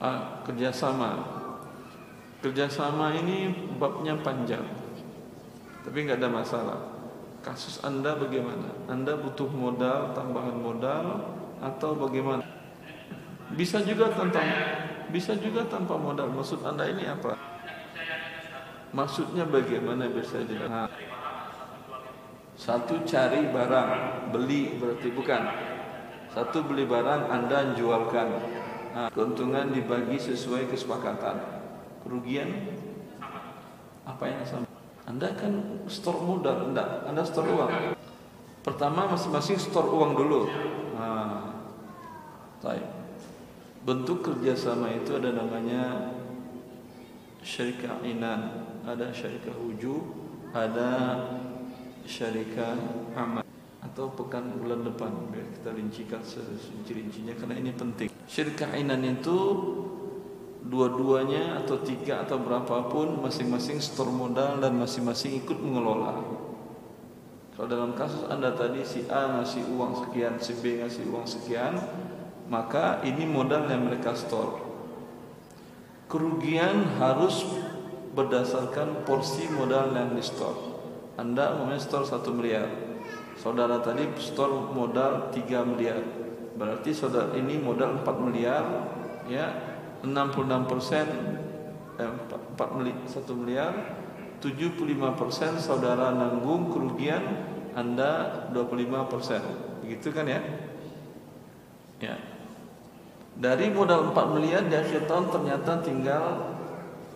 Ah, 0.00 0.44
kerjasama. 0.44 1.40
Kerjasama 2.44 3.16
ini 3.16 3.48
babnya 3.80 4.20
panjang, 4.20 4.64
tapi 5.80 6.04
nggak 6.04 6.20
ada 6.20 6.28
masalah. 6.28 6.80
Kasus 7.40 7.80
Anda 7.84 8.16
bagaimana? 8.16 8.72
Anda 8.88 9.16
butuh 9.16 9.48
modal, 9.48 10.12
tambahan 10.12 10.56
modal, 10.56 11.04
atau 11.60 11.96
bagaimana? 11.96 12.44
Bisa 13.56 13.80
juga 13.84 14.12
tanpa 14.12 14.40
bisa 15.08 15.36
juga 15.40 15.64
tanpa 15.68 15.96
modal. 15.96 16.28
Maksud 16.32 16.64
Anda 16.64 16.88
ini 16.88 17.08
apa? 17.08 17.53
Maksudnya 18.94 19.42
bagaimana 19.50 20.06
bisa? 20.06 20.38
Nah, 20.70 20.86
satu 22.54 23.02
cari 23.02 23.50
barang, 23.50 23.90
beli 24.30 24.78
berarti 24.78 25.10
bukan. 25.10 25.42
Satu 26.30 26.62
beli 26.62 26.86
barang 26.86 27.26
Anda 27.26 27.74
jualkan. 27.74 28.28
Nah, 28.94 29.10
keuntungan 29.10 29.74
dibagi 29.74 30.14
sesuai 30.14 30.70
kesepakatan. 30.70 31.42
Kerugian? 32.06 32.78
Apa 34.06 34.30
yang 34.30 34.46
sama? 34.46 34.66
Anda 35.10 35.34
kan 35.34 35.82
store 35.90 36.22
modal 36.22 36.70
enggak. 36.70 37.02
Anda 37.10 37.26
store 37.26 37.50
uang. 37.50 37.98
Pertama 38.62 39.10
masing-masing 39.10 39.58
store 39.58 39.90
uang 39.90 40.14
dulu. 40.14 40.46
Nah, 40.94 41.50
bentuk 43.82 44.22
kerjasama 44.22 44.94
itu 44.94 45.18
ada 45.18 45.34
namanya 45.34 46.14
syarikah 47.44 48.00
inan 48.00 48.72
ada 48.84 49.10
syarikah 49.10 49.56
wujud 49.58 50.04
ada 50.52 50.90
syarikah 52.04 52.76
amal 53.16 53.44
atau 53.80 54.12
pekan 54.12 54.60
bulan 54.60 54.84
depan 54.84 55.12
biar 55.32 55.48
kita 55.60 55.70
rincikan 55.72 56.22
serinci-rincinya 56.22 57.34
karena 57.36 57.56
ini 57.58 57.70
penting 57.72 58.08
syarikah 58.28 58.72
inan 58.76 59.02
itu 59.04 59.38
dua-duanya 60.64 61.60
atau 61.60 61.76
tiga 61.84 62.24
atau 62.24 62.40
berapapun 62.40 63.20
masing-masing 63.20 63.78
store 63.84 64.08
modal 64.08 64.56
dan 64.64 64.72
masing-masing 64.80 65.44
ikut 65.44 65.60
mengelola. 65.60 66.24
Kalau 67.54 67.68
dalam 67.70 67.92
kasus 67.94 68.26
Anda 68.26 68.50
tadi 68.56 68.82
si 68.82 69.06
A 69.06 69.38
ngasih 69.38 69.70
uang 69.70 69.92
sekian, 70.02 70.40
si 70.40 70.58
B 70.58 70.82
ngasih 70.82 71.06
uang 71.06 71.28
sekian, 71.28 71.78
maka 72.50 72.98
ini 73.06 73.28
modal 73.28 73.68
yang 73.70 73.86
mereka 73.86 74.16
store. 74.16 74.58
Kerugian 76.10 76.98
harus 76.98 77.46
berdasarkan 78.14 79.02
porsi 79.02 79.50
modal 79.50 79.90
yang 79.92 80.14
di 80.14 80.22
store. 80.22 80.72
Anda 81.18 81.58
umumnya 81.58 81.82
store 81.82 82.06
1 82.06 82.24
miliar. 82.34 82.66
Saudara 83.34 83.82
tadi 83.82 84.06
store 84.22 84.70
modal 84.70 85.34
3 85.34 85.70
miliar. 85.74 86.00
Berarti 86.54 86.94
saudara 86.94 87.34
ini 87.34 87.58
modal 87.58 88.00
4 88.02 88.26
miliar 88.30 88.62
ya 89.26 89.50
66 90.04 90.70
persen 90.70 91.06
eh, 91.98 92.12
4 92.54 92.76
miliar, 92.78 92.98
1 93.08 93.40
miliar 93.40 93.72
75 94.44 95.16
persen 95.16 95.56
saudara 95.56 96.12
nanggung 96.12 96.68
kerugian 96.68 97.24
anda 97.72 98.44
25 98.52 99.10
persen 99.10 99.40
begitu 99.80 100.12
kan 100.12 100.28
ya 100.28 100.40
ya 102.04 102.16
dari 103.34 103.72
modal 103.72 104.12
4 104.12 104.34
miliar 104.36 104.62
di 104.68 104.76
akhir 104.76 105.08
tahun 105.08 105.32
ternyata 105.32 105.80
tinggal 105.80 106.54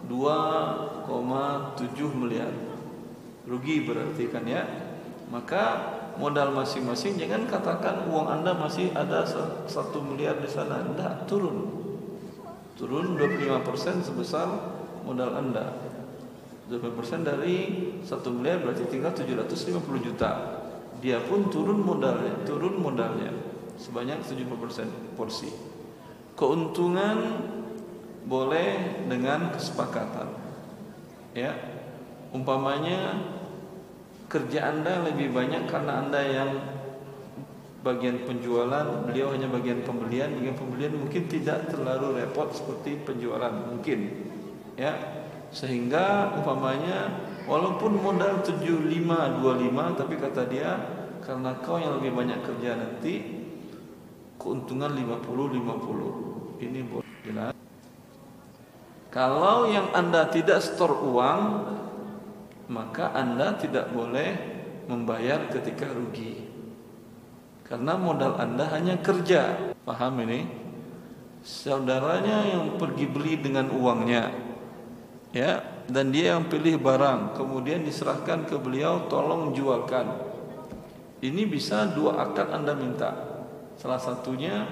2,7 0.07 1.83
miliar 2.15 2.53
rugi 3.49 3.83
berarti 3.83 4.31
kan 4.31 4.45
ya 4.47 4.63
maka 5.33 5.97
modal 6.21 6.55
masing-masing 6.55 7.19
jangan 7.19 7.49
katakan 7.51 8.07
uang 8.07 8.29
anda 8.31 8.55
masih 8.55 8.95
ada 8.95 9.27
satu 9.67 9.99
miliar 10.05 10.39
di 10.39 10.47
sana 10.47 10.85
tidak 10.85 11.27
turun 11.27 11.79
turun 12.79 13.19
25% 13.19 14.07
sebesar 14.07 14.47
modal 15.03 15.35
Anda. 15.35 15.67
25% 16.71 17.27
dari 17.27 17.57
1 18.05 18.37
miliar 18.39 18.63
berarti 18.63 18.87
tinggal 18.87 19.11
750 19.17 19.83
juta. 20.07 20.31
Dia 21.03 21.19
pun 21.27 21.51
turun 21.51 21.83
modalnya, 21.83 22.47
turun 22.47 22.79
modalnya 22.79 23.35
sebanyak 23.81 24.23
70% 24.23 25.17
porsi. 25.19 25.51
Keuntungan 26.39 27.19
boleh 28.29 29.03
dengan 29.09 29.51
kesepakatan. 29.57 30.29
Ya. 31.33 31.57
Umpamanya 32.29 33.25
kerja 34.29 34.69
Anda 34.69 35.09
lebih 35.09 35.33
banyak 35.33 35.65
karena 35.65 36.05
Anda 36.05 36.21
yang 36.21 36.51
bagian 37.81 38.29
penjualan, 38.29 39.09
beliau 39.09 39.33
hanya 39.33 39.49
bagian 39.49 39.81
pembelian. 39.81 40.37
Bagian 40.37 40.57
pembelian 40.61 40.95
mungkin 41.01 41.25
tidak 41.25 41.73
terlalu 41.73 42.21
repot 42.21 42.53
seperti 42.53 43.01
penjualan 43.01 43.51
mungkin. 43.51 44.29
Ya. 44.77 45.25
Sehingga 45.49 46.37
umpamanya 46.37 47.25
walaupun 47.49 47.97
modal 47.97 48.45
7525 48.45 49.97
tapi 49.97 50.15
kata 50.21 50.45
dia 50.53 50.77
karena 51.25 51.57
kau 51.65 51.81
yang 51.81 51.97
lebih 51.97 52.13
banyak 52.13 52.45
kerja 52.45 52.77
nanti 52.77 53.15
keuntungan 54.37 54.93
50 54.93 55.57
50. 55.57 56.61
Ini 56.61 56.81
boleh 56.85 57.09
jelas. 57.25 57.68
Kalau 59.19 59.67
yang 59.67 59.91
Anda 59.99 60.31
tidak 60.31 60.63
store 60.63 60.95
uang, 60.95 61.43
maka 62.71 63.11
Anda 63.11 63.59
tidak 63.59 63.91
boleh 63.91 64.31
membayar 64.87 65.51
ketika 65.51 65.91
rugi. 65.91 66.47
Karena 67.67 67.99
modal 67.99 68.39
Anda 68.39 68.71
hanya 68.71 69.03
kerja. 69.03 69.75
Paham 69.83 70.23
ini? 70.23 70.47
Saudaranya 71.43 72.47
yang 72.47 72.79
pergi 72.79 73.11
beli 73.11 73.43
dengan 73.43 73.75
uangnya. 73.75 74.31
Ya, 75.35 75.67
dan 75.91 76.15
dia 76.15 76.39
yang 76.39 76.47
pilih 76.47 76.79
barang, 76.79 77.35
kemudian 77.35 77.83
diserahkan 77.83 78.47
ke 78.47 78.55
beliau, 78.55 79.11
tolong 79.11 79.51
jualkan. 79.51 80.15
Ini 81.19 81.43
bisa 81.51 81.91
dua 81.91 82.23
akad 82.23 82.55
Anda 82.55 82.71
minta. 82.79 83.19
Salah 83.75 83.99
satunya 83.99 84.63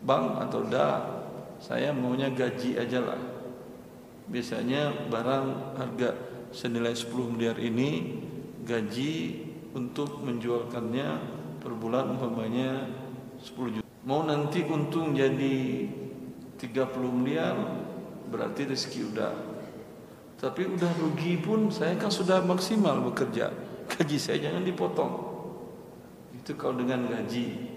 bank 0.00 0.40
atau 0.40 0.64
da, 0.64 1.15
saya 1.60 1.92
maunya 1.92 2.28
gaji 2.28 2.76
aja 2.76 3.00
lah. 3.00 3.20
Biasanya 4.26 5.08
barang 5.08 5.46
harga 5.78 6.10
senilai 6.50 6.92
10 6.92 7.32
miliar 7.36 7.56
ini 7.62 8.20
gaji 8.66 9.14
untuk 9.76 10.24
menjualkannya 10.24 11.08
per 11.62 11.72
bulan 11.76 12.16
umpamanya 12.16 12.90
10 13.38 13.80
juta. 13.80 13.86
Mau 14.06 14.22
nanti 14.22 14.62
untung 14.62 15.14
jadi 15.14 15.86
30 16.58 16.62
miliar 17.12 17.54
berarti 18.30 18.66
rezeki 18.66 19.00
udah. 19.14 19.34
Tapi 20.36 20.68
udah 20.68 20.90
rugi 21.00 21.40
pun 21.40 21.72
saya 21.72 21.96
kan 21.96 22.12
sudah 22.12 22.44
maksimal 22.44 23.00
bekerja. 23.12 23.52
Gaji 23.86 24.18
saya 24.18 24.50
jangan 24.50 24.66
dipotong. 24.66 25.12
Itu 26.36 26.58
kalau 26.58 26.82
dengan 26.82 27.08
gaji. 27.08 27.75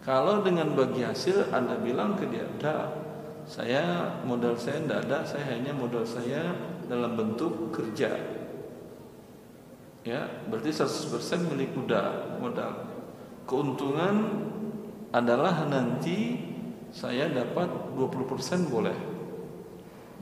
Kalau 0.00 0.40
dengan 0.40 0.72
bagi 0.72 1.04
hasil 1.04 1.52
Anda 1.52 1.76
bilang 1.76 2.16
ke 2.16 2.24
dia, 2.28 2.48
"Dah, 2.56 2.88
saya 3.44 4.16
modal 4.24 4.56
saya 4.56 4.80
tidak 4.80 5.00
ada, 5.08 5.18
saya 5.28 5.44
hanya 5.52 5.76
modal 5.76 6.08
saya 6.08 6.56
dalam 6.88 7.20
bentuk 7.20 7.68
kerja." 7.68 8.16
Ya, 10.00 10.24
berarti 10.48 10.72
100% 10.72 11.44
milik 11.52 11.76
udah 11.76 12.40
modal 12.40 12.90
keuntungan 13.50 14.46
adalah 15.10 15.66
nanti 15.66 16.38
saya 16.94 17.26
dapat 17.26 17.66
20% 17.98 18.70
boleh 18.70 18.94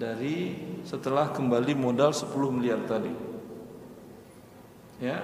dari 0.00 0.56
setelah 0.88 1.28
kembali 1.28 1.76
modal 1.76 2.16
10 2.16 2.48
miliar 2.48 2.80
tadi. 2.88 3.12
Ya, 4.98 5.20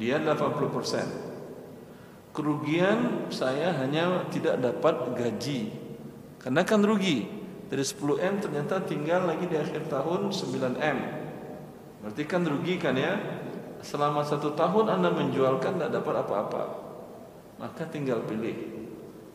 dia 0.00 0.16
80%. 0.16 1.25
Kerugian 2.36 3.32
saya 3.32 3.72
hanya 3.80 4.28
tidak 4.28 4.60
dapat 4.60 5.16
gaji. 5.16 5.72
Karena 6.36 6.60
kan 6.68 6.84
rugi. 6.84 7.32
Dari 7.66 7.82
10M 7.82 8.44
ternyata 8.44 8.84
tinggal 8.84 9.24
lagi 9.26 9.48
di 9.48 9.56
akhir 9.56 9.88
tahun 9.88 10.30
9M. 10.30 10.98
Berarti 12.04 12.22
kan 12.28 12.44
rugi 12.44 12.76
kan 12.76 12.94
ya? 12.94 13.16
Selama 13.80 14.20
satu 14.20 14.52
tahun 14.52 14.92
Anda 14.92 15.10
menjualkan 15.10 15.80
tidak 15.80 15.96
dapat 15.96 16.14
apa-apa 16.22 16.86
maka 17.56 17.88
tinggal 17.88 18.24
pilih. 18.24 18.84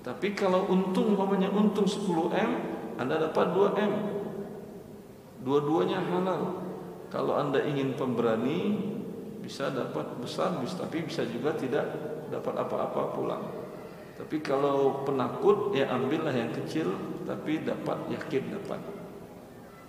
Tapi 0.02 0.34
kalau 0.34 0.66
untung 0.70 1.14
umpamanya 1.14 1.49
untung 1.54 1.86
10M, 1.86 2.52
Anda 2.97 3.30
dapat 3.30 3.54
2M. 3.54 3.91
Dua-duanya 5.41 6.02
halal. 6.06 6.62
Kalau 7.10 7.38
Anda 7.38 7.62
ingin 7.66 7.97
pemberani 7.97 8.93
bisa 9.41 9.74
dapat 9.74 10.22
besar, 10.22 10.58
tapi 10.58 11.06
bisa 11.06 11.26
juga 11.26 11.54
tidak 11.58 11.86
dapat 12.32 12.55
apa-apa 12.55 13.11
pulang. 13.11 13.43
Tapi 14.15 14.38
kalau 14.39 15.03
penakut 15.03 15.75
ya 15.75 15.91
ambillah 15.91 16.32
yang 16.32 16.55
kecil 16.55 16.93
tapi 17.27 17.65
dapat 17.65 17.97
yakin 18.09 18.53
dapat 18.53 18.79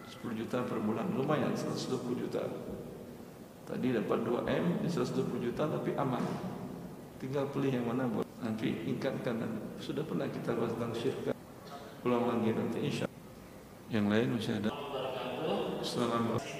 10 0.09 0.38
juta 0.38 0.61
per 0.66 0.78
bulan 0.82 1.07
lumayan 1.14 1.55
120 1.55 2.22
juta. 2.26 2.43
Tadi 3.62 3.95
dapat 3.95 4.18
2 4.26 4.45
M 4.51 4.64
di 4.82 4.88
120 4.90 5.47
juta 5.47 5.64
tapi 5.70 5.95
aman. 5.95 6.24
Tinggal 7.22 7.47
pilih 7.55 7.70
yang 7.70 7.86
mana 7.86 8.11
buat 8.11 8.26
nanti 8.43 8.74
ingatkan 8.90 9.38
sudah 9.78 10.03
pernah 10.03 10.26
kita 10.26 10.59
bahas 10.59 10.74
tentang 10.74 10.95
syirka. 10.99 11.32
Ulang 12.03 12.26
lagi 12.26 12.51
nanti 12.51 12.78
insya 12.82 13.07
Yang 13.86 14.07
lain 14.11 14.28
masih 14.34 14.53
ada. 14.59 14.70
Assalamualaikum. 15.78 16.51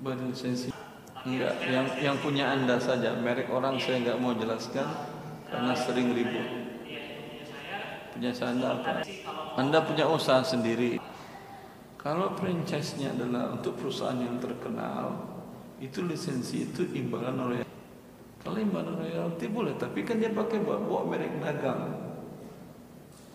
Berlisensi. 0.00 0.89
Enggak, 1.20 1.54
yang 1.68 1.86
yang 2.00 2.16
punya 2.16 2.48
anda 2.48 2.80
saja. 2.80 3.12
Merek 3.12 3.52
orang 3.52 3.76
saya 3.76 4.00
enggak 4.00 4.18
mau 4.20 4.32
jelaskan 4.32 4.88
karena 5.52 5.72
sering 5.76 6.16
ribut. 6.16 6.48
Punya 8.16 8.30
saya 8.32 8.56
anda 8.56 8.68
apa? 8.80 9.04
Anda 9.60 9.78
punya 9.84 10.08
usaha 10.08 10.40
sendiri. 10.40 10.96
Kalau 12.00 12.32
franchise-nya 12.32 13.12
adalah 13.12 13.52
untuk 13.52 13.76
perusahaan 13.76 14.16
yang 14.16 14.40
terkenal, 14.40 15.20
itu 15.76 16.00
lisensi 16.08 16.64
itu 16.64 16.88
imbalan 16.96 17.36
oleh 17.36 17.60
kalau 18.40 18.56
imbalan 18.56 18.96
royalti 18.96 19.52
boleh, 19.52 19.76
tapi 19.76 20.00
kan 20.00 20.16
dia 20.16 20.32
pakai 20.32 20.64
bawa, 20.64 20.80
bawa 20.80 21.02
merek 21.12 21.44
dagang. 21.44 21.92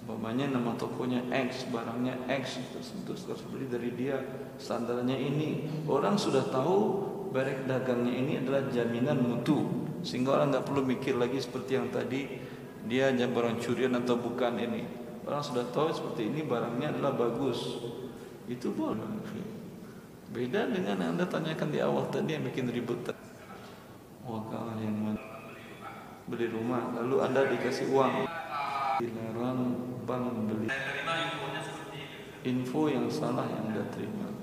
Umpamanya 0.01 0.57
nama 0.57 0.73
tokonya 0.73 1.21
X, 1.29 1.69
barangnya 1.69 2.25
X, 2.25 2.57
terus 2.73 2.89
terus 3.05 3.41
beli 3.45 3.69
dari 3.69 3.93
dia, 3.93 4.17
standarnya 4.57 5.13
ini. 5.13 5.69
Orang 5.85 6.17
sudah 6.17 6.49
tahu 6.49 7.05
merek 7.33 7.65
dagangnya 7.69 8.13
ini 8.13 8.33
adalah 8.41 8.67
jaminan 8.69 9.21
mutu, 9.21 9.87
sehingga 10.01 10.37
orang 10.37 10.53
nggak 10.53 10.65
perlu 10.65 10.81
mikir 10.85 11.15
lagi 11.17 11.41
seperti 11.41 11.71
yang 11.77 11.87
tadi 11.89 12.21
dia 12.85 13.09
hanya 13.09 13.25
barang 13.29 13.61
curian 13.61 13.97
atau 13.97 14.17
bukan 14.17 14.57
ini. 14.61 14.85
Orang 15.25 15.41
sudah 15.41 15.65
tahu 15.73 15.89
seperti 15.89 16.29
ini 16.29 16.45
barangnya 16.45 16.93
adalah 16.93 17.17
bagus. 17.17 17.81
Itu 18.45 18.73
boleh. 18.77 19.01
Beda 20.29 20.69
dengan 20.69 21.01
yang 21.01 21.11
anda 21.17 21.25
tanyakan 21.25 21.69
di 21.73 21.79
awal 21.81 22.05
tadi 22.13 22.37
yang 22.37 22.45
bikin 22.45 22.69
ribut. 22.69 23.09
Wakal 24.25 24.77
yang 24.81 24.93
mana? 25.01 25.21
Beli 26.25 26.49
rumah, 26.49 26.89
lalu 26.97 27.21
anda 27.21 27.45
dikasih 27.45 27.93
uang 27.93 28.25
dilarang 28.95 29.75
bank 30.07 30.23
membeli 30.31 30.71
info 32.47 32.87
yang 32.87 33.11
salah 33.11 33.43
yang 33.49 33.73
anda 33.73 33.83
terima 33.91 34.34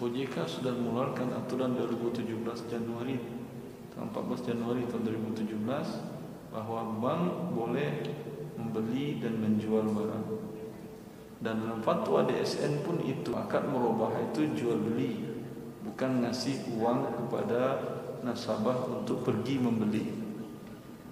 OJK 0.00 0.48
sudah 0.48 0.72
mengeluarkan 0.72 1.28
aturan 1.36 1.76
2017 1.76 2.24
Januari 2.72 3.20
tanggal 3.92 4.32
14 4.32 4.48
Januari 4.48 4.88
tahun 4.88 5.02
2017 5.36 6.56
bahwa 6.56 6.80
bank 7.04 7.24
boleh 7.52 8.00
membeli 8.56 9.20
dan 9.20 9.36
menjual 9.36 9.84
barang. 9.92 10.26
Dan 11.40 11.64
dalam 11.64 11.80
fatwa 11.84 12.24
DSN 12.24 12.80
pun 12.84 12.96
itu 13.04 13.32
akan 13.36 13.62
merubah 13.68 14.12
itu 14.32 14.48
jual 14.56 14.80
beli 14.80 15.20
bukan 15.84 16.24
ngasih 16.24 16.80
uang 16.80 17.20
kepada 17.20 17.60
nasabah 18.24 18.88
untuk 18.88 19.20
pergi 19.20 19.60
membeli. 19.60 20.04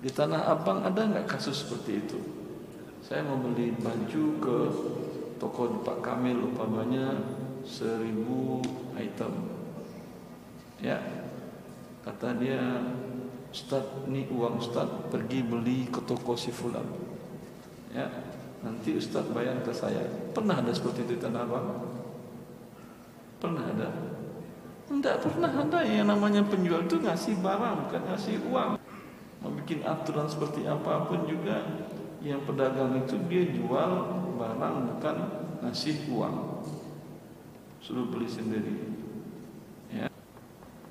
Di 0.01 0.09
Tanah 0.09 0.49
Abang 0.49 0.81
ada 0.85 1.05
nggak 1.05 1.29
kasus 1.29 1.65
seperti 1.65 2.09
itu? 2.09 2.19
Saya 3.05 3.21
mau 3.25 3.37
beli 3.37 3.73
baju 3.77 4.25
ke 4.41 4.57
toko 5.37 5.85
Pak 5.85 6.01
Kamil 6.01 6.41
umpamanya 6.41 7.17
seribu 7.69 8.65
item. 8.97 9.33
Ya 10.81 10.97
kata 12.01 12.41
dia 12.41 12.81
Ustaz 13.53 13.85
ini 14.09 14.25
uang 14.33 14.57
Ustaz 14.57 14.89
pergi 15.13 15.45
beli 15.45 15.85
ke 15.93 16.01
toko 16.09 16.33
si 16.33 16.49
fulan. 16.49 16.89
Ya 17.93 18.09
nanti 18.65 18.97
Ustaz 18.97 19.29
bayar 19.37 19.61
ke 19.61 19.71
saya. 19.77 20.01
Pernah 20.33 20.65
ada 20.65 20.73
seperti 20.73 21.05
itu 21.05 21.21
Tanah 21.21 21.45
Abang? 21.45 21.69
Pernah 23.39 23.65
ada? 23.69 23.89
Tidak 24.89 25.17
pernah 25.21 25.53
ada. 25.53 25.79
Yang 25.85 26.09
namanya 26.09 26.43
penjual 26.49 26.89
itu 26.89 26.97
ngasih 27.05 27.37
barang 27.45 27.87
bukan 27.87 28.03
ngasih 28.09 28.37
uang. 28.49 28.71
Mau 29.39 29.53
bikin 29.63 29.85
aturan 29.85 30.27
seperti 30.27 30.67
apa 30.67 31.07
pun 31.07 31.29
juga 31.29 31.63
yang 32.19 32.43
pedagang 32.43 32.99
itu 32.99 33.15
dia 33.31 33.47
jual 33.55 33.91
barang 34.35 34.77
bukan 34.91 35.17
ngasih 35.63 36.11
uang 36.11 36.35
suruh 37.89 38.05
beli 38.05 38.29
sendiri. 38.29 38.77
Ya. 39.89 40.13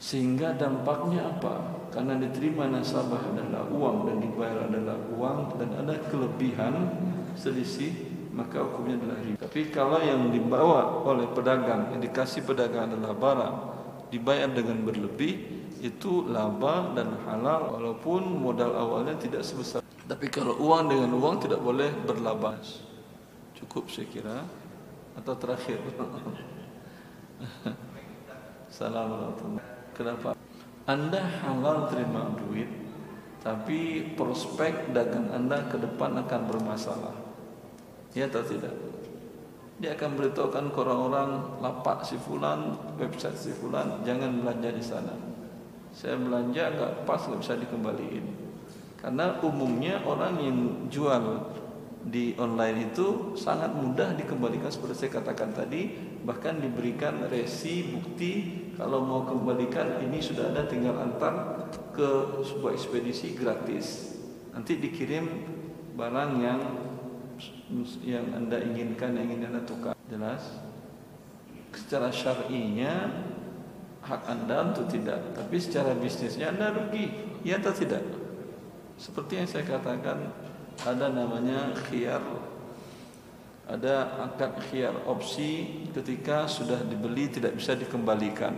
Sehingga 0.01 0.57
dampaknya 0.57 1.29
apa? 1.29 1.85
Karena 1.93 2.17
diterima 2.17 2.65
nasabah 2.65 3.21
adalah 3.37 3.69
uang 3.69 4.09
dan 4.09 4.17
dibayar 4.17 4.65
adalah 4.65 4.97
uang 5.13 5.61
dan 5.61 5.69
ada 5.77 5.93
kelebihan 6.09 6.73
selisih 7.37 7.93
maka 8.33 8.65
hukumnya 8.65 8.97
adalah 8.97 9.17
riba. 9.21 9.37
Tapi 9.45 9.61
kalau 9.69 10.01
yang 10.01 10.33
dibawa 10.33 11.05
oleh 11.05 11.29
pedagang 11.37 11.93
yang 11.93 12.01
dikasih 12.01 12.41
pedagang 12.41 12.89
adalah 12.89 13.13
barang 13.13 13.55
dibayar 14.09 14.49
dengan 14.49 14.81
berlebih 14.81 15.33
itu 15.77 16.25
laba 16.25 16.97
dan 16.97 17.13
halal 17.29 17.77
walaupun 17.77 18.25
modal 18.25 18.73
awalnya 18.73 19.13
tidak 19.21 19.45
sebesar. 19.45 19.85
Tapi 19.85 20.33
kalau 20.33 20.57
uang 20.57 20.89
dengan 20.89 21.13
uang 21.13 21.45
tidak 21.45 21.61
boleh 21.61 21.93
berlaba. 22.09 22.57
Cukup 23.53 23.85
saya 23.89 24.09
kira 24.09 24.37
atau 25.13 25.33
terakhir. 25.37 25.77
Assalamualaikum. 28.71 29.61
Kenapa? 29.93 30.33
Anda 30.87 31.21
halal 31.43 31.91
terima 31.91 32.33
duit, 32.33 32.69
tapi 33.43 34.13
prospek 34.15 34.95
dagang 34.95 35.29
Anda 35.29 35.67
ke 35.67 35.77
depan 35.77 36.17
akan 36.25 36.41
bermasalah. 36.49 37.15
Ya 38.15 38.25
atau 38.25 38.41
tidak? 38.41 38.73
Dia 39.77 39.93
akan 39.93 40.17
beritahukan 40.17 40.73
ke 40.73 40.77
orang-orang 40.81 41.61
lapak 41.61 42.01
si 42.01 42.17
fulan, 42.17 42.73
website 42.97 43.37
si 43.37 43.53
fulan, 43.53 44.01
jangan 44.01 44.41
belanja 44.41 44.69
di 44.73 44.81
sana. 44.81 45.13
Saya 45.93 46.17
belanja 46.17 46.73
nggak 46.73 46.93
pas 47.05 47.21
nggak 47.21 47.41
bisa 47.45 47.53
dikembaliin. 47.61 48.25
Karena 48.97 49.37
umumnya 49.45 50.01
orang 50.01 50.41
yang 50.41 50.57
jual 50.89 51.53
di 52.07 52.31
online 52.39 52.91
itu 52.91 53.35
sangat 53.35 53.75
mudah 53.75 54.15
dikembalikan 54.15 54.71
seperti 54.71 55.05
saya 55.07 55.19
katakan 55.19 55.51
tadi 55.51 55.91
bahkan 56.23 56.55
diberikan 56.55 57.27
resi 57.27 57.83
bukti 57.91 58.33
kalau 58.79 59.03
mau 59.03 59.27
kembalikan 59.27 59.99
ini 59.99 60.23
sudah 60.23 60.55
ada 60.55 60.63
tinggal 60.71 60.95
antar 61.03 61.67
ke 61.91 62.43
sebuah 62.47 62.77
ekspedisi 62.77 63.35
gratis. 63.35 64.15
Nanti 64.55 64.79
dikirim 64.79 65.25
barang 65.97 66.31
yang 66.39 66.61
yang 68.05 68.25
anda 68.31 68.61
inginkan 68.63 69.17
yang 69.17 69.27
ingin 69.27 69.51
anda 69.51 69.63
tukar. 69.67 69.93
Jelas? 70.07 70.63
Secara 71.75 72.09
syar'inya 72.09 73.11
hak 74.05 74.21
anda 74.29 74.71
untuk 74.71 74.87
tidak. 74.87 75.35
Tapi 75.35 75.57
secara 75.59 75.91
bisnisnya 75.97 76.55
anda 76.55 76.71
rugi 76.71 77.11
ya 77.43 77.59
atau 77.59 77.75
tidak? 77.75 78.01
Seperti 78.97 79.43
yang 79.43 79.49
saya 79.49 79.65
katakan 79.67 80.31
ada 80.85 81.09
namanya 81.09 81.73
khiyar 81.87 82.21
ada 83.67 84.15
akad 84.23 84.63
khiyar 84.71 84.95
opsi 85.03 85.83
ketika 85.91 86.47
sudah 86.47 86.79
dibeli 86.87 87.27
tidak 87.27 87.59
bisa 87.59 87.75
dikembalikan. 87.75 88.55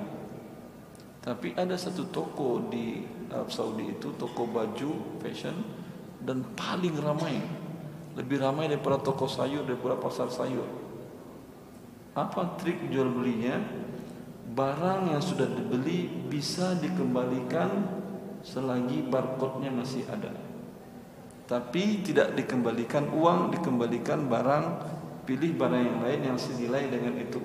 Tapi 1.18 1.58
ada 1.58 1.74
satu 1.74 2.14
toko 2.14 2.70
di 2.70 3.02
Arab 3.34 3.50
Saudi 3.50 3.90
itu 3.90 4.14
toko 4.14 4.46
baju 4.46 5.18
fashion 5.18 5.58
dan 6.22 6.46
paling 6.54 6.94
ramai. 7.02 7.42
Lebih 8.22 8.38
ramai 8.38 8.70
daripada 8.70 9.02
toko 9.02 9.26
sayur 9.26 9.66
daripada 9.66 9.98
pasar 9.98 10.30
sayur. 10.30 10.70
Apa 12.14 12.62
trik 12.62 12.78
jual 12.94 13.10
belinya? 13.10 13.58
Barang 14.54 15.10
yang 15.10 15.26
sudah 15.26 15.50
dibeli 15.50 16.06
bisa 16.30 16.78
dikembalikan 16.78 17.98
selagi 18.46 19.10
barcode-nya 19.10 19.74
masih 19.74 20.06
ada. 20.06 20.49
Tapi 21.50 22.06
tidak 22.06 22.38
dikembalikan 22.38 23.10
uang, 23.10 23.50
dikembalikan 23.58 24.30
barang, 24.30 24.66
pilih 25.26 25.58
barang 25.58 25.82
yang 25.82 26.00
lain 26.06 26.22
yang 26.30 26.38
senilai 26.38 26.86
dengan 26.94 27.18
itu. 27.18 27.42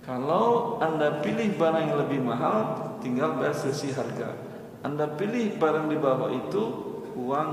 Kalau 0.00 0.80
Anda 0.80 1.20
pilih 1.20 1.60
barang 1.60 1.92
yang 1.92 1.98
lebih 2.00 2.24
mahal, 2.24 2.88
tinggal 3.04 3.36
bayar 3.36 3.52
sesi 3.52 3.92
harga. 3.92 4.32
Anda 4.80 5.12
pilih 5.12 5.60
barang 5.60 5.92
di 5.92 6.00
bawah 6.00 6.32
itu, 6.32 6.64
uang 7.12 7.50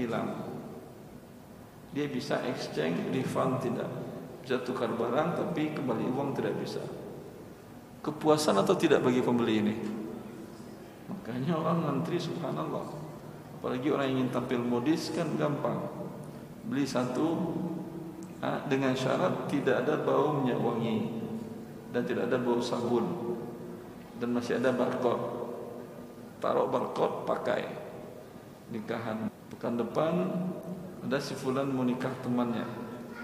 hilang. 0.00 0.48
Dia 1.92 2.08
bisa 2.08 2.40
exchange, 2.48 3.12
refund 3.12 3.60
tidak. 3.60 3.92
Bisa 4.40 4.64
tukar 4.64 4.88
barang 4.96 5.36
tapi 5.36 5.76
kembali 5.76 6.08
uang 6.08 6.32
tidak 6.32 6.56
bisa. 6.56 6.80
Kepuasan 8.00 8.56
atau 8.64 8.72
tidak 8.72 9.04
bagi 9.04 9.20
pembeli 9.20 9.54
ini? 9.60 9.74
Makanya 11.12 11.52
orang 11.52 11.78
ngantri 11.84 12.16
subhanallah. 12.16 13.05
Apalagi 13.66 13.90
orang 13.90 14.06
yang 14.06 14.16
ingin 14.22 14.30
tampil 14.30 14.62
modis 14.62 15.10
kan 15.10 15.26
gampang. 15.34 15.90
Beli 16.70 16.86
satu 16.86 17.50
dengan 18.70 18.94
syarat 18.94 19.50
tidak 19.50 19.82
ada 19.82 20.06
bau 20.06 20.38
minyak 20.38 20.54
wangi 20.62 21.18
dan 21.90 22.06
tidak 22.06 22.30
ada 22.30 22.38
bau 22.38 22.62
sabun 22.62 23.02
dan 24.22 24.30
masih 24.30 24.62
ada 24.62 24.70
barcode. 24.70 25.50
Taruh 26.38 26.70
barcode 26.70 27.26
pakai. 27.26 27.66
Nikahan. 28.70 29.34
Pekan 29.50 29.74
depan 29.74 30.14
ada 31.02 31.18
si 31.18 31.34
fulan 31.34 31.66
mau 31.66 31.82
nikah 31.82 32.14
temannya. 32.22 32.70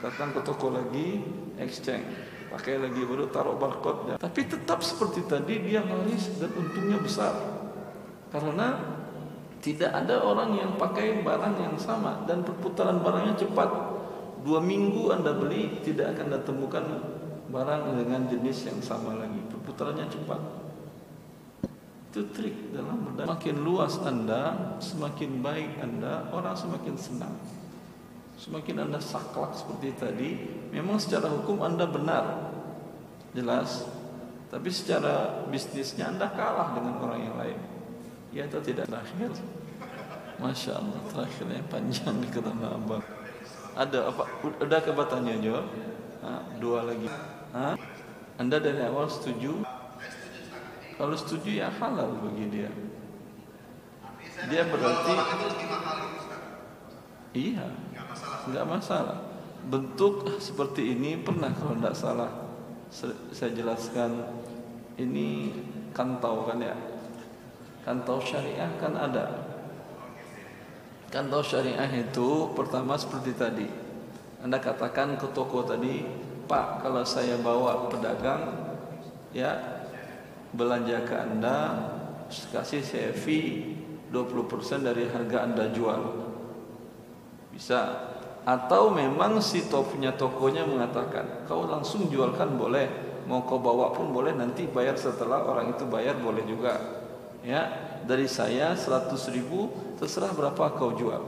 Datang 0.03 0.35
ke 0.35 0.43
toko 0.43 0.75
lagi 0.75 1.23
exchange. 1.55 2.35
Pakai 2.51 2.83
lagi 2.83 2.99
baru 3.07 3.31
taruh 3.31 3.55
barcode 3.63 4.19
tapi 4.19 4.43
tetap 4.51 4.83
seperti 4.83 5.23
tadi 5.23 5.71
dia 5.71 5.87
laris 5.87 6.35
dan 6.43 6.51
untungnya 6.51 6.99
besar. 6.99 7.31
Karena 8.35 8.99
tidak 9.63 9.95
ada 9.95 10.19
orang 10.27 10.59
yang 10.59 10.75
pakai 10.75 11.23
barang 11.23 11.55
yang 11.55 11.79
sama 11.79 12.27
dan 12.27 12.43
perputaran 12.43 12.99
barangnya 12.99 13.39
cepat. 13.39 13.71
Dua 14.43 14.59
minggu 14.59 15.15
anda 15.15 15.39
beli 15.39 15.79
tidak 15.87 16.19
akan 16.19 16.35
anda 16.35 16.41
temukan 16.43 16.85
barang 17.47 17.83
dengan 17.95 18.27
jenis 18.27 18.67
yang 18.67 18.83
sama 18.83 19.15
lagi. 19.15 19.39
Perputarannya 19.55 20.11
cepat. 20.11 20.41
Itu 22.11 22.27
trik 22.35 22.75
dalam 22.75 23.07
berdagang. 23.07 23.39
Semakin 23.39 23.57
luas 23.63 23.95
anda 24.03 24.43
semakin 24.83 25.31
baik 25.39 25.79
anda 25.79 26.27
orang 26.35 26.59
semakin 26.59 26.99
senang. 26.99 27.39
Semakin 28.35 28.91
anda 28.91 28.99
saklak 28.99 29.55
seperti 29.55 29.95
tadi 29.95 30.31
Memang 30.75 30.99
secara 30.99 31.31
hukum 31.31 31.63
anda 31.63 31.87
benar. 31.87 32.51
Jelas. 33.31 33.87
Tapi 34.51 34.69
secara 34.75 35.47
bisnisnya 35.47 36.11
anda 36.11 36.27
kalah 36.35 36.75
dengan 36.75 36.99
orang 36.99 37.21
yang 37.23 37.39
lain 37.39 37.72
Ya 38.33 38.49
atau 38.49 38.65
tidak? 38.65 38.89
Terakhir? 38.89 39.31
Masya 40.41 40.81
Allah 40.81 41.01
terakhirnya 41.13 41.61
panjang 41.69 42.17
di 42.25 42.29
ketemu 42.33 42.65
abang 42.65 43.05
Ada 43.77 44.09
apa? 44.09 44.25
Ada 44.59 44.79
kebatannya 44.81 45.45
Jo? 45.45 45.61
Dua 46.57 46.89
lagi? 46.89 47.09
Anda 48.41 48.57
dari 48.57 48.81
awal 48.89 49.07
setuju? 49.13 49.61
Kalau 50.97 51.17
setuju 51.17 51.61
ya 51.61 51.69
halal 51.69 52.17
bagi 52.25 52.49
dia. 52.49 52.71
Dia 54.49 54.63
berarti 54.65 55.13
Iya. 57.33 57.65
Nggak 58.49 58.67
masalah. 58.69 59.19
Bentuk 59.69 60.41
seperti 60.41 60.97
ini 60.97 61.21
pernah 61.21 61.53
kalau 61.53 61.77
tidak 61.77 61.97
salah. 61.97 62.31
Saya 63.33 63.53
jelaskan. 63.53 64.41
Ini 64.97 65.53
kantau 65.97 66.45
kan 66.45 66.61
ya 66.61 66.77
kantau 67.83 68.23
syariah 68.23 68.71
kan 68.79 68.95
ada. 68.95 69.27
Kantau 71.11 71.43
syariah 71.45 71.91
itu 71.91 72.51
pertama 72.55 72.97
seperti 72.97 73.35
tadi. 73.35 73.69
Anda 74.43 74.59
katakan 74.59 75.19
ke 75.19 75.31
toko 75.31 75.63
tadi 75.63 76.03
Pak 76.51 76.83
kalau 76.83 77.07
saya 77.07 77.39
bawa 77.39 77.87
pedagang 77.87 78.59
ya 79.31 79.55
belanja 80.51 81.07
ke 81.07 81.15
anda 81.15 81.57
kasih 82.29 82.83
saya 82.83 83.15
fee 83.15 83.79
20% 84.11 84.83
dari 84.83 85.07
harga 85.09 85.47
anda 85.47 85.71
jual. 85.71 86.03
Bisa. 87.53 88.11
Atau 88.43 88.91
memang 88.91 89.39
si 89.39 89.63
punya 89.71 90.19
tokonya 90.19 90.67
mengatakan 90.67 91.47
kau 91.47 91.63
langsung 91.63 92.11
jualkan 92.11 92.59
boleh 92.59 92.91
mau 93.31 93.47
kau 93.47 93.63
bawa 93.63 93.95
pun 93.95 94.11
boleh 94.11 94.35
nanti 94.35 94.67
bayar 94.67 94.99
setelah 94.99 95.47
orang 95.47 95.71
itu 95.71 95.87
bayar 95.87 96.19
boleh 96.19 96.43
juga 96.43 97.02
ya 97.43 97.71
dari 98.07 98.27
saya 98.31 98.75
100 98.75 99.11
ribu 99.35 99.71
terserah 99.99 100.31
berapa 100.35 100.75
kau 100.75 100.95
jual. 100.95 101.23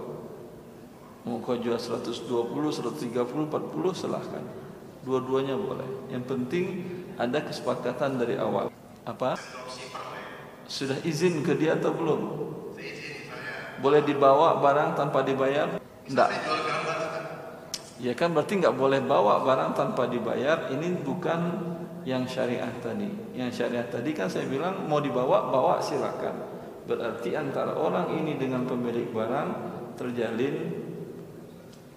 Mau 1.25 1.41
kau 1.41 1.57
jual 1.57 1.79
120 1.79 2.27
130 2.31 3.11
40 3.15 3.51
silahkan. 3.95 4.45
Dua-duanya 5.05 5.57
boleh. 5.57 5.87
Yang 6.09 6.25
penting 6.29 6.65
ada 7.21 7.41
kesepakatan 7.45 8.17
dari 8.17 8.37
awal. 8.41 8.73
Apa? 9.05 9.37
Sudah 10.65 10.97
izin 11.05 11.45
ke 11.45 11.53
dia 11.57 11.77
atau 11.77 11.93
belum? 11.93 12.21
Boleh 13.85 14.01
dibawa 14.01 14.61
barang 14.65 14.97
tanpa 14.97 15.21
dibayar? 15.21 15.77
Enggak. 16.09 16.31
Ya 18.01 18.13
kan 18.13 18.37
berarti 18.37 18.61
nggak 18.61 18.77
boleh 18.77 19.01
bawa 19.01 19.45
barang 19.45 19.77
tanpa 19.77 20.09
dibayar. 20.09 20.69
Ini 20.73 21.05
bukan 21.05 21.41
yang 22.05 22.29
syariah 22.29 22.71
tadi. 22.81 23.09
Yang 23.33 23.65
syariah 23.65 23.89
tadi 23.89 24.13
kan 24.13 24.29
saya 24.29 24.45
bilang 24.49 24.85
mau 24.87 25.01
dibawa 25.01 25.49
bawa 25.49 25.81
silakan. 25.81 26.37
Berarti 26.85 27.33
antara 27.33 27.73
orang 27.73 28.13
ini 28.13 28.37
dengan 28.37 28.69
pemilik 28.69 29.09
barang 29.09 29.49
terjalin 29.97 30.57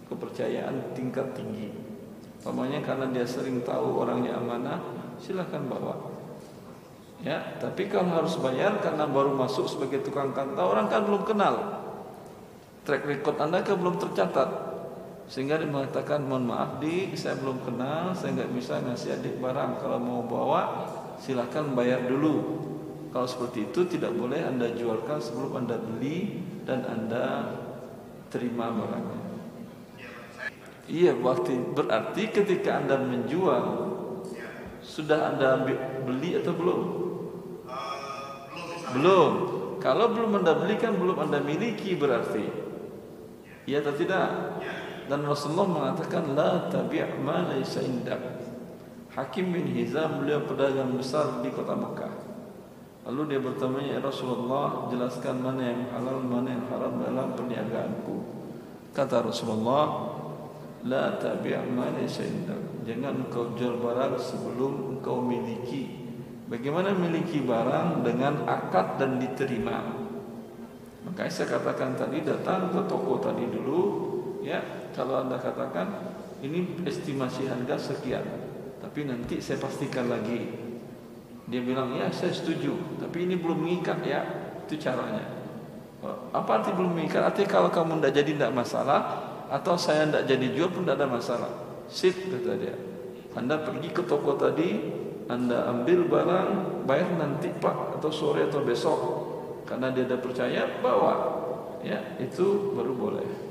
kepercayaan 0.08 0.95
tingkat 0.95 1.36
tinggi. 1.36 1.70
Pamannya 2.39 2.80
karena 2.80 3.12
dia 3.12 3.28
sering 3.28 3.60
tahu 3.68 3.99
orangnya 3.99 4.39
amanah, 4.39 4.80
silakan 5.20 5.68
bawa. 5.68 5.95
Ya, 7.20 7.58
tapi 7.60 7.89
kalau 7.91 8.14
harus 8.14 8.39
bayar 8.39 8.80
karena 8.80 9.10
baru 9.10 9.36
masuk 9.36 9.68
sebagai 9.68 10.05
tukang 10.05 10.32
kantau, 10.32 10.72
orang 10.72 10.88
kan 10.88 11.03
belum 11.03 11.28
kenal. 11.28 11.84
Track 12.88 13.03
record 13.03 13.36
Anda 13.41 13.66
kan 13.66 13.76
belum 13.76 13.99
tercatat. 13.99 14.66
Sehingga 15.28 15.59
dia 15.59 15.67
mengatakan 15.67 16.23
mohon 16.23 16.47
maaf 16.47 16.80
di 16.80 17.11
saya 17.19 17.36
belum 17.36 17.59
kenal 17.67 18.15
saya 18.15 18.32
nggak 18.39 18.51
bisa 18.55 18.80
ngasih 18.80 19.19
adik 19.19 19.43
barang. 19.43 19.84
Kalau 19.84 19.99
mau 19.99 20.23
bawa 20.23 20.88
silahkan 21.19 21.67
bayar 21.75 22.07
dulu. 22.07 22.63
Kalau 23.11 23.28
seperti 23.28 23.67
itu 23.67 23.84
tidak 23.88 24.15
boleh 24.15 24.39
anda 24.39 24.71
jualkan 24.71 25.19
sebelum 25.19 25.63
anda 25.63 25.75
beli 25.75 26.43
dan 26.63 26.88
anda 26.88 27.55
terima 28.32 28.71
barangnya. 28.71 29.21
Iya 30.88 31.19
berarti 31.19 31.55
berarti 31.75 32.23
ketika 32.32 32.80
anda 32.80 32.95
menjual 32.95 33.63
sudah 34.80 35.36
anda 35.36 35.67
beli 36.07 36.39
atau 36.39 36.55
belum? 36.55 36.82
Belum. 38.95 39.32
Kalau 39.84 40.15
belum 40.15 40.39
anda 40.39 40.55
beli 40.55 40.80
kan 40.80 40.95
belum 40.95 41.19
anda 41.19 41.43
miliki 41.43 41.99
berarti. 41.99 42.47
Iya 43.67 43.84
atau 43.84 43.93
tidak 43.99 44.28
dan 45.08 45.24
Rasulullah 45.24 45.68
mengatakan 45.68 46.36
la 46.36 46.68
tabi' 46.68 47.03
ma 47.24 47.47
laysa 47.47 47.84
indak. 47.84 48.20
Hakim 49.16 49.55
bin 49.55 49.72
Hizam 49.74 50.22
beliau 50.22 50.45
pedagang 50.45 50.93
besar 50.93 51.41
di 51.41 51.49
kota 51.49 51.74
Mekah. 51.74 52.14
Lalu 53.08 53.34
dia 53.34 53.39
bertanya, 53.39 53.97
"Ya 53.97 53.99
Rasulullah, 54.03 54.91
jelaskan 54.91 55.39
mana 55.39 55.64
yang 55.64 55.88
halal, 55.95 56.20
mana 56.20 56.53
yang 56.53 56.68
haram 56.68 56.99
dalam 56.99 57.34
perniagaanku." 57.34 58.16
Kata 58.91 59.24
Rasulullah, 59.24 60.12
"La 60.84 61.16
tabi' 61.16 61.55
ma 61.72 61.88
laysa 61.95 62.28
indak." 62.28 62.84
Jangan 62.84 63.32
kau 63.32 63.55
jual 63.55 63.80
barang 63.80 64.16
sebelum 64.20 64.99
kau 64.99 65.24
miliki. 65.24 66.08
Bagaimana 66.47 66.95
miliki 66.95 67.43
barang 67.43 68.03
dengan 68.03 68.47
akad 68.47 68.95
dan 68.99 69.20
diterima? 69.20 69.84
Maka 71.03 71.28
saya 71.28 71.60
katakan 71.60 71.95
tadi 71.95 72.24
datang 72.24 72.72
ke 72.72 72.80
toko 72.88 73.20
tadi 73.20 73.47
dulu, 73.47 73.82
ya 74.47 74.63
kalau 74.95 75.27
anda 75.27 75.35
katakan 75.35 76.15
ini 76.39 76.87
estimasi 76.87 77.51
harga 77.51 77.75
sekian 77.75 78.23
tapi 78.77 79.03
nanti 79.03 79.43
saya 79.43 79.59
pastikan 79.59 80.07
lagi. 80.07 80.47
Dia 81.47 81.63
bilang 81.63 81.95
ya 81.95 82.07
saya 82.11 82.31
setuju 82.31 82.97
tapi 83.03 83.27
ini 83.27 83.35
belum 83.35 83.67
mengikat 83.67 83.99
ya. 84.07 84.21
Itu 84.63 84.79
caranya. 84.79 85.23
Apa 86.31 86.61
arti 86.61 86.71
belum 86.71 86.95
mengikat? 86.95 87.23
Artinya 87.23 87.49
kalau 87.49 87.69
kamu 87.73 87.99
tidak 87.99 88.13
jadi 88.23 88.31
tidak 88.37 88.53
masalah 88.53 89.01
atau 89.47 89.75
saya 89.79 90.07
tidak 90.07 90.23
jadi 90.27 90.47
jual 90.55 90.69
pun 90.71 90.83
tidak 90.87 91.03
ada 91.03 91.07
masalah. 91.07 91.51
Sip 91.91 92.15
kata 92.31 92.53
dia. 92.55 92.75
Anda 93.35 93.59
pergi 93.63 93.89
ke 93.91 94.03
toko 94.07 94.39
tadi 94.39 94.69
anda 95.27 95.67
ambil 95.67 96.07
barang 96.07 96.49
bayar 96.87 97.11
nanti 97.19 97.51
pak 97.59 97.99
atau 97.99 98.11
sore 98.11 98.47
atau 98.47 98.63
besok. 98.63 98.99
Karena 99.67 99.91
dia 99.91 100.07
ada 100.07 100.19
percaya 100.19 100.79
bawa. 100.79 101.43
Ya 101.83 101.99
itu 102.19 102.75
baru 102.75 102.93
boleh 102.95 103.46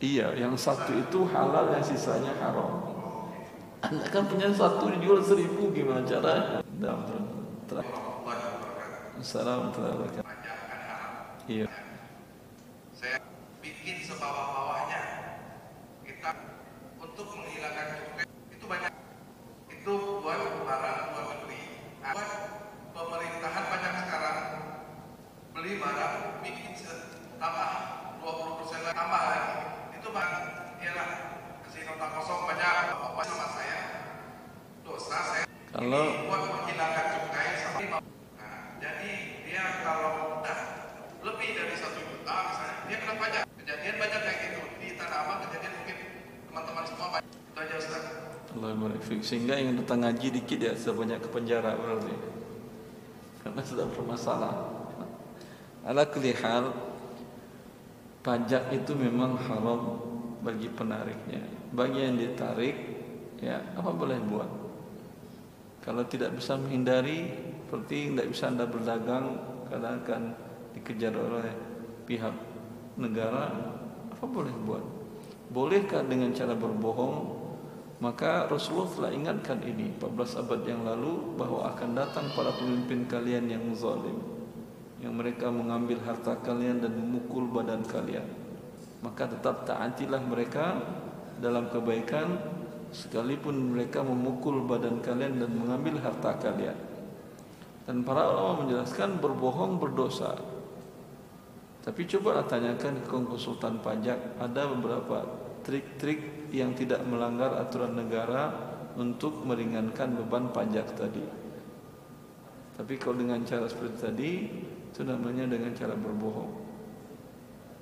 Iya, 0.00 0.32
yang 0.32 0.56
satu 0.56 0.96
itu 0.96 1.28
halal, 1.28 1.76
yang 1.76 1.84
sisanya 1.84 2.32
haram. 2.40 2.88
Anda 3.84 4.08
kan 4.08 4.24
punya 4.32 4.48
satu 4.48 4.88
dijual 4.96 5.20
seribu, 5.20 5.68
gimana 5.76 6.00
caranya? 6.08 6.64
Assalamualaikum 9.20 10.24
Iya. 11.44 11.68
Saya 12.96 13.20
bikin 13.60 14.00
sebawah-bawahnya. 14.08 15.00
Kita 16.08 16.30
untuk 16.96 17.26
menghilangkan 17.36 17.88
itu 18.56 18.64
banyak. 18.64 18.99
Kalau 35.80 36.12
buat 36.28 36.42
menghilangkan 36.44 37.06
cukai 37.08 37.56
sama 37.56 38.04
nah, 38.36 38.76
jadi 38.84 39.12
dia 39.48 39.64
kalau 39.80 40.44
udah 40.44 40.58
lebih 41.24 41.56
dari 41.56 41.72
satu 41.72 42.04
juta 42.04 42.36
misalnya 42.52 42.76
dia 42.84 42.96
kena 43.00 43.14
pajak. 43.16 43.42
Kejadian 43.64 43.96
banyak 43.96 44.20
kayak 44.20 44.38
gitu. 44.44 44.60
Di 44.76 44.88
tanah 45.00 45.18
abang 45.24 45.40
kejadian 45.48 45.72
mungkin 45.80 45.96
teman-teman 46.52 46.84
semua 46.84 47.08
banyak. 47.16 47.32
Itu 47.32 47.56
aja 47.56 47.74
Ustaz. 47.80 48.04
Allah 48.52 48.92
sehingga 49.24 49.54
yang 49.56 49.80
datang 49.80 50.04
ngaji 50.04 50.26
dikit 50.36 50.58
ya 50.60 50.72
sebanyak 50.76 51.16
ke 51.24 51.28
penjara 51.32 51.72
berarti. 51.72 52.14
Karena 53.40 53.62
sudah 53.64 53.86
bermasalah. 53.88 54.54
Ala 55.88 56.04
kulli 56.12 56.36
hal 56.36 56.76
pajak 58.20 58.68
itu 58.76 58.92
memang 58.92 59.40
haram 59.48 59.96
bagi 60.44 60.68
penariknya. 60.68 61.40
Bagi 61.72 62.04
yang 62.04 62.20
ditarik 62.20 62.76
ya 63.40 63.64
apa 63.80 63.88
boleh 63.96 64.20
buat 64.28 64.60
kalau 65.80 66.04
tidak 66.04 66.36
bisa 66.36 66.60
menghindari 66.60 67.32
seperti 67.64 68.12
tidak 68.12 68.28
bisa 68.34 68.44
anda 68.50 68.66
berdagang 68.66 69.26
kadang 69.70 70.02
akan 70.02 70.22
dikejar 70.74 71.14
oleh 71.14 71.54
pihak 72.04 72.34
negara 72.98 73.54
apa 74.10 74.24
boleh 74.26 74.52
buat? 74.66 74.84
Bolehkah 75.54 76.04
dengan 76.04 76.34
cara 76.36 76.52
berbohong? 76.58 77.40
Maka 78.00 78.48
Rasulullah 78.48 78.90
telah 78.92 79.12
ingatkan 79.12 79.60
ini 79.64 79.92
14 79.96 80.40
abad 80.40 80.60
yang 80.64 80.82
lalu 80.84 81.36
bahwa 81.36 81.68
akan 81.68 81.90
datang 81.96 82.26
para 82.32 82.52
pemimpin 82.56 83.04
kalian 83.04 83.44
yang 83.48 83.64
zalim 83.76 84.16
yang 85.00 85.16
mereka 85.16 85.48
mengambil 85.48 85.96
harta 86.04 86.36
kalian 86.44 86.84
dan 86.84 86.92
memukul 86.92 87.48
badan 87.48 87.80
kalian. 87.88 88.24
Maka 89.00 89.32
tetap 89.32 89.64
taatilah 89.64 90.20
mereka 90.20 90.76
dalam 91.40 91.72
kebaikan 91.72 92.36
sekalipun 92.90 93.74
mereka 93.74 94.02
memukul 94.02 94.66
badan 94.66 95.02
kalian 95.02 95.38
dan 95.38 95.50
mengambil 95.54 95.98
harta 96.02 96.36
kalian 96.38 96.76
dan 97.86 98.02
para 98.06 98.26
ulama 98.30 98.66
menjelaskan 98.66 99.18
berbohong 99.18 99.78
berdosa 99.78 100.34
tapi 101.80 102.04
coba 102.04 102.44
tanyakan 102.44 103.00
ke 103.00 103.08
konsultan 103.08 103.80
pajak 103.80 104.36
ada 104.36 104.68
beberapa 104.68 105.24
trik-trik 105.64 106.52
yang 106.52 106.74
tidak 106.76 107.00
melanggar 107.06 107.56
aturan 107.56 107.96
negara 107.96 108.52
untuk 108.98 109.46
meringankan 109.46 110.18
beban 110.18 110.50
pajak 110.50 110.92
tadi. 110.98 111.22
Tapi 112.74 112.94
kalau 112.96 113.20
dengan 113.20 113.44
cara 113.44 113.68
seperti 113.68 113.96
tadi 113.96 114.30
itu 114.90 115.00
namanya 115.06 115.46
dengan 115.46 115.70
cara 115.76 115.94
berbohong. 115.94 116.52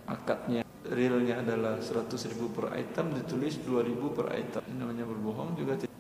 Akadnya 0.09 0.68
realnya 0.93 1.41
adalah 1.41 1.81
100 1.81 2.09
ribu 2.33 2.53
per 2.53 2.73
item 2.77 3.13
ditulis 3.17 3.61
2000 3.63 4.17
per 4.17 4.27
item. 4.35 4.63
Ini 4.65 4.77
namanya 4.77 5.05
berbohong 5.05 5.57
juga 5.57 5.77
tidak. 5.77 5.97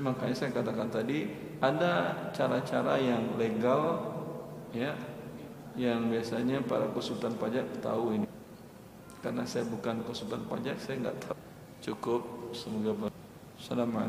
Makanya 0.00 0.34
saya 0.36 0.50
katakan 0.54 0.88
tadi 0.88 1.28
ada 1.60 2.16
cara-cara 2.32 2.96
yang 2.96 3.36
legal 3.36 4.00
ya 4.72 4.96
yang 5.76 6.08
biasanya 6.08 6.64
para 6.64 6.88
konsultan 6.90 7.36
pajak 7.36 7.64
tahu 7.84 8.16
ini. 8.16 8.28
Karena 9.20 9.44
saya 9.44 9.68
bukan 9.68 10.00
konsultan 10.00 10.48
pajak, 10.48 10.80
saya 10.80 10.96
nggak 11.04 11.18
tahu. 11.20 11.36
Cukup 11.84 12.22
semoga 12.56 13.12
Assalamualaikum 13.60 14.08